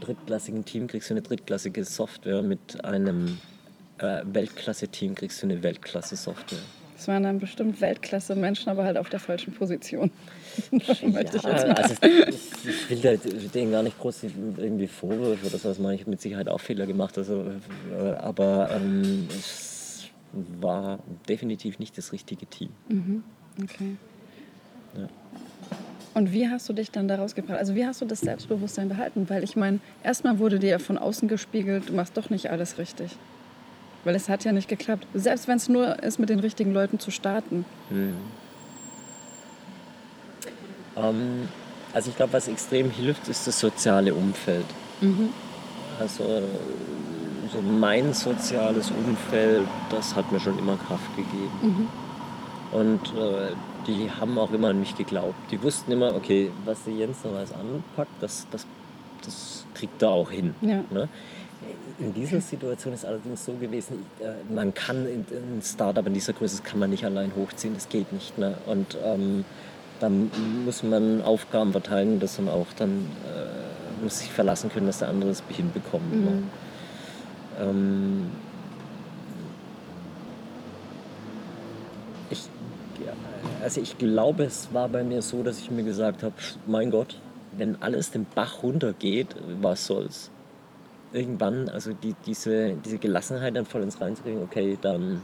drittklassigen 0.00 0.66
Team 0.66 0.86
kriegst 0.86 1.08
du 1.08 1.14
eine 1.14 1.22
drittklassige 1.22 1.82
Software, 1.86 2.42
mit 2.42 2.84
einem 2.84 3.38
Weltklasse-Team 3.98 5.14
kriegst 5.14 5.42
du 5.42 5.46
eine 5.46 5.62
Weltklasse-Software. 5.62 6.58
Das 7.00 7.08
waren 7.08 7.22
dann 7.22 7.38
bestimmt 7.38 7.80
Weltklasse-Menschen, 7.80 8.68
aber 8.68 8.84
halt 8.84 8.98
auf 8.98 9.08
der 9.08 9.20
falschen 9.20 9.54
Position. 9.54 10.10
ja, 10.70 10.80
also 11.22 11.94
ich 12.02 13.02
will 13.02 13.18
denen 13.54 13.72
gar 13.72 13.82
nicht 13.82 13.98
groß 13.98 14.24
irgendwie 14.58 14.86
Vorwürfe 14.86 15.46
oder 15.46 15.56
so, 15.56 15.68
das 15.70 15.78
meine 15.78 15.94
ich 15.94 16.06
mit 16.06 16.20
Sicherheit 16.20 16.50
auch 16.50 16.60
Fehler 16.60 16.84
gemacht. 16.84 17.16
Also, 17.16 17.52
aber 18.18 18.68
ähm, 18.76 19.26
es 19.30 20.10
war 20.60 20.98
definitiv 21.26 21.78
nicht 21.78 21.96
das 21.96 22.12
richtige 22.12 22.44
Team. 22.44 22.68
Mhm. 22.90 23.24
Okay. 23.62 23.96
Ja. 24.98 25.08
Und 26.12 26.34
wie 26.34 26.50
hast 26.50 26.68
du 26.68 26.74
dich 26.74 26.90
dann 26.90 27.08
daraus 27.08 27.34
gebracht? 27.34 27.56
Also 27.56 27.74
wie 27.74 27.86
hast 27.86 28.02
du 28.02 28.04
das 28.04 28.20
Selbstbewusstsein 28.20 28.90
behalten? 28.90 29.30
Weil 29.30 29.42
ich 29.42 29.56
meine, 29.56 29.78
erstmal 30.04 30.38
wurde 30.38 30.58
dir 30.58 30.68
ja 30.68 30.78
von 30.78 30.98
außen 30.98 31.28
gespiegelt, 31.28 31.88
du 31.88 31.94
machst 31.94 32.18
doch 32.18 32.28
nicht 32.28 32.50
alles 32.50 32.76
richtig. 32.76 33.16
Weil 34.04 34.14
es 34.14 34.28
hat 34.28 34.44
ja 34.44 34.52
nicht 34.52 34.68
geklappt. 34.68 35.06
Selbst 35.14 35.46
wenn 35.48 35.56
es 35.56 35.68
nur 35.68 36.02
ist, 36.02 36.18
mit 36.18 36.30
den 36.30 36.40
richtigen 36.40 36.72
Leuten 36.72 36.98
zu 36.98 37.10
starten. 37.10 37.64
Mhm. 37.90 38.16
Ähm, 40.96 41.48
also 41.92 42.10
ich 42.10 42.16
glaube, 42.16 42.32
was 42.32 42.48
extrem 42.48 42.90
hilft, 42.90 43.28
ist 43.28 43.46
das 43.46 43.58
soziale 43.58 44.14
Umfeld. 44.14 44.66
Mhm. 45.00 45.30
Also 45.98 46.42
so 47.52 47.60
mein 47.60 48.12
soziales 48.14 48.90
Umfeld, 48.90 49.66
das 49.90 50.14
hat 50.14 50.30
mir 50.30 50.40
schon 50.40 50.58
immer 50.58 50.76
Kraft 50.76 51.16
gegeben. 51.16 51.50
Mhm. 51.62 51.88
Und 52.72 53.14
äh, 53.16 53.52
die 53.86 54.10
haben 54.10 54.38
auch 54.38 54.52
immer 54.52 54.68
an 54.68 54.80
mich 54.80 54.96
geglaubt. 54.96 55.34
Die 55.50 55.62
wussten 55.62 55.92
immer, 55.92 56.14
okay, 56.14 56.50
was 56.64 56.84
der 56.84 56.94
Jens 56.94 57.18
da 57.22 57.30
was 57.32 57.52
anpackt, 57.52 58.12
das, 58.20 58.46
das, 58.50 58.66
das 59.24 59.64
kriegt 59.74 60.00
er 60.02 60.10
auch 60.10 60.30
hin. 60.30 60.54
Ja. 60.60 60.84
Ne? 60.90 61.08
In 61.98 62.14
dieser 62.14 62.40
Situation 62.40 62.94
ist 62.94 63.04
allerdings 63.04 63.44
so 63.44 63.52
gewesen, 63.52 64.06
äh, 64.20 64.52
man 64.52 64.72
kann 64.72 65.06
ein 65.06 65.60
Startup 65.62 66.06
in 66.06 66.14
dieser 66.14 66.32
Größe 66.32 66.62
kann 66.62 66.78
man 66.78 66.88
nicht 66.90 67.04
allein 67.04 67.32
hochziehen, 67.36 67.74
das 67.74 67.88
geht 67.88 68.12
nicht. 68.12 68.38
Ne? 68.38 68.54
Und 68.66 68.96
ähm, 69.04 69.44
dann 70.00 70.30
muss 70.64 70.82
man 70.82 71.20
Aufgaben 71.22 71.72
verteilen, 71.72 72.18
dass 72.18 72.38
man 72.38 72.48
auch 72.48 72.66
dann 72.78 73.06
äh, 73.26 74.02
muss 74.02 74.20
sich 74.20 74.30
verlassen 74.30 74.70
können, 74.70 74.86
dass 74.86 75.00
der 75.00 75.08
andere 75.08 75.30
es 75.30 75.42
hinbekommt. 75.48 76.10
Ne? 76.10 76.18
Mhm. 76.18 76.24
Ne? 76.24 76.42
Ähm, 77.60 78.30
ich, 82.30 82.48
also 83.62 83.80
ich 83.82 83.98
glaube, 83.98 84.44
es 84.44 84.72
war 84.72 84.88
bei 84.88 85.04
mir 85.04 85.20
so, 85.20 85.42
dass 85.42 85.58
ich 85.58 85.70
mir 85.70 85.84
gesagt 85.84 86.22
habe, 86.22 86.34
mein 86.66 86.90
Gott, 86.90 87.16
wenn 87.52 87.80
alles 87.82 88.10
den 88.10 88.26
Bach 88.34 88.62
runtergeht, 88.62 89.36
was 89.60 89.86
soll's? 89.86 90.30
Irgendwann, 91.12 91.68
also 91.68 91.92
die, 91.92 92.14
diese, 92.26 92.74
diese 92.84 92.98
Gelassenheit 92.98 93.56
dann 93.56 93.66
voll 93.66 93.82
ins 93.82 94.00
reinzukriegen, 94.00 94.42
okay, 94.42 94.78
dann, 94.80 95.22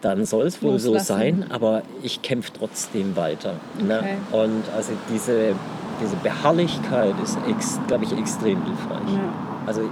dann 0.00 0.24
soll 0.24 0.46
es 0.46 0.62
wohl 0.62 0.78
so 0.78 0.98
sein, 0.98 1.46
aber 1.50 1.82
ich 2.02 2.22
kämpfe 2.22 2.52
trotzdem 2.56 3.16
weiter. 3.16 3.54
Ne? 3.78 3.98
Okay. 3.98 4.14
Ne? 4.14 4.44
Und 4.44 4.62
also 4.74 4.92
diese, 5.12 5.54
diese 6.02 6.16
Beharrlichkeit 6.16 7.14
ist, 7.22 7.38
glaube 7.86 8.04
ich, 8.04 8.12
extrem 8.12 8.64
hilfreich. 8.64 9.14
Ja. 9.14 9.32
Also 9.66 9.82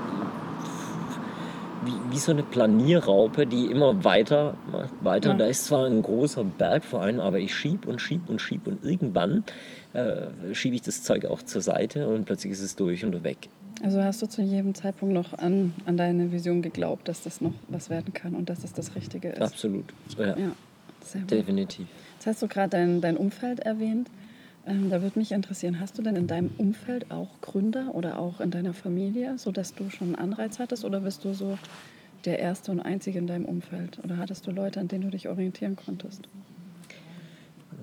wie, 1.84 1.92
wie 2.10 2.18
so 2.18 2.32
eine 2.32 2.42
Planierraupe, 2.42 3.46
die 3.46 3.66
immer 3.66 4.04
weiter 4.04 4.54
macht, 4.70 4.90
weiter. 5.02 5.30
Ja. 5.30 5.36
Da 5.36 5.46
ist 5.46 5.66
zwar 5.66 5.86
ein 5.86 6.02
großer 6.02 6.44
Berg 6.44 6.84
vor 6.84 7.00
allem, 7.00 7.20
aber 7.20 7.38
ich 7.38 7.54
schieb 7.54 7.86
und 7.86 8.00
schieb 8.00 8.28
und 8.28 8.40
schieb 8.40 8.66
und 8.66 8.84
irgendwann 8.84 9.44
äh, 9.92 10.52
schiebe 10.52 10.74
ich 10.74 10.82
das 10.82 11.02
Zeug 11.02 11.26
auch 11.26 11.42
zur 11.42 11.62
Seite 11.62 12.08
und 12.08 12.26
plötzlich 12.26 12.52
ist 12.52 12.62
es 12.62 12.76
durch 12.76 13.04
und 13.04 13.24
weg. 13.24 13.48
Also 13.82 14.02
hast 14.02 14.20
du 14.22 14.26
zu 14.26 14.42
jedem 14.42 14.74
Zeitpunkt 14.74 15.14
noch 15.14 15.38
an, 15.38 15.72
an 15.86 15.96
deine 15.96 16.32
Vision 16.32 16.62
geglaubt, 16.62 17.08
dass 17.08 17.22
das 17.22 17.40
noch 17.40 17.54
was 17.68 17.90
werden 17.90 18.12
kann 18.12 18.34
und 18.34 18.50
dass 18.50 18.64
es 18.64 18.72
das 18.72 18.94
Richtige 18.94 19.30
ist? 19.30 19.40
Absolut, 19.40 19.86
ja. 20.18 20.36
ja 20.36 20.52
sehr 21.02 21.22
gut. 21.22 21.30
Definitiv. 21.30 21.86
Jetzt 22.14 22.26
hast 22.26 22.42
du 22.42 22.48
gerade 22.48 22.70
dein, 22.70 23.00
dein 23.00 23.16
Umfeld 23.16 23.60
erwähnt. 23.60 24.10
Ähm, 24.66 24.90
da 24.90 25.02
würde 25.02 25.18
mich 25.18 25.32
interessieren, 25.32 25.80
hast 25.80 25.96
du 25.96 26.02
denn 26.02 26.16
in 26.16 26.26
deinem 26.26 26.50
Umfeld 26.58 27.10
auch 27.10 27.28
Gründer 27.40 27.94
oder 27.94 28.18
auch 28.18 28.40
in 28.40 28.50
deiner 28.50 28.74
Familie, 28.74 29.38
sodass 29.38 29.74
du 29.74 29.88
schon 29.88 30.08
einen 30.08 30.16
Anreiz 30.16 30.58
hattest 30.58 30.84
oder 30.84 31.00
bist 31.00 31.24
du 31.24 31.32
so 31.32 31.58
der 32.26 32.38
Erste 32.38 32.70
und 32.70 32.80
Einzige 32.80 33.18
in 33.18 33.26
deinem 33.26 33.46
Umfeld? 33.46 33.98
Oder 34.04 34.18
hattest 34.18 34.46
du 34.46 34.50
Leute, 34.50 34.80
an 34.80 34.88
denen 34.88 35.04
du 35.04 35.10
dich 35.10 35.28
orientieren 35.28 35.76
konntest? 35.76 36.28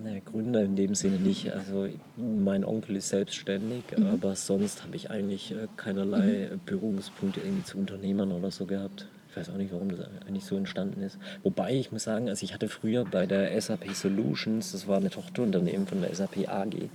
Ne, 0.04 0.22
Gründer 0.22 0.64
in 0.64 0.76
dem 0.76 0.94
Sinne 0.94 1.18
nicht. 1.18 1.52
Also 1.52 1.88
mein 2.18 2.64
Onkel 2.64 2.98
ist 2.98 3.10
selbstständig, 3.10 3.84
mhm. 3.98 4.08
aber 4.08 4.36
sonst 4.36 4.84
habe 4.84 4.96
ich 4.96 5.10
eigentlich 5.10 5.52
äh, 5.52 5.68
keinerlei 5.76 6.50
mhm. 6.52 6.60
Berührungspunkte 6.66 7.40
irgendwie 7.40 7.64
zu 7.64 7.78
Unternehmern 7.78 8.32
oder 8.32 8.52
so 8.52 8.66
gehabt. 8.66 9.08
Ich 9.30 9.38
weiß 9.38 9.50
auch 9.50 9.58
nicht, 9.58 9.72
warum 9.72 9.90
das 9.90 10.02
eigentlich 10.28 10.46
so 10.46 10.56
entstanden 10.56 11.02
ist. 11.02 11.18
Wobei 11.44 11.74
ich 11.74 11.92
muss 11.92 12.04
sagen, 12.04 12.30
also 12.30 12.44
ich 12.44 12.54
hatte 12.54 12.70
früher 12.70 13.06
bei 13.06 13.26
der 13.26 13.60
SAP 13.60 13.94
Solutions, 13.94 14.72
das 14.72 14.88
war 14.88 14.98
eine 14.98 15.10
Tochterunternehmen 15.10 15.88
von 15.88 16.02
der 16.02 16.14
SAP 16.14 16.48
AG, 16.48 16.90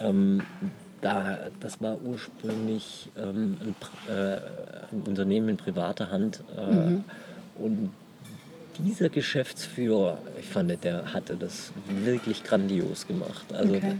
ähm, 0.00 0.42
da, 1.00 1.38
das 1.60 1.80
war 1.80 2.00
ursprünglich 2.02 3.10
ähm, 3.16 3.56
ein, 3.60 3.74
äh, 4.12 4.36
ein, 4.92 5.02
Unternehmen 5.06 5.50
in 5.50 5.56
privater 5.56 6.10
Hand 6.10 6.42
äh, 6.56 6.74
mhm. 6.74 7.04
und 7.56 7.90
dieser 8.78 9.08
Geschäftsführer, 9.08 10.18
ich 10.38 10.46
fand, 10.46 10.82
der 10.84 11.12
hatte 11.12 11.36
das 11.36 11.72
wirklich 11.88 12.44
grandios 12.44 13.06
gemacht. 13.06 13.44
Also, 13.52 13.74
okay. 13.74 13.96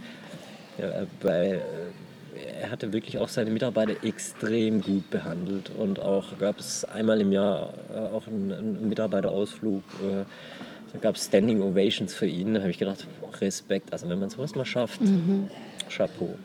ja, 0.79 1.07
weil 1.21 1.63
äh, 2.37 2.63
er 2.63 2.71
hatte 2.71 2.93
wirklich 2.93 3.19
auch 3.19 3.29
seine 3.29 3.51
Mitarbeiter 3.51 4.05
extrem 4.05 4.81
gut 4.81 5.11
behandelt 5.11 5.71
und 5.77 6.01
auch 6.01 6.39
gab 6.39 6.59
es 6.59 6.85
einmal 6.85 7.21
im 7.21 7.33
Jahr 7.33 7.75
äh, 7.93 7.99
auch 7.99 8.27
einen, 8.27 8.53
einen 8.53 8.89
Mitarbeiterausflug. 8.89 9.83
Äh, 10.03 10.25
da 10.93 10.99
gab 11.01 11.17
es 11.17 11.27
Standing 11.27 11.61
Ovations 11.61 12.15
für 12.15 12.27
ihn. 12.27 12.55
Da 12.55 12.61
habe 12.61 12.71
ich 12.71 12.79
gedacht, 12.79 13.07
Respekt. 13.41 13.93
Also 13.93 14.09
wenn 14.09 14.19
man 14.19 14.31
sowas 14.31 14.55
mal 14.55 14.65
schafft, 14.65 15.01
mhm. 15.01 15.51
Chapeau. 15.89 16.37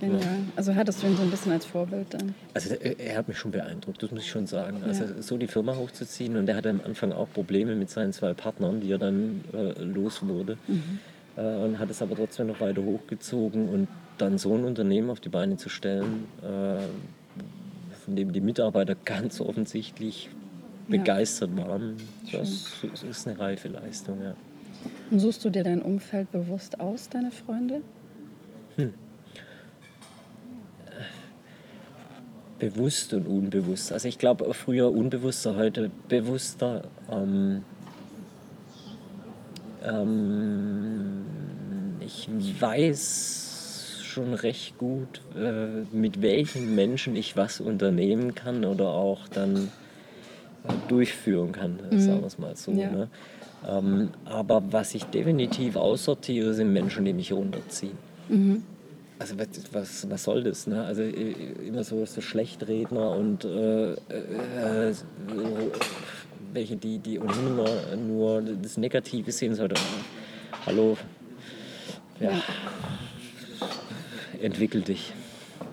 Genial. 0.00 0.20
Ja. 0.20 0.28
Also 0.56 0.74
hattest 0.74 1.02
du 1.02 1.06
ihn 1.06 1.16
so 1.16 1.22
ein 1.22 1.30
bisschen 1.30 1.52
als 1.52 1.64
Vorbild 1.66 2.12
dann? 2.14 2.34
Also 2.54 2.74
er 2.74 3.16
hat 3.18 3.28
mich 3.28 3.38
schon 3.38 3.50
beeindruckt, 3.52 4.02
das 4.02 4.10
muss 4.10 4.22
ich 4.22 4.30
schon 4.30 4.46
sagen. 4.46 4.82
Also 4.84 5.04
so 5.20 5.36
die 5.36 5.46
Firma 5.46 5.76
hochzuziehen 5.76 6.36
und 6.36 6.48
er 6.48 6.56
hatte 6.56 6.70
am 6.70 6.80
Anfang 6.84 7.12
auch 7.12 7.28
Probleme 7.32 7.74
mit 7.76 7.90
seinen 7.90 8.12
zwei 8.12 8.32
Partnern, 8.34 8.80
die 8.80 8.90
er 8.90 8.98
dann 8.98 9.44
äh, 9.52 9.82
los 9.82 10.26
wurde. 10.26 10.56
Mhm. 10.66 10.98
äh, 11.36 11.40
und 11.64 11.78
hat 11.78 11.90
es 11.90 12.00
aber 12.02 12.16
trotzdem 12.16 12.48
noch 12.48 12.60
weiter 12.60 12.82
hochgezogen 12.82 13.68
und 13.68 13.88
dann 14.18 14.38
so 14.38 14.54
ein 14.56 14.64
Unternehmen 14.64 15.10
auf 15.10 15.20
die 15.20 15.28
Beine 15.28 15.56
zu 15.56 15.68
stellen, 15.68 16.24
äh, 16.42 16.80
von 18.04 18.16
dem 18.16 18.32
die 18.32 18.40
Mitarbeiter 18.40 18.94
ganz 19.04 19.40
offensichtlich 19.40 20.28
Ja. 20.88 20.98
begeistert 20.98 21.56
waren, 21.56 21.96
das, 22.32 22.72
das 22.90 23.02
ist 23.02 23.28
eine 23.28 23.38
reife 23.38 23.68
Leistung, 23.68 24.20
ja. 24.22 24.34
Und 25.10 25.20
suchst 25.20 25.44
du 25.44 25.50
dir 25.50 25.62
dein 25.62 25.82
Umfeld 25.82 26.32
bewusst 26.32 26.80
aus, 26.80 27.08
deine 27.10 27.30
Freunde? 27.30 27.82
Bewusst 32.60 33.12
und 33.14 33.26
unbewusst. 33.26 33.92
Also 33.92 34.06
ich 34.06 34.18
glaube 34.18 34.52
früher 34.54 34.92
unbewusster, 34.92 35.56
heute 35.56 35.90
bewusster. 36.08 36.84
Ähm, 37.10 37.64
ähm, 39.82 41.24
ich 42.00 42.28
weiß 42.60 44.00
schon 44.04 44.34
recht 44.34 44.76
gut, 44.78 45.22
äh, 45.36 45.84
mit 45.96 46.20
welchen 46.20 46.74
Menschen 46.74 47.16
ich 47.16 47.36
was 47.36 47.60
unternehmen 47.60 48.34
kann 48.34 48.64
oder 48.64 48.88
auch 48.88 49.26
dann 49.28 49.68
äh, 50.68 50.72
durchführen 50.88 51.52
kann, 51.52 51.78
sagen 51.92 52.20
wir 52.20 52.26
es 52.26 52.38
mal 52.38 52.56
so. 52.56 52.72
Ja. 52.72 52.90
Ne? 52.90 53.08
Ähm, 53.68 54.10
aber 54.24 54.62
was 54.70 54.94
ich 54.94 55.04
definitiv 55.04 55.76
aussortiere, 55.76 56.54
sind 56.54 56.72
Menschen, 56.72 57.04
die 57.04 57.12
mich 57.12 57.32
runterziehen. 57.32 57.96
Also 59.20 59.38
was, 59.38 59.48
was, 59.72 60.10
was 60.10 60.24
soll 60.24 60.42
das? 60.42 60.66
Ne? 60.66 60.82
Also 60.82 61.02
äh, 61.02 61.32
immer 61.66 61.84
so, 61.84 62.06
so 62.06 62.22
Schlechtredner 62.22 63.10
und 63.10 63.44
äh, 63.44 63.92
äh, 63.92 64.94
welche, 66.54 66.76
die, 66.76 66.98
die 66.98 67.20
ohnehin 67.20 67.54
nur, 67.54 67.96
nur 67.96 68.42
das 68.62 68.78
Negative 68.78 69.30
sehen 69.30 69.54
sollten. 69.54 69.78
Hallo, 70.64 70.96
ja, 72.18 72.30
entwickel 74.40 74.80
dich. 74.80 75.12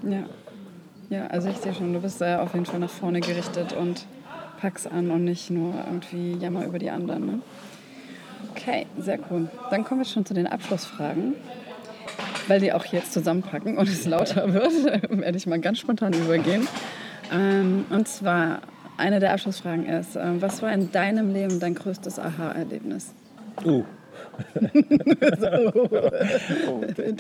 Ja. 0.04 0.26
Ja, 1.10 1.28
also 1.28 1.48
ich 1.48 1.56
sehe 1.56 1.74
schon, 1.74 1.94
du 1.94 2.02
bist 2.02 2.22
äh, 2.22 2.36
auf 2.36 2.54
jeden 2.54 2.66
Fall 2.66 2.82
nach 2.82 2.90
vorne 2.90 3.22
gerichtet 3.22 3.72
und 3.72 4.06
pack's 4.60 4.86
an 4.86 5.10
und 5.10 5.24
nicht 5.24 5.50
nur 5.50 5.74
irgendwie 5.86 6.34
jammer 6.34 6.66
über 6.66 6.80
die 6.80 6.90
anderen. 6.90 7.26
Ne? 7.26 7.42
Okay, 8.52 8.88
sehr 9.00 9.18
cool. 9.32 9.48
Dann 9.70 9.86
kommen 9.86 10.02
wir 10.02 10.06
schon 10.06 10.26
zu 10.26 10.34
den 10.34 10.48
Abschlussfragen. 10.48 11.36
Weil 12.48 12.60
die 12.62 12.72
auch 12.74 12.86
jetzt 12.86 13.14
zusammenpacken 13.14 13.78
und 13.78 13.88
es 13.90 14.06
lauter 14.06 14.54
wird, 14.54 14.72
werde 15.10 15.38
ich 15.38 15.46
mal 15.48 15.60
ganz 15.60 15.80
spontan 15.80 16.14
übergehen. 16.14 16.68
Ähm, 17.32 17.86
und 17.90 18.08
zwar, 18.08 18.62
eine 18.98 19.20
der 19.20 19.34
Abschlussfragen 19.34 19.86
ist, 19.86 20.16
ähm, 20.16 20.42
was 20.42 20.62
war 20.62 20.72
in 20.72 20.92
deinem 20.92 21.34
Leben 21.34 21.60
dein 21.60 21.76
größtes 21.76 22.20
Aha-Erlebnis? 22.20 23.14
Uh, 23.66 23.84
Da 24.54 24.62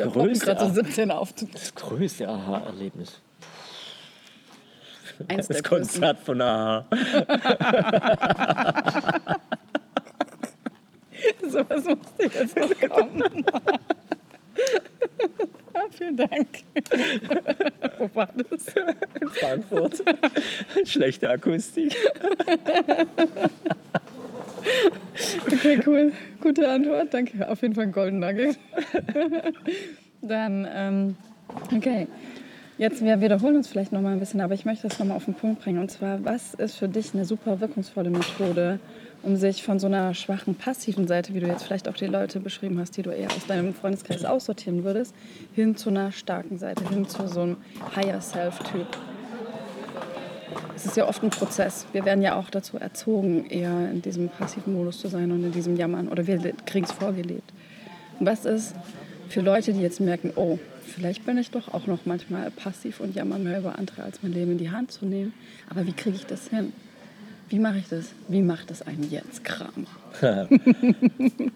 poppen 0.05 0.11
größte 0.13 0.45
gerade 0.45 0.59
so 0.61 0.65
Aha- 0.65 0.73
17 0.73 1.11
auf. 1.11 1.33
das 1.51 1.75
größte 1.75 2.27
Aha-Erlebnis. 2.27 3.19
Eins 5.27 5.47
Das 5.47 5.63
Konzert 5.63 6.19
von 6.19 6.41
Aha. 6.41 6.85
So 11.49 11.59
was 11.67 11.83
musste 11.85 12.23
jetzt 12.23 12.55
noch 12.55 12.69
kommen. 12.89 13.45
ja, 15.73 15.81
vielen 15.91 16.17
Dank. 16.17 16.47
Wo 17.97 18.09
war 18.13 18.29
das? 18.35 18.67
in 19.21 19.29
Frankfurt. 19.29 20.03
Schlechte 20.85 21.29
Akustik. 21.29 21.95
Okay, 25.45 25.79
cool. 25.85 26.11
Gute 26.41 26.69
Antwort. 26.69 27.13
Danke. 27.13 27.49
Auf 27.49 27.61
jeden 27.61 27.75
Fall 27.75 27.85
ein 27.85 27.91
Golden 27.91 28.19
Nugget. 28.19 28.57
Dann, 30.21 30.67
ähm, 30.73 31.15
okay. 31.75 32.07
Jetzt, 32.77 33.03
wir 33.03 33.21
wiederholen 33.21 33.55
uns 33.55 33.67
vielleicht 33.67 33.91
noch 33.91 34.01
mal 34.01 34.13
ein 34.13 34.19
bisschen, 34.19 34.39
aber 34.39 34.53
ich 34.53 34.63
möchte 34.63 34.87
das 34.87 34.99
noch 34.99 35.07
mal 35.07 35.15
auf 35.15 35.25
den 35.25 35.33
Punkt 35.33 35.63
bringen. 35.63 35.79
Und 35.79 35.89
zwar, 35.89 36.23
was 36.23 36.53
ist 36.53 36.75
für 36.75 36.87
dich 36.87 37.13
eine 37.13 37.25
super 37.25 37.59
wirkungsvolle 37.59 38.11
Methode, 38.11 38.79
um 39.27 39.35
sich 39.35 39.61
von 39.61 39.77
so 39.77 39.87
einer 39.87 40.13
schwachen, 40.13 40.55
passiven 40.55 41.05
Seite, 41.05 41.33
wie 41.33 41.41
du 41.41 41.47
jetzt 41.47 41.65
vielleicht 41.65 41.89
auch 41.89 41.95
die 41.95 42.05
Leute 42.05 42.39
beschrieben 42.39 42.79
hast, 42.79 42.95
die 42.95 43.01
du 43.01 43.09
eher 43.09 43.27
aus 43.27 43.45
deinem 43.45 43.73
Freundeskreis 43.73 44.23
aussortieren 44.23 44.85
würdest, 44.85 45.13
hin 45.53 45.75
zu 45.75 45.89
einer 45.89 46.13
starken 46.13 46.57
Seite, 46.57 46.87
hin 46.87 47.09
zu 47.09 47.27
so 47.27 47.41
einem 47.41 47.57
Higher-Self-Typ? 47.93 48.87
Es 50.77 50.85
ist 50.85 50.95
ja 50.95 51.09
oft 51.09 51.21
ein 51.23 51.29
Prozess. 51.29 51.85
Wir 51.91 52.05
werden 52.05 52.21
ja 52.21 52.37
auch 52.37 52.49
dazu 52.49 52.77
erzogen, 52.77 53.49
eher 53.49 53.91
in 53.91 54.01
diesem 54.01 54.29
passiven 54.29 54.73
Modus 54.73 54.99
zu 54.99 55.09
sein 55.09 55.29
und 55.31 55.43
in 55.43 55.51
diesem 55.51 55.75
Jammern. 55.75 56.07
Oder 56.07 56.25
wir 56.25 56.39
kriegen 56.65 56.85
es 56.85 56.93
vorgelebt. 56.93 57.51
Und 58.21 58.27
was 58.27 58.45
ist 58.45 58.75
für 59.27 59.41
Leute, 59.41 59.73
die 59.73 59.81
jetzt 59.81 59.99
merken, 59.99 60.31
oh, 60.37 60.57
vielleicht 60.83 61.25
bin 61.25 61.37
ich 61.37 61.51
doch 61.51 61.73
auch 61.73 61.85
noch 61.85 62.05
manchmal 62.05 62.49
passiv 62.49 63.01
und 63.01 63.13
jammer 63.13 63.39
mehr 63.39 63.59
über 63.59 63.77
andere, 63.77 64.03
als 64.03 64.23
mein 64.23 64.31
Leben 64.31 64.53
in 64.53 64.57
die 64.57 64.71
Hand 64.71 64.93
zu 64.93 65.05
nehmen. 65.05 65.33
Aber 65.69 65.85
wie 65.85 65.91
kriege 65.91 66.15
ich 66.15 66.25
das 66.25 66.47
hin? 66.47 66.71
Wie 67.49 67.59
mache 67.59 67.77
ich 67.77 67.87
das? 67.87 68.07
Wie 68.27 68.41
macht 68.41 68.69
das 68.69 68.81
ein 68.81 69.03
Jens 69.09 69.41
Kramer? 69.43 69.87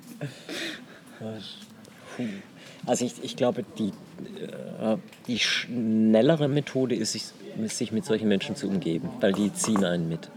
Also 2.86 3.06
ich, 3.06 3.14
ich 3.24 3.36
glaube, 3.36 3.64
die, 3.78 3.90
äh, 3.90 4.98
die 5.28 5.38
schnellere 5.40 6.48
Methode 6.48 6.96
ist, 6.96 7.12
sich, 7.14 7.92
mit 7.92 8.06
solchen 8.06 8.28
Menschen 8.28 8.56
zu 8.56 8.68
umgeben, 8.68 9.10
weil 9.20 9.34
die 9.34 9.54
ziehen 9.54 9.86
einen 9.86 10.10
mit. 10.10 10.30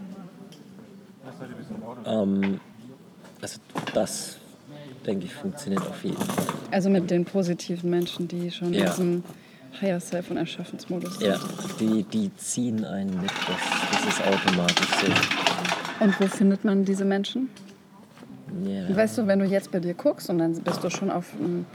Ähm, 2.05 2.59
also 3.41 3.59
das, 3.93 4.37
denke 5.05 5.25
ich, 5.25 5.33
funktioniert 5.33 5.81
auf 5.87 6.03
jeden 6.03 6.17
Fall. 6.17 6.45
Also 6.71 6.89
mit 6.89 7.09
den 7.09 7.25
positiven 7.25 7.89
Menschen, 7.89 8.27
die 8.27 8.51
schon 8.51 8.69
in 8.73 8.79
Ja. 8.81 8.89
diesem 8.91 9.23
Higher 9.81 9.99
Self 9.99 10.29
und 10.29 10.37
Erschaffensmodus 10.37 11.17
sind. 11.17 11.27
Ja, 11.27 11.39
die, 11.79 12.03
die 12.03 12.31
ziehen 12.37 12.85
einen 12.85 13.19
mit, 13.21 13.31
das, 13.47 13.59
das 13.91 14.05
ist 14.13 14.21
automatisch 14.21 14.87
so. 15.01 15.44
Und 15.99 16.19
wo 16.19 16.27
findet 16.27 16.63
man 16.65 16.85
diese 16.85 17.05
Menschen? 17.05 17.49
Ja. 18.63 18.95
Weißt 18.95 19.17
du, 19.17 19.27
wenn 19.27 19.39
du 19.39 19.45
jetzt 19.45 19.71
bei 19.71 19.79
dir 19.79 19.93
guckst 19.93 20.29
und 20.29 20.37
dann 20.37 20.53
bist 20.61 20.83
du 20.83 20.89
schon 20.89 21.09
auf 21.09 21.33
einem, 21.39 21.65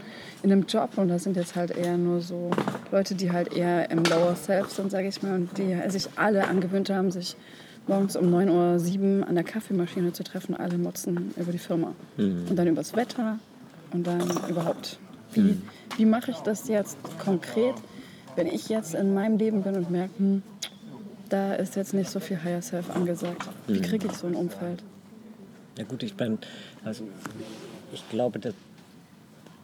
in 0.41 0.51
einem 0.51 0.65
Job 0.65 0.91
und 0.97 1.09
das 1.09 1.23
sind 1.23 1.35
jetzt 1.35 1.55
halt 1.55 1.71
eher 1.71 1.97
nur 1.97 2.21
so 2.21 2.49
Leute, 2.91 3.13
die 3.15 3.31
halt 3.31 3.53
eher 3.53 3.89
im 3.91 4.03
Lower 4.03 4.35
Self 4.35 4.71
sind, 4.71 4.91
sage 4.91 5.07
ich 5.07 5.21
mal, 5.21 5.35
und 5.35 5.57
die 5.57 5.77
sich 5.89 6.07
alle 6.15 6.47
angewöhnt 6.47 6.89
haben, 6.89 7.11
sich 7.11 7.35
morgens 7.87 8.15
um 8.15 8.33
9.07 8.33 9.19
Uhr 9.19 9.27
an 9.27 9.35
der 9.35 9.43
Kaffeemaschine 9.43 10.13
zu 10.13 10.23
treffen, 10.23 10.55
alle 10.55 10.77
motzen 10.77 11.33
über 11.37 11.51
die 11.51 11.57
Firma. 11.57 11.93
Und 12.49 12.55
dann 12.55 12.67
übers 12.67 12.95
Wetter 12.95 13.39
und 13.91 14.07
dann 14.07 14.21
überhaupt. 14.47 14.97
Wie, 15.33 15.57
wie 15.97 16.05
mache 16.05 16.31
ich 16.31 16.37
das 16.37 16.67
jetzt 16.67 16.97
konkret, 17.23 17.75
wenn 18.35 18.47
ich 18.47 18.69
jetzt 18.69 18.95
in 18.95 19.13
meinem 19.13 19.37
Leben 19.37 19.63
bin 19.63 19.75
und 19.75 19.91
merke, 19.91 20.11
hm, 20.17 20.43
da 21.31 21.53
ist 21.53 21.75
jetzt 21.75 21.93
nicht 21.93 22.09
so 22.09 22.19
viel 22.19 22.43
Higher 22.43 22.61
Self 22.61 22.93
angesagt. 22.93 23.47
Wie 23.67 23.81
kriege 23.81 24.07
ich 24.07 24.13
so 24.13 24.27
ein 24.27 24.35
Umfeld? 24.35 24.83
Ja 25.77 25.85
gut, 25.85 26.03
ich 26.03 26.15
bin, 26.15 26.37
also 26.83 27.07
ich 27.93 28.07
glaube, 28.09 28.39
dass, 28.39 28.53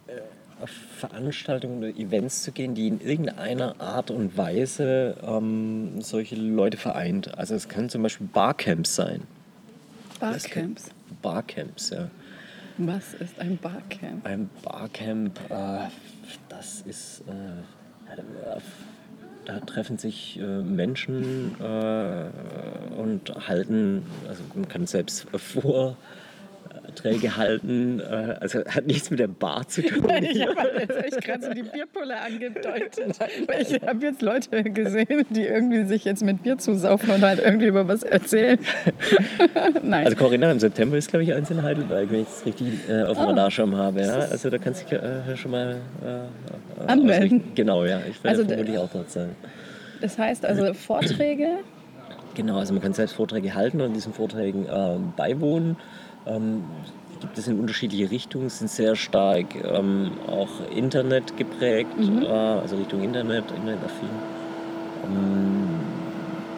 äh, 0.07 0.21
auf 0.61 0.69
Veranstaltungen 0.69 1.79
oder 1.79 1.89
Events 1.89 2.43
zu 2.43 2.51
gehen, 2.51 2.73
die 2.73 2.87
in 2.87 3.01
irgendeiner 3.01 3.79
Art 3.79 4.09
und 4.09 4.37
Weise 4.37 5.15
ähm, 5.21 6.01
solche 6.01 6.35
Leute 6.35 6.77
vereint. 6.77 7.37
Also 7.37 7.53
es 7.53 7.67
können 7.67 7.89
zum 7.89 8.03
Beispiel 8.03 8.27
Barcamps 8.27 8.95
sein. 8.95 9.23
Barcamps. 10.19 10.85
Barcamps, 11.21 11.89
ja. 11.89 12.09
Was 12.77 13.13
ist 13.15 13.39
ein 13.39 13.57
Barcamp? 13.57 14.25
Ein 14.25 14.49
Barcamp, 14.63 15.39
äh, 15.49 15.89
das 16.47 16.81
ist, 16.81 17.21
äh, 17.27 18.13
da 19.47 19.61
treffen 19.61 19.97
sich 19.97 20.39
äh, 20.39 20.43
Menschen 20.43 21.55
äh, 21.61 22.29
und 22.97 23.47
halten, 23.47 24.05
also 24.27 24.43
man 24.53 24.67
kann 24.67 24.85
selbst 24.87 25.27
Vorträge 26.87 27.35
halten, 27.35 27.99
äh, 27.99 28.35
also 28.39 28.63
hat 28.65 28.87
nichts 28.87 29.11
mit 29.11 29.19
der 29.19 29.27
Bar 29.27 29.67
zu 29.67 29.81
tun. 29.83 30.07
Ich 30.21 30.45
habe 30.45 30.69
jetzt 30.79 30.97
echt 30.97 31.21
gerade 31.21 31.45
so 31.45 31.53
die 31.53 31.63
Bierpulle 31.63 32.19
angedeutet. 32.19 33.17
Ich 33.59 33.81
habe 33.81 34.05
jetzt 34.05 34.21
Leute 34.21 34.63
gesehen, 34.63 35.25
die 35.29 35.43
irgendwie 35.43 35.83
sich 35.85 36.05
jetzt 36.05 36.23
mit 36.23 36.43
Bier 36.43 36.57
zusaufen 36.57 37.11
und 37.11 37.21
halt 37.21 37.39
irgendwie 37.39 37.67
über 37.67 37.87
was 37.87 38.03
erzählen. 38.03 38.59
Nein. 39.83 40.05
Also 40.05 40.17
Corinna, 40.17 40.51
im 40.51 40.59
September 40.59 40.97
ist, 40.97 41.09
glaube 41.09 41.23
ich, 41.23 41.33
eins 41.33 41.51
in 41.51 41.61
Heidelberg, 41.61 42.09
wenn 42.11 42.21
ich 42.21 42.27
das 42.27 42.45
richtig 42.45 42.67
äh, 42.89 43.03
auf 43.03 43.17
dem 43.17 43.27
Radarschirm 43.27 43.75
habe. 43.75 44.01
Ja? 44.01 44.15
Also 44.15 44.49
da 44.49 44.57
kannst 44.57 44.89
du 44.89 44.95
äh, 44.95 45.35
schon 45.35 45.51
mal 45.51 45.77
äh, 46.03 46.83
äh, 46.85 46.87
Anmelden. 46.87 47.09
ausrichten. 47.09 47.51
Genau, 47.55 47.85
ja. 47.85 47.99
Ich 48.09 48.23
werde 48.23 48.39
Also, 48.39 48.47
vermutlich 48.47 48.77
auch 48.77 48.89
dort 48.91 49.11
sein. 49.11 49.35
Das 50.01 50.17
heißt 50.17 50.45
also 50.45 50.73
Vorträge. 50.73 51.47
Genau, 52.35 52.57
also 52.57 52.73
man 52.73 52.83
kann 52.83 52.93
selbst 52.93 53.15
Vorträge 53.15 53.55
halten 53.55 53.81
und 53.81 53.93
diesen 53.93 54.13
Vorträgen 54.13 54.67
ähm, 54.71 55.13
beiwohnen. 55.17 55.75
Ähm, 56.27 56.63
gibt 57.19 57.37
es 57.37 57.47
in 57.47 57.59
unterschiedliche 57.59 58.11
Richtungen, 58.11 58.49
sind 58.49 58.69
sehr 58.69 58.95
stark 58.95 59.45
ähm, 59.55 60.11
auch 60.27 60.49
Internet 60.75 61.35
geprägt, 61.35 61.89
äh, 61.99 62.27
also 62.27 62.75
Richtung 62.75 63.01
Internet, 63.01 63.45
Internetaffin. 63.55 64.09
Ähm, 65.05 65.67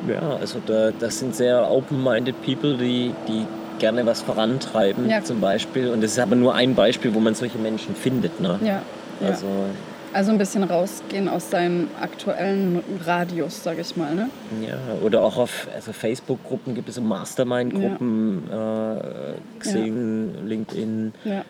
ja, 0.10 0.38
also 0.40 0.60
da, 0.66 0.92
das 0.98 1.20
sind 1.20 1.36
sehr 1.36 1.70
open-minded 1.70 2.36
people, 2.44 2.78
die, 2.78 3.14
die 3.28 3.46
gerne 3.80 4.06
was 4.06 4.22
vorantreiben, 4.22 5.10
Ja. 5.10 5.24
zum 5.24 5.40
Beispiel. 5.40 5.90
Und 5.90 6.04
das 6.04 6.12
ist 6.12 6.20
aber 6.20 6.36
nur 6.36 6.56
ein 6.56 6.76
Beispiel, 6.76 7.14
wo 7.14 7.20
man 7.20 7.36
solche 7.36 7.58
Menschen 7.58 7.96
findet. 7.96 8.40
Ne? 8.42 8.60
Ja, 8.62 8.82
ja. 9.22 9.28
Also, 9.28 9.46
Also 10.12 10.32
ein 10.32 10.38
bisschen 10.38 10.64
rausgehen 10.64 11.30
aus 11.30 11.52
seinem 11.52 11.88
aktuellen 12.02 12.82
Radius, 13.06 13.64
sage 13.64 13.82
ich 13.82 13.96
mal. 13.96 14.16
Ne? 14.16 14.30
ja. 14.62 14.78
Oder 15.04 15.22
auch 15.22 15.38
auf 15.38 15.68
also 15.76 15.94
Facebook-Gruppen 15.94 16.74
gibt 16.74 16.90
es 16.90 16.96
so 16.96 17.02
Mastermind-Gruppen, 17.02 18.50
äh, 18.52 19.60
Xing, 19.60 20.48
LinkedIn. 20.48 21.14
Ja, 21.26 21.46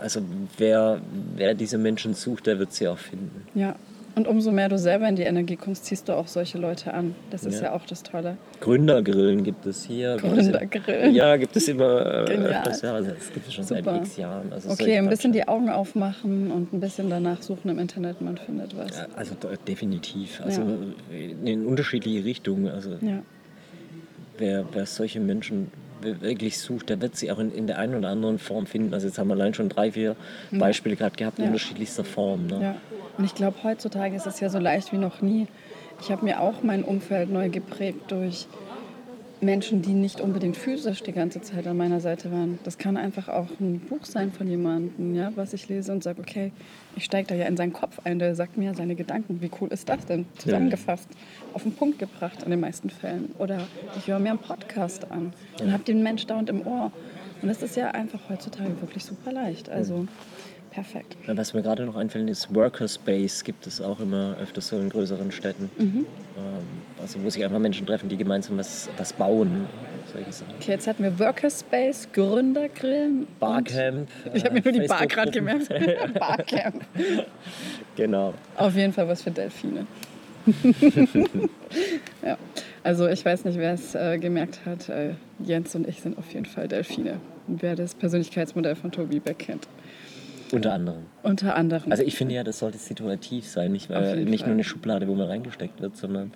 Also 0.00 0.20
wer, 0.58 1.00
wer 1.34 1.54
diese 1.54 1.76
Menschen 1.78 2.14
sucht, 2.14 2.46
der 2.46 2.58
wird 2.58 2.72
sie 2.72 2.88
auch 2.88 2.98
finden. 2.98 3.46
ja. 3.54 3.74
Und 4.16 4.28
umso 4.28 4.52
mehr 4.52 4.68
du 4.68 4.78
selber 4.78 5.08
in 5.08 5.16
die 5.16 5.22
Energie 5.24 5.56
kommst, 5.56 5.86
ziehst 5.86 6.08
du 6.08 6.12
auch 6.12 6.28
solche 6.28 6.56
Leute 6.58 6.94
an. 6.94 7.16
Das 7.30 7.44
ist 7.44 7.56
ja, 7.60 7.64
Ja. 7.68 7.72
auch 7.74 7.84
das 7.84 8.04
Tolle. 8.04 8.36
Gründergrillen 8.60 9.42
gibt 9.42 9.66
es 9.66 9.84
hier. 9.84 10.16
Gründergrillen. 10.18 11.12
Ja, 11.14 11.36
gibt 11.36 11.56
es 11.56 11.66
immer. 11.66 12.22
äh, 12.22 12.24
Genial. 12.32 12.50
öfters, 12.60 12.82
ja, 12.82 13.00
das 13.00 13.32
gibt 13.32 13.48
es 13.48 13.54
schon 13.54 13.64
Super. 13.64 13.82
seit 13.84 14.02
x 14.02 14.16
Jahren. 14.16 14.52
Also 14.52 14.70
Okay, 14.70 14.96
ein 14.98 15.08
bisschen 15.08 15.32
die 15.32 15.48
Augen 15.48 15.68
aufmachen 15.68 16.52
und 16.52 16.72
ein 16.72 16.78
bisschen 16.78 17.10
danach 17.10 17.42
suchen 17.42 17.70
im 17.70 17.78
Internet, 17.80 18.20
man 18.20 18.36
findet 18.36 18.76
was. 18.76 18.96
Ja, 18.96 19.06
Also 19.16 19.34
de- 19.34 19.56
definitiv. 19.66 20.40
Also 20.44 20.60
Ja. 20.62 20.68
in 21.44 21.66
unterschiedliche 21.66 22.24
Richtungen. 22.24 22.68
Also 22.68 22.90
wer, 24.38 24.64
wer 24.72 24.86
solche 24.86 25.18
Menschen 25.18 25.72
wi- 26.02 26.20
wirklich 26.20 26.58
sucht, 26.58 26.88
der 26.88 27.00
wird 27.00 27.16
sie 27.16 27.32
auch 27.32 27.38
in, 27.40 27.52
in 27.52 27.66
der 27.66 27.78
einen 27.78 27.96
oder 27.96 28.10
anderen 28.10 28.38
Form 28.38 28.66
finden. 28.66 28.94
Also 28.94 29.06
jetzt 29.08 29.18
haben 29.18 29.28
wir 29.28 29.34
allein 29.34 29.54
schon 29.54 29.68
drei, 29.68 29.90
vier 29.92 30.14
Beispiele 30.52 30.94
gerade 30.96 31.16
gehabt, 31.16 31.38
in 31.38 31.44
Ja. 31.46 31.50
unterschiedlichster 31.50 32.04
Form. 32.04 32.46
Ne? 32.46 32.58
ja. 32.62 32.76
Und 33.16 33.24
ich 33.24 33.34
glaube, 33.34 33.56
heutzutage 33.62 34.16
ist 34.16 34.26
es 34.26 34.40
ja 34.40 34.48
so 34.48 34.58
leicht 34.58 34.92
wie 34.92 34.98
noch 34.98 35.22
nie. 35.22 35.46
Ich 36.00 36.10
habe 36.10 36.24
mir 36.24 36.40
auch 36.40 36.62
mein 36.62 36.82
Umfeld 36.82 37.30
neu 37.30 37.48
geprägt 37.48 38.10
durch 38.10 38.48
Menschen, 39.40 39.82
die 39.82 39.92
nicht 39.92 40.20
unbedingt 40.20 40.56
physisch 40.56 41.02
die 41.02 41.12
ganze 41.12 41.40
Zeit 41.40 41.66
an 41.66 41.76
meiner 41.76 42.00
Seite 42.00 42.32
waren. 42.32 42.58
Das 42.64 42.78
kann 42.78 42.96
einfach 42.96 43.28
auch 43.28 43.48
ein 43.60 43.80
Buch 43.80 44.04
sein 44.04 44.32
von 44.32 44.48
jemandem, 44.48 45.14
ja, 45.14 45.32
was 45.34 45.52
ich 45.52 45.68
lese 45.68 45.92
und 45.92 46.02
sage, 46.02 46.20
okay, 46.20 46.52
ich 46.96 47.04
steige 47.04 47.28
da 47.28 47.34
ja 47.34 47.46
in 47.46 47.56
seinen 47.56 47.72
Kopf 47.72 48.00
ein, 48.04 48.18
der 48.18 48.34
sagt 48.34 48.56
mir 48.56 48.74
seine 48.74 48.94
Gedanken. 48.94 49.40
Wie 49.40 49.50
cool 49.60 49.68
ist 49.68 49.88
das 49.88 50.06
denn? 50.06 50.26
Zusammengefasst, 50.38 51.08
auf 51.52 51.62
den 51.62 51.74
Punkt 51.74 51.98
gebracht 51.98 52.42
in 52.42 52.50
den 52.50 52.60
meisten 52.60 52.90
Fällen. 52.90 53.34
Oder 53.38 53.66
ich 53.98 54.08
höre 54.08 54.18
mir 54.18 54.30
einen 54.30 54.38
Podcast 54.38 55.10
an 55.10 55.32
und 55.60 55.72
habe 55.72 55.84
den 55.84 56.02
Mensch 56.02 56.26
dauernd 56.26 56.48
im 56.48 56.66
Ohr. 56.66 56.90
Und 57.42 57.48
das 57.48 57.62
ist 57.62 57.76
ja 57.76 57.90
einfach 57.90 58.20
heutzutage 58.30 58.80
wirklich 58.80 59.04
super 59.04 59.32
leicht. 59.32 59.68
Also 59.68 60.06
perfekt. 60.74 61.16
Ja, 61.26 61.36
Was 61.36 61.54
mir 61.54 61.62
gerade 61.62 61.84
noch 61.84 61.96
einfällt, 61.96 62.28
ist 62.28 62.54
Workerspace 62.54 63.44
gibt 63.44 63.66
es 63.66 63.80
auch 63.80 64.00
immer 64.00 64.36
öfters 64.42 64.68
so 64.68 64.76
in 64.76 64.88
größeren 64.90 65.30
Städten. 65.30 65.70
Mhm. 65.78 66.06
Ähm, 66.36 66.64
also 67.00 67.22
wo 67.22 67.30
sich 67.30 67.44
einfach 67.44 67.58
Menschen 67.58 67.86
treffen, 67.86 68.08
die 68.08 68.16
gemeinsam 68.16 68.58
was, 68.58 68.88
was 68.96 69.12
bauen. 69.12 69.66
Okay, 70.60 70.70
jetzt 70.72 70.86
hatten 70.86 71.02
wir 71.02 71.18
Workerspace, 71.18 72.08
Gründergrillen. 72.12 73.26
Barcamp. 73.40 74.08
Ich 74.32 74.44
habe 74.44 74.54
mir 74.54 74.62
nur 74.62 74.72
die 74.72 74.86
Bar 74.86 75.06
gerade 75.06 75.32
Facebook-Gruppen. 75.32 75.88
gemerkt. 75.88 76.14
Barcamp. 76.20 76.84
Genau. 77.96 78.34
Auf 78.56 78.76
jeden 78.76 78.92
Fall 78.92 79.08
was 79.08 79.22
für 79.22 79.32
Delfine. 79.32 79.86
ja, 82.24 82.36
also 82.82 83.08
ich 83.08 83.24
weiß 83.24 83.44
nicht, 83.46 83.58
wer 83.58 83.72
es 83.72 83.94
äh, 83.94 84.18
gemerkt 84.18 84.60
hat. 84.66 84.88
Äh, 84.88 85.14
Jens 85.40 85.74
und 85.74 85.88
ich 85.88 86.00
sind 86.00 86.16
auf 86.18 86.32
jeden 86.32 86.46
Fall 86.46 86.68
Delfine. 86.68 87.18
Wer 87.46 87.74
das 87.74 87.94
Persönlichkeitsmodell 87.94 88.76
von 88.76 88.92
Tobi 88.92 89.20
Beck 89.20 89.38
kennt. 89.40 89.66
Unter 90.54 90.72
anderem. 90.72 91.02
Unter 91.22 91.56
anderem. 91.56 91.90
Also 91.90 92.02
ich 92.02 92.16
finde 92.16 92.34
ja, 92.34 92.44
das 92.44 92.58
sollte 92.58 92.78
situativ 92.78 93.46
sein, 93.46 93.72
nicht, 93.72 93.90
weil, 93.90 94.24
nicht 94.24 94.40
Fall. 94.40 94.48
nur 94.48 94.54
eine 94.54 94.64
Schublade, 94.64 95.08
wo 95.08 95.14
man 95.14 95.26
reingesteckt 95.26 95.80
wird, 95.80 95.96
sondern 95.96 96.32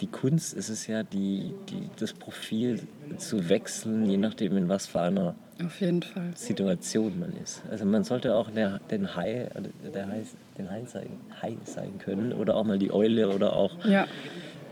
die 0.00 0.06
Kunst 0.06 0.54
ist 0.54 0.68
es 0.68 0.86
ja, 0.86 1.02
die, 1.02 1.54
die, 1.68 1.90
das 1.98 2.12
Profil 2.12 2.80
zu 3.16 3.48
wechseln, 3.48 4.06
je 4.06 4.16
nachdem, 4.16 4.56
in 4.56 4.68
was 4.68 4.86
für 4.86 5.00
einer 5.00 5.34
auf 5.64 5.80
jeden 5.80 6.02
Fall. 6.02 6.30
Situation 6.36 7.18
man 7.18 7.32
ist. 7.42 7.62
Also 7.68 7.84
man 7.84 8.04
sollte 8.04 8.34
auch 8.36 8.48
der, 8.50 8.78
den, 8.90 9.16
Hai, 9.16 9.48
äh, 9.54 9.90
der 9.92 10.06
Hai, 10.06 10.22
den 10.56 10.70
Hai, 10.70 10.84
sein, 10.84 11.08
Hai 11.42 11.56
sein 11.64 11.98
können 11.98 12.32
oder 12.32 12.54
auch 12.54 12.64
mal 12.64 12.78
die 12.78 12.92
Eule 12.92 13.28
oder 13.28 13.54
auch 13.54 13.72
Ja, 13.84 14.06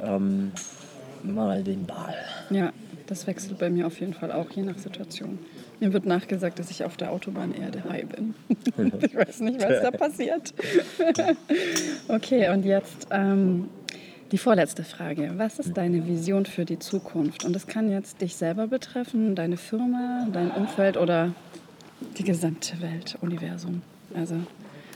ähm, 0.03 0.53
mal 1.25 1.63
den 1.63 1.87
Ball. 1.87 2.15
ja, 2.51 2.73
das 3.07 3.27
wechselt 3.27 3.59
bei 3.59 3.71
mir 3.71 3.87
auf 3.87 4.01
jeden 4.01 4.15
Fall 4.15 4.33
auch, 4.33 4.51
je 4.51 4.63
nach 4.63 4.79
Situation. 4.79 5.39
Mir 5.81 5.93
wird 5.93 6.07
nachgesagt, 6.07 6.59
dass 6.59 6.71
ich 6.71 6.85
auf 6.85 6.97
der 6.97 7.13
Autobahn 7.13 7.55
eher 7.55 7.71
der 7.71 7.85
Hai 7.85 8.05
bin. 8.05 8.35
ich 9.03 9.15
weiß 9.15 9.41
nicht, 9.41 9.63
was 9.63 9.83
da 9.83 9.91
passiert. 9.91 10.55
okay, 12.09 12.49
und 12.49 12.65
jetzt 12.65 13.07
ähm, 13.11 13.69
die 14.33 14.39
vorletzte 14.39 14.85
Frage. 14.85 15.33
Was 15.37 15.59
ist 15.59 15.77
deine 15.77 16.07
Vision 16.07 16.47
für 16.47 16.65
die 16.65 16.79
Zukunft? 16.79 17.45
Und 17.45 17.53
das 17.53 17.67
kann 17.67 17.91
jetzt 17.91 18.21
dich 18.21 18.37
selber 18.37 18.67
betreffen, 18.67 19.35
deine 19.35 19.57
Firma, 19.57 20.27
dein 20.33 20.51
Umfeld 20.51 20.97
oder 20.97 21.33
die 22.19 22.25
gesamte 22.25 22.81
Welt, 22.81 23.17
Universum. 23.21 23.83
Also, 24.15 24.37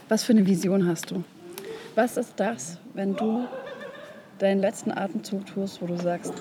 was 0.09 0.23
für 0.23 0.33
eine 0.33 0.45
Vision 0.45 0.87
hast 0.87 1.11
du? 1.11 1.23
Was 1.95 2.17
ist 2.17 2.33
das, 2.37 2.77
wenn 2.93 3.15
du 3.15 3.45
deinen 4.41 4.59
letzten 4.59 4.91
Atemzug 4.91 5.45
tust, 5.45 5.81
wo 5.81 5.85
du 5.85 5.97
sagst, 5.97 6.33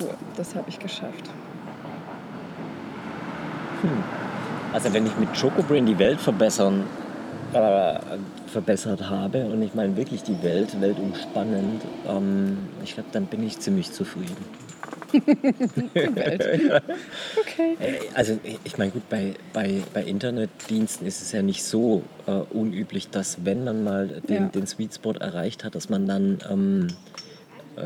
cool, 0.00 0.10
das 0.36 0.54
habe 0.54 0.68
ich 0.68 0.78
geschafft? 0.78 1.30
Also 4.72 4.92
wenn 4.94 5.04
ich 5.06 5.16
mit 5.18 5.28
Chocobrain 5.38 5.84
die 5.84 5.98
Welt 5.98 6.20
verbessern, 6.20 6.84
äh, 7.52 7.94
verbessert 8.46 9.10
habe 9.10 9.44
und 9.44 9.60
ich 9.60 9.74
meine 9.74 9.96
wirklich 9.96 10.22
die 10.22 10.42
Welt, 10.42 10.80
weltumspannend, 10.80 11.82
ähm, 12.08 12.58
ich 12.82 12.94
glaube, 12.94 13.08
dann 13.12 13.26
bin 13.26 13.42
ich 13.42 13.58
ziemlich 13.58 13.92
zufrieden. 13.92 14.61
Okay. 17.40 17.76
Also 18.14 18.38
ich- 18.64 18.78
meine 18.78 18.90
gut, 18.90 19.08
bei, 19.08 19.34
bei, 19.52 19.82
bei 19.92 20.02
Internetdiensten 20.04 21.06
ist 21.06 21.20
es 21.22 21.32
ja 21.32 21.42
nicht 21.42 21.64
so 21.64 22.02
äh, 22.26 22.30
unüblich, 22.32 23.08
dass 23.10 23.44
wenn 23.44 23.64
man 23.64 23.84
mal 23.84 24.08
den, 24.28 24.34
Ja. 24.36 24.48
den 24.48 24.66
Sweet 24.66 24.94
Spot 24.94 25.12
erreicht 25.12 25.64
hat, 25.64 25.74
dass 25.74 25.88
man 25.88 26.06
dann 26.06 26.38
ähm, 26.50 26.86
äh, 27.76 27.82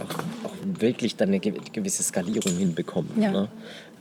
auch, 0.00 0.48
auch 0.48 0.54
wirklich 0.80 1.16
dann 1.16 1.28
eine 1.28 1.40
ge- 1.40 1.54
gewisse 1.72 2.02
Skalierung 2.02 2.56
hinbekommt. 2.56 3.10
Ja. 3.20 3.30
Ne? 3.30 3.48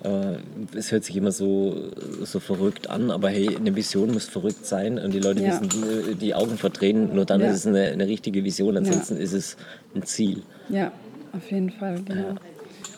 Äh, 0.03 0.77
es 0.77 0.91
hört 0.91 1.03
sich 1.05 1.15
immer 1.15 1.31
so, 1.31 1.91
so 2.23 2.39
verrückt 2.39 2.89
an, 2.89 3.09
aber 3.11 3.29
hey, 3.29 3.55
eine 3.55 3.75
Vision 3.75 4.11
muss 4.11 4.25
verrückt 4.25 4.65
sein 4.65 4.97
und 4.99 5.11
die 5.13 5.19
Leute 5.19 5.41
Ja. 5.43 5.59
müssen 5.59 6.17
die, 6.19 6.33
Augen 6.35 6.57
verdrehen, 6.57 7.13
nur 7.15 7.25
dann 7.25 7.41
Ja. 7.41 7.47
ist 7.51 7.57
es 7.57 7.67
eine, 7.67 7.83
eine 7.87 8.07
richtige 8.07 8.43
Vision, 8.43 8.75
ansonsten 8.77 9.17
ist 9.17 9.33
es 9.33 9.55
ein 9.95 10.03
Ziel. 10.03 10.43
Ja, 10.69 10.91
auf 11.33 11.51
jeden 11.51 11.69
Fall, 11.69 12.01
genau. 12.03 12.35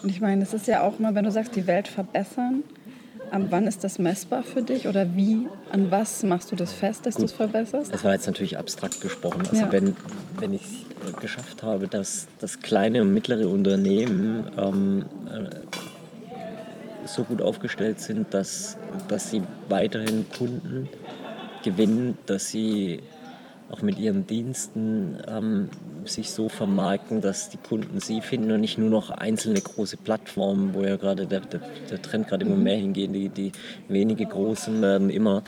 Und 0.03 0.09
ich 0.09 0.21
meine, 0.21 0.43
es 0.43 0.53
ist 0.53 0.67
ja 0.67 0.81
auch 0.81 0.99
mal, 0.99 1.15
wenn 1.15 1.25
du 1.25 1.31
sagst, 1.31 1.55
die 1.55 1.67
Welt 1.67 1.87
verbessern, 1.87 2.63
an 3.31 3.47
wann 3.49 3.65
ist 3.67 3.83
das 3.83 3.97
messbar 3.97 4.43
für 4.43 4.61
dich 4.61 4.87
oder 4.87 5.15
wie, 5.15 5.47
an 5.71 5.89
was 5.89 6.23
machst 6.23 6.51
du 6.51 6.55
das 6.55 6.73
fest, 6.73 7.05
dass 7.05 7.15
du 7.15 7.23
es 7.23 7.33
verbesserst? 7.33 7.93
Es 7.93 8.03
war 8.03 8.13
jetzt 8.13 8.27
natürlich 8.27 8.57
abstrakt 8.57 9.01
gesprochen. 9.01 9.41
Also 9.49 9.63
Ja. 9.63 9.71
wenn, 9.71 9.95
wenn 10.39 10.53
ich 10.53 10.61
es 10.61 11.19
geschafft 11.19 11.63
habe, 11.63 11.87
dass 11.87 12.27
das 12.39 12.59
kleine 12.61 13.01
und 13.01 13.13
mittlere 13.13 13.49
Unternehmen 13.49 14.45
ähm, 14.57 15.05
äh, 15.27 15.49
so 17.07 17.23
gut 17.23 17.41
aufgestellt 17.41 17.99
sind, 17.99 18.33
dass, 18.33 18.77
dass 19.07 19.31
sie 19.31 19.41
weiterhin 19.69 20.25
Kunden 20.37 20.89
gewinnen, 21.63 22.17
dass 22.25 22.49
sie 22.49 23.01
auch 23.69 23.81
mit 23.81 23.97
ihren 23.97 24.27
Diensten 24.27 25.17
ähm, 25.27 25.69
sich 26.05 26.31
so 26.31 26.49
vermarkten, 26.49 27.21
dass 27.21 27.49
die 27.49 27.57
Kunden 27.57 27.99
sie 27.99 28.21
finden 28.21 28.51
und 28.51 28.61
nicht 28.61 28.77
nur 28.77 28.89
noch 28.89 29.09
einzelne 29.09 29.59
große 29.61 29.97
Plattformen, 29.97 30.73
wo 30.73 30.83
ja 30.83 30.95
gerade 30.97 31.25
der, 31.25 31.41
der, 31.41 31.61
der 31.89 32.01
Trend 32.01 32.27
gerade 32.27 32.45
immer 32.45 32.55
mehr 32.55 32.77
hingeht. 32.77 33.13
Die, 33.13 33.29
die 33.29 33.51
wenige 33.87 34.25
Großen 34.25 34.81
werden 34.81 35.09
immer 35.09 35.43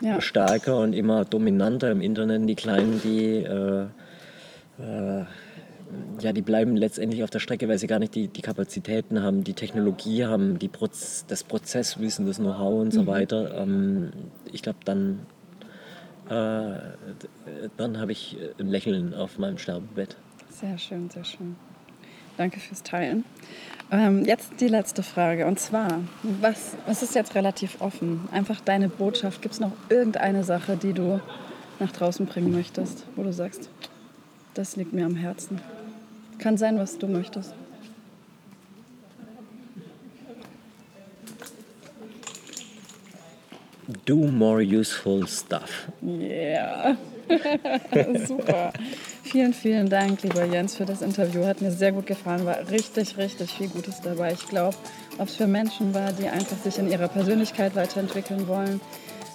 Ja. 0.00 0.20
stärker 0.20 0.78
und 0.78 0.92
immer 0.94 1.24
dominanter 1.24 1.90
im 1.90 2.00
Internet. 2.00 2.48
Die 2.48 2.54
Kleinen, 2.56 3.00
die, 3.02 3.36
äh, 3.36 3.86
äh, 4.80 5.24
ja, 6.20 6.32
die 6.32 6.42
bleiben 6.42 6.76
letztendlich 6.76 7.22
auf 7.22 7.30
der 7.30 7.38
Strecke, 7.38 7.68
weil 7.68 7.78
sie 7.78 7.86
gar 7.86 7.98
nicht 7.98 8.14
die, 8.14 8.28
die 8.28 8.40
Kapazitäten 8.42 9.22
haben, 9.22 9.44
die 9.44 9.52
Technologie 9.54 10.24
haben, 10.24 10.58
die 10.58 10.68
Proz 10.68 11.24
das 11.28 11.44
Prozesswissen, 11.44 12.26
das 12.26 12.38
Know-how 12.38 12.80
und 12.80 12.92
so 12.92 13.06
weiter. 13.06 13.54
Ähm, 13.62 14.10
ich 14.50 14.62
glaube, 14.62 14.78
dann, 14.84 15.20
dann 16.28 18.00
habe 18.00 18.12
ich 18.12 18.36
ein 18.58 18.68
Lächeln 18.68 19.14
auf 19.14 19.38
meinem 19.38 19.58
Sterbebett. 19.58 20.16
Sehr 20.50 20.78
schön, 20.78 21.10
sehr 21.10 21.24
schön. 21.24 21.56
Danke 22.36 22.60
fürs 22.60 22.82
Teilen. 22.82 23.24
Ähm, 23.90 24.24
jetzt 24.24 24.52
die 24.60 24.68
letzte 24.68 25.02
Frage 25.02 25.46
und 25.46 25.60
zwar, 25.60 26.00
was, 26.40 26.76
es 26.86 27.02
ist 27.02 27.14
jetzt 27.14 27.34
relativ 27.34 27.80
offen, 27.80 28.26
einfach 28.32 28.60
deine 28.60 28.88
Botschaft. 28.88 29.42
Gibt 29.42 29.54
es 29.54 29.60
noch 29.60 29.72
irgendeine 29.90 30.44
Sache, 30.44 30.76
die 30.76 30.94
du 30.94 31.20
nach 31.78 31.92
draußen 31.92 32.24
bringen 32.24 32.52
möchtest, 32.52 33.04
wo 33.16 33.22
du 33.22 33.32
sagst, 33.32 33.68
das 34.54 34.76
liegt 34.76 34.94
mir 34.94 35.04
am 35.04 35.16
Herzen? 35.16 35.60
Kann 36.38 36.56
sein, 36.56 36.78
was 36.78 36.96
du 36.98 37.06
möchtest. 37.06 37.54
Do 44.04 44.16
more 44.16 44.60
useful 44.60 45.26
stuff. 45.26 45.88
Yeah. 46.02 46.96
Super. 48.26 48.72
Vielen, 49.22 49.54
vielen 49.54 49.88
Dank, 49.88 50.22
lieber 50.22 50.44
Jens, 50.44 50.76
für 50.76 50.84
das 50.84 51.02
Interview. 51.02 51.44
Hat 51.44 51.60
mir 51.60 51.70
sehr 51.70 51.92
gut 51.92 52.06
gefallen, 52.06 52.44
war 52.44 52.70
richtig, 52.70 53.16
richtig 53.16 53.52
viel 53.52 53.68
Gutes 53.68 54.00
dabei. 54.00 54.32
Ich 54.32 54.48
glaube, 54.48 54.76
ob 55.18 55.28
es 55.28 55.36
für 55.36 55.46
Menschen 55.46 55.94
war, 55.94 56.12
die 56.12 56.28
einfach 56.28 56.56
sich 56.58 56.78
in 56.78 56.90
ihrer 56.90 57.08
Persönlichkeit 57.08 57.74
weiterentwickeln 57.74 58.48
wollen, 58.48 58.80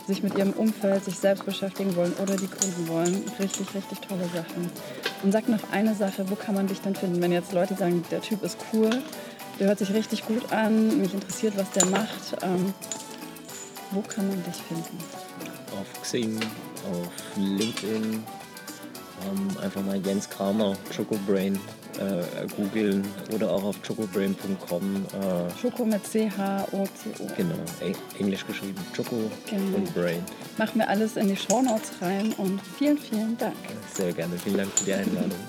sich 0.08 0.24
mit 0.24 0.38
ihrem 0.38 0.52
Umfeld, 0.52 1.04
sich 1.06 1.18
selbst 1.18 1.46
beschäftigen 1.46 1.96
wollen 1.96 2.14
oder 2.22 2.36
die 2.36 2.48
Kunden 2.48 2.88
wollen. 2.88 3.24
Richtig, 3.40 3.74
richtig 3.74 4.00
tolle 4.00 4.26
Sachen. 4.26 4.70
Und 5.24 5.32
sag 5.32 5.50
noch 5.50 5.72
eine 5.72 5.96
Sache, 5.96 6.30
wo 6.30 6.36
kann 6.36 6.56
man 6.56 6.68
dich 6.68 6.82
denn 6.82 6.96
finden, 6.96 7.22
wenn 7.22 7.32
jetzt 7.32 7.54
Leute 7.54 7.76
sagen, 7.76 8.04
der 8.12 8.22
Typ 8.22 8.44
ist 8.44 8.58
cool, 8.74 8.90
der 9.60 9.68
hört 9.68 9.80
sich 9.80 9.94
richtig 9.94 10.26
gut 10.26 10.52
an, 10.52 11.00
mich 11.00 11.14
interessiert, 11.14 11.58
was 11.58 11.72
der 11.72 11.86
macht. 11.88 12.38
Ähm, 12.44 12.74
wo 13.92 14.02
kann 14.02 14.28
man 14.28 14.44
dich 14.44 14.56
finden? 14.56 14.98
Auf 15.80 16.02
Xing, 16.02 16.40
auf 16.92 17.12
LinkedIn, 17.36 18.24
ähm, 19.26 19.58
einfach 19.62 19.84
mal 19.84 19.98
Jens 20.06 20.30
Kramer, 20.30 20.76
Chocobrain 20.96 21.60
äh, 22.00 22.48
googeln 22.56 23.04
oder 23.34 23.52
auch 23.52 23.64
auf 23.64 23.76
chocobrain.com. 23.82 25.06
Äh, 25.06 25.62
Choco 25.62 25.86
mit 25.86 26.06
C-H-O-C-O. 26.06 27.28
Genau, 27.36 27.56
englisch 28.20 28.46
geschrieben. 28.46 28.80
Choco 28.96 29.32
genau. 29.50 29.78
und 29.78 29.94
Brain. 29.94 30.24
Machen 30.58 30.80
wir 30.80 30.90
alles 30.90 31.18
in 31.18 31.28
die 31.28 31.36
Shownotes 31.36 31.94
rein 32.02 32.34
und 32.38 32.62
vielen, 32.78 32.98
vielen 32.98 33.38
Dank. 33.38 33.56
Sehr 33.94 34.12
gerne. 34.14 34.38
Vielen 34.38 34.58
Dank 34.58 34.72
für 34.78 34.86
die 34.86 34.94
Einladung. 34.94 35.40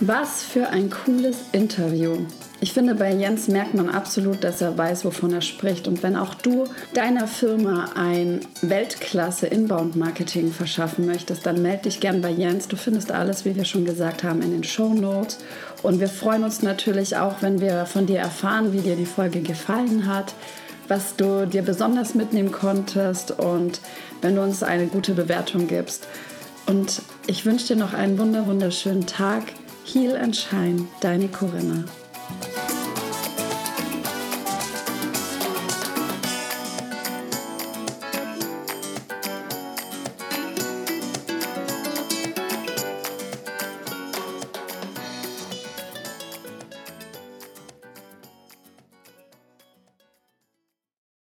Was 0.00 0.42
für 0.42 0.68
ein 0.68 0.90
cooles 0.90 1.36
Interview. 1.52 2.26
Ich 2.62 2.74
finde, 2.74 2.94
bei 2.94 3.10
Jens 3.10 3.48
merkt 3.48 3.72
man 3.72 3.88
absolut, 3.88 4.44
dass 4.44 4.60
er 4.60 4.76
weiß, 4.76 5.06
wovon 5.06 5.32
er 5.32 5.40
spricht. 5.40 5.88
Und 5.88 6.02
wenn 6.02 6.14
auch 6.14 6.34
du 6.34 6.64
deiner 6.92 7.26
Firma 7.26 7.92
ein 7.94 8.40
Weltklasse-Inbound-Marketing 8.60 10.52
verschaffen 10.52 11.06
möchtest, 11.06 11.46
dann 11.46 11.62
melde 11.62 11.84
dich 11.84 12.00
gern 12.00 12.20
bei 12.20 12.28
Jens. 12.28 12.68
Du 12.68 12.76
findest 12.76 13.12
alles, 13.12 13.46
wie 13.46 13.56
wir 13.56 13.64
schon 13.64 13.86
gesagt 13.86 14.24
haben, 14.24 14.42
in 14.42 14.50
den 14.50 14.64
Show 14.64 14.92
Notes. 14.92 15.38
Und 15.82 16.00
wir 16.00 16.08
freuen 16.08 16.44
uns 16.44 16.60
natürlich 16.60 17.16
auch, 17.16 17.36
wenn 17.40 17.62
wir 17.62 17.86
von 17.86 18.04
dir 18.04 18.18
erfahren, 18.18 18.74
wie 18.74 18.80
dir 18.80 18.96
die 18.96 19.06
Folge 19.06 19.40
gefallen 19.40 20.06
hat, 20.06 20.34
was 20.86 21.16
du 21.16 21.46
dir 21.46 21.62
besonders 21.62 22.14
mitnehmen 22.14 22.52
konntest 22.52 23.30
und 23.30 23.80
wenn 24.20 24.36
du 24.36 24.42
uns 24.42 24.62
eine 24.62 24.86
gute 24.86 25.14
Bewertung 25.14 25.66
gibst. 25.66 26.06
Und 26.66 27.00
ich 27.26 27.46
wünsche 27.46 27.68
dir 27.68 27.76
noch 27.76 27.94
einen 27.94 28.18
wunderschönen 28.18 29.06
Tag. 29.06 29.44
Heal 29.86 30.14
and 30.14 30.36
Shine, 30.36 30.86
deine 31.00 31.28
Corinna. 31.28 31.84
Thank 32.30 32.70
you. 32.70 32.79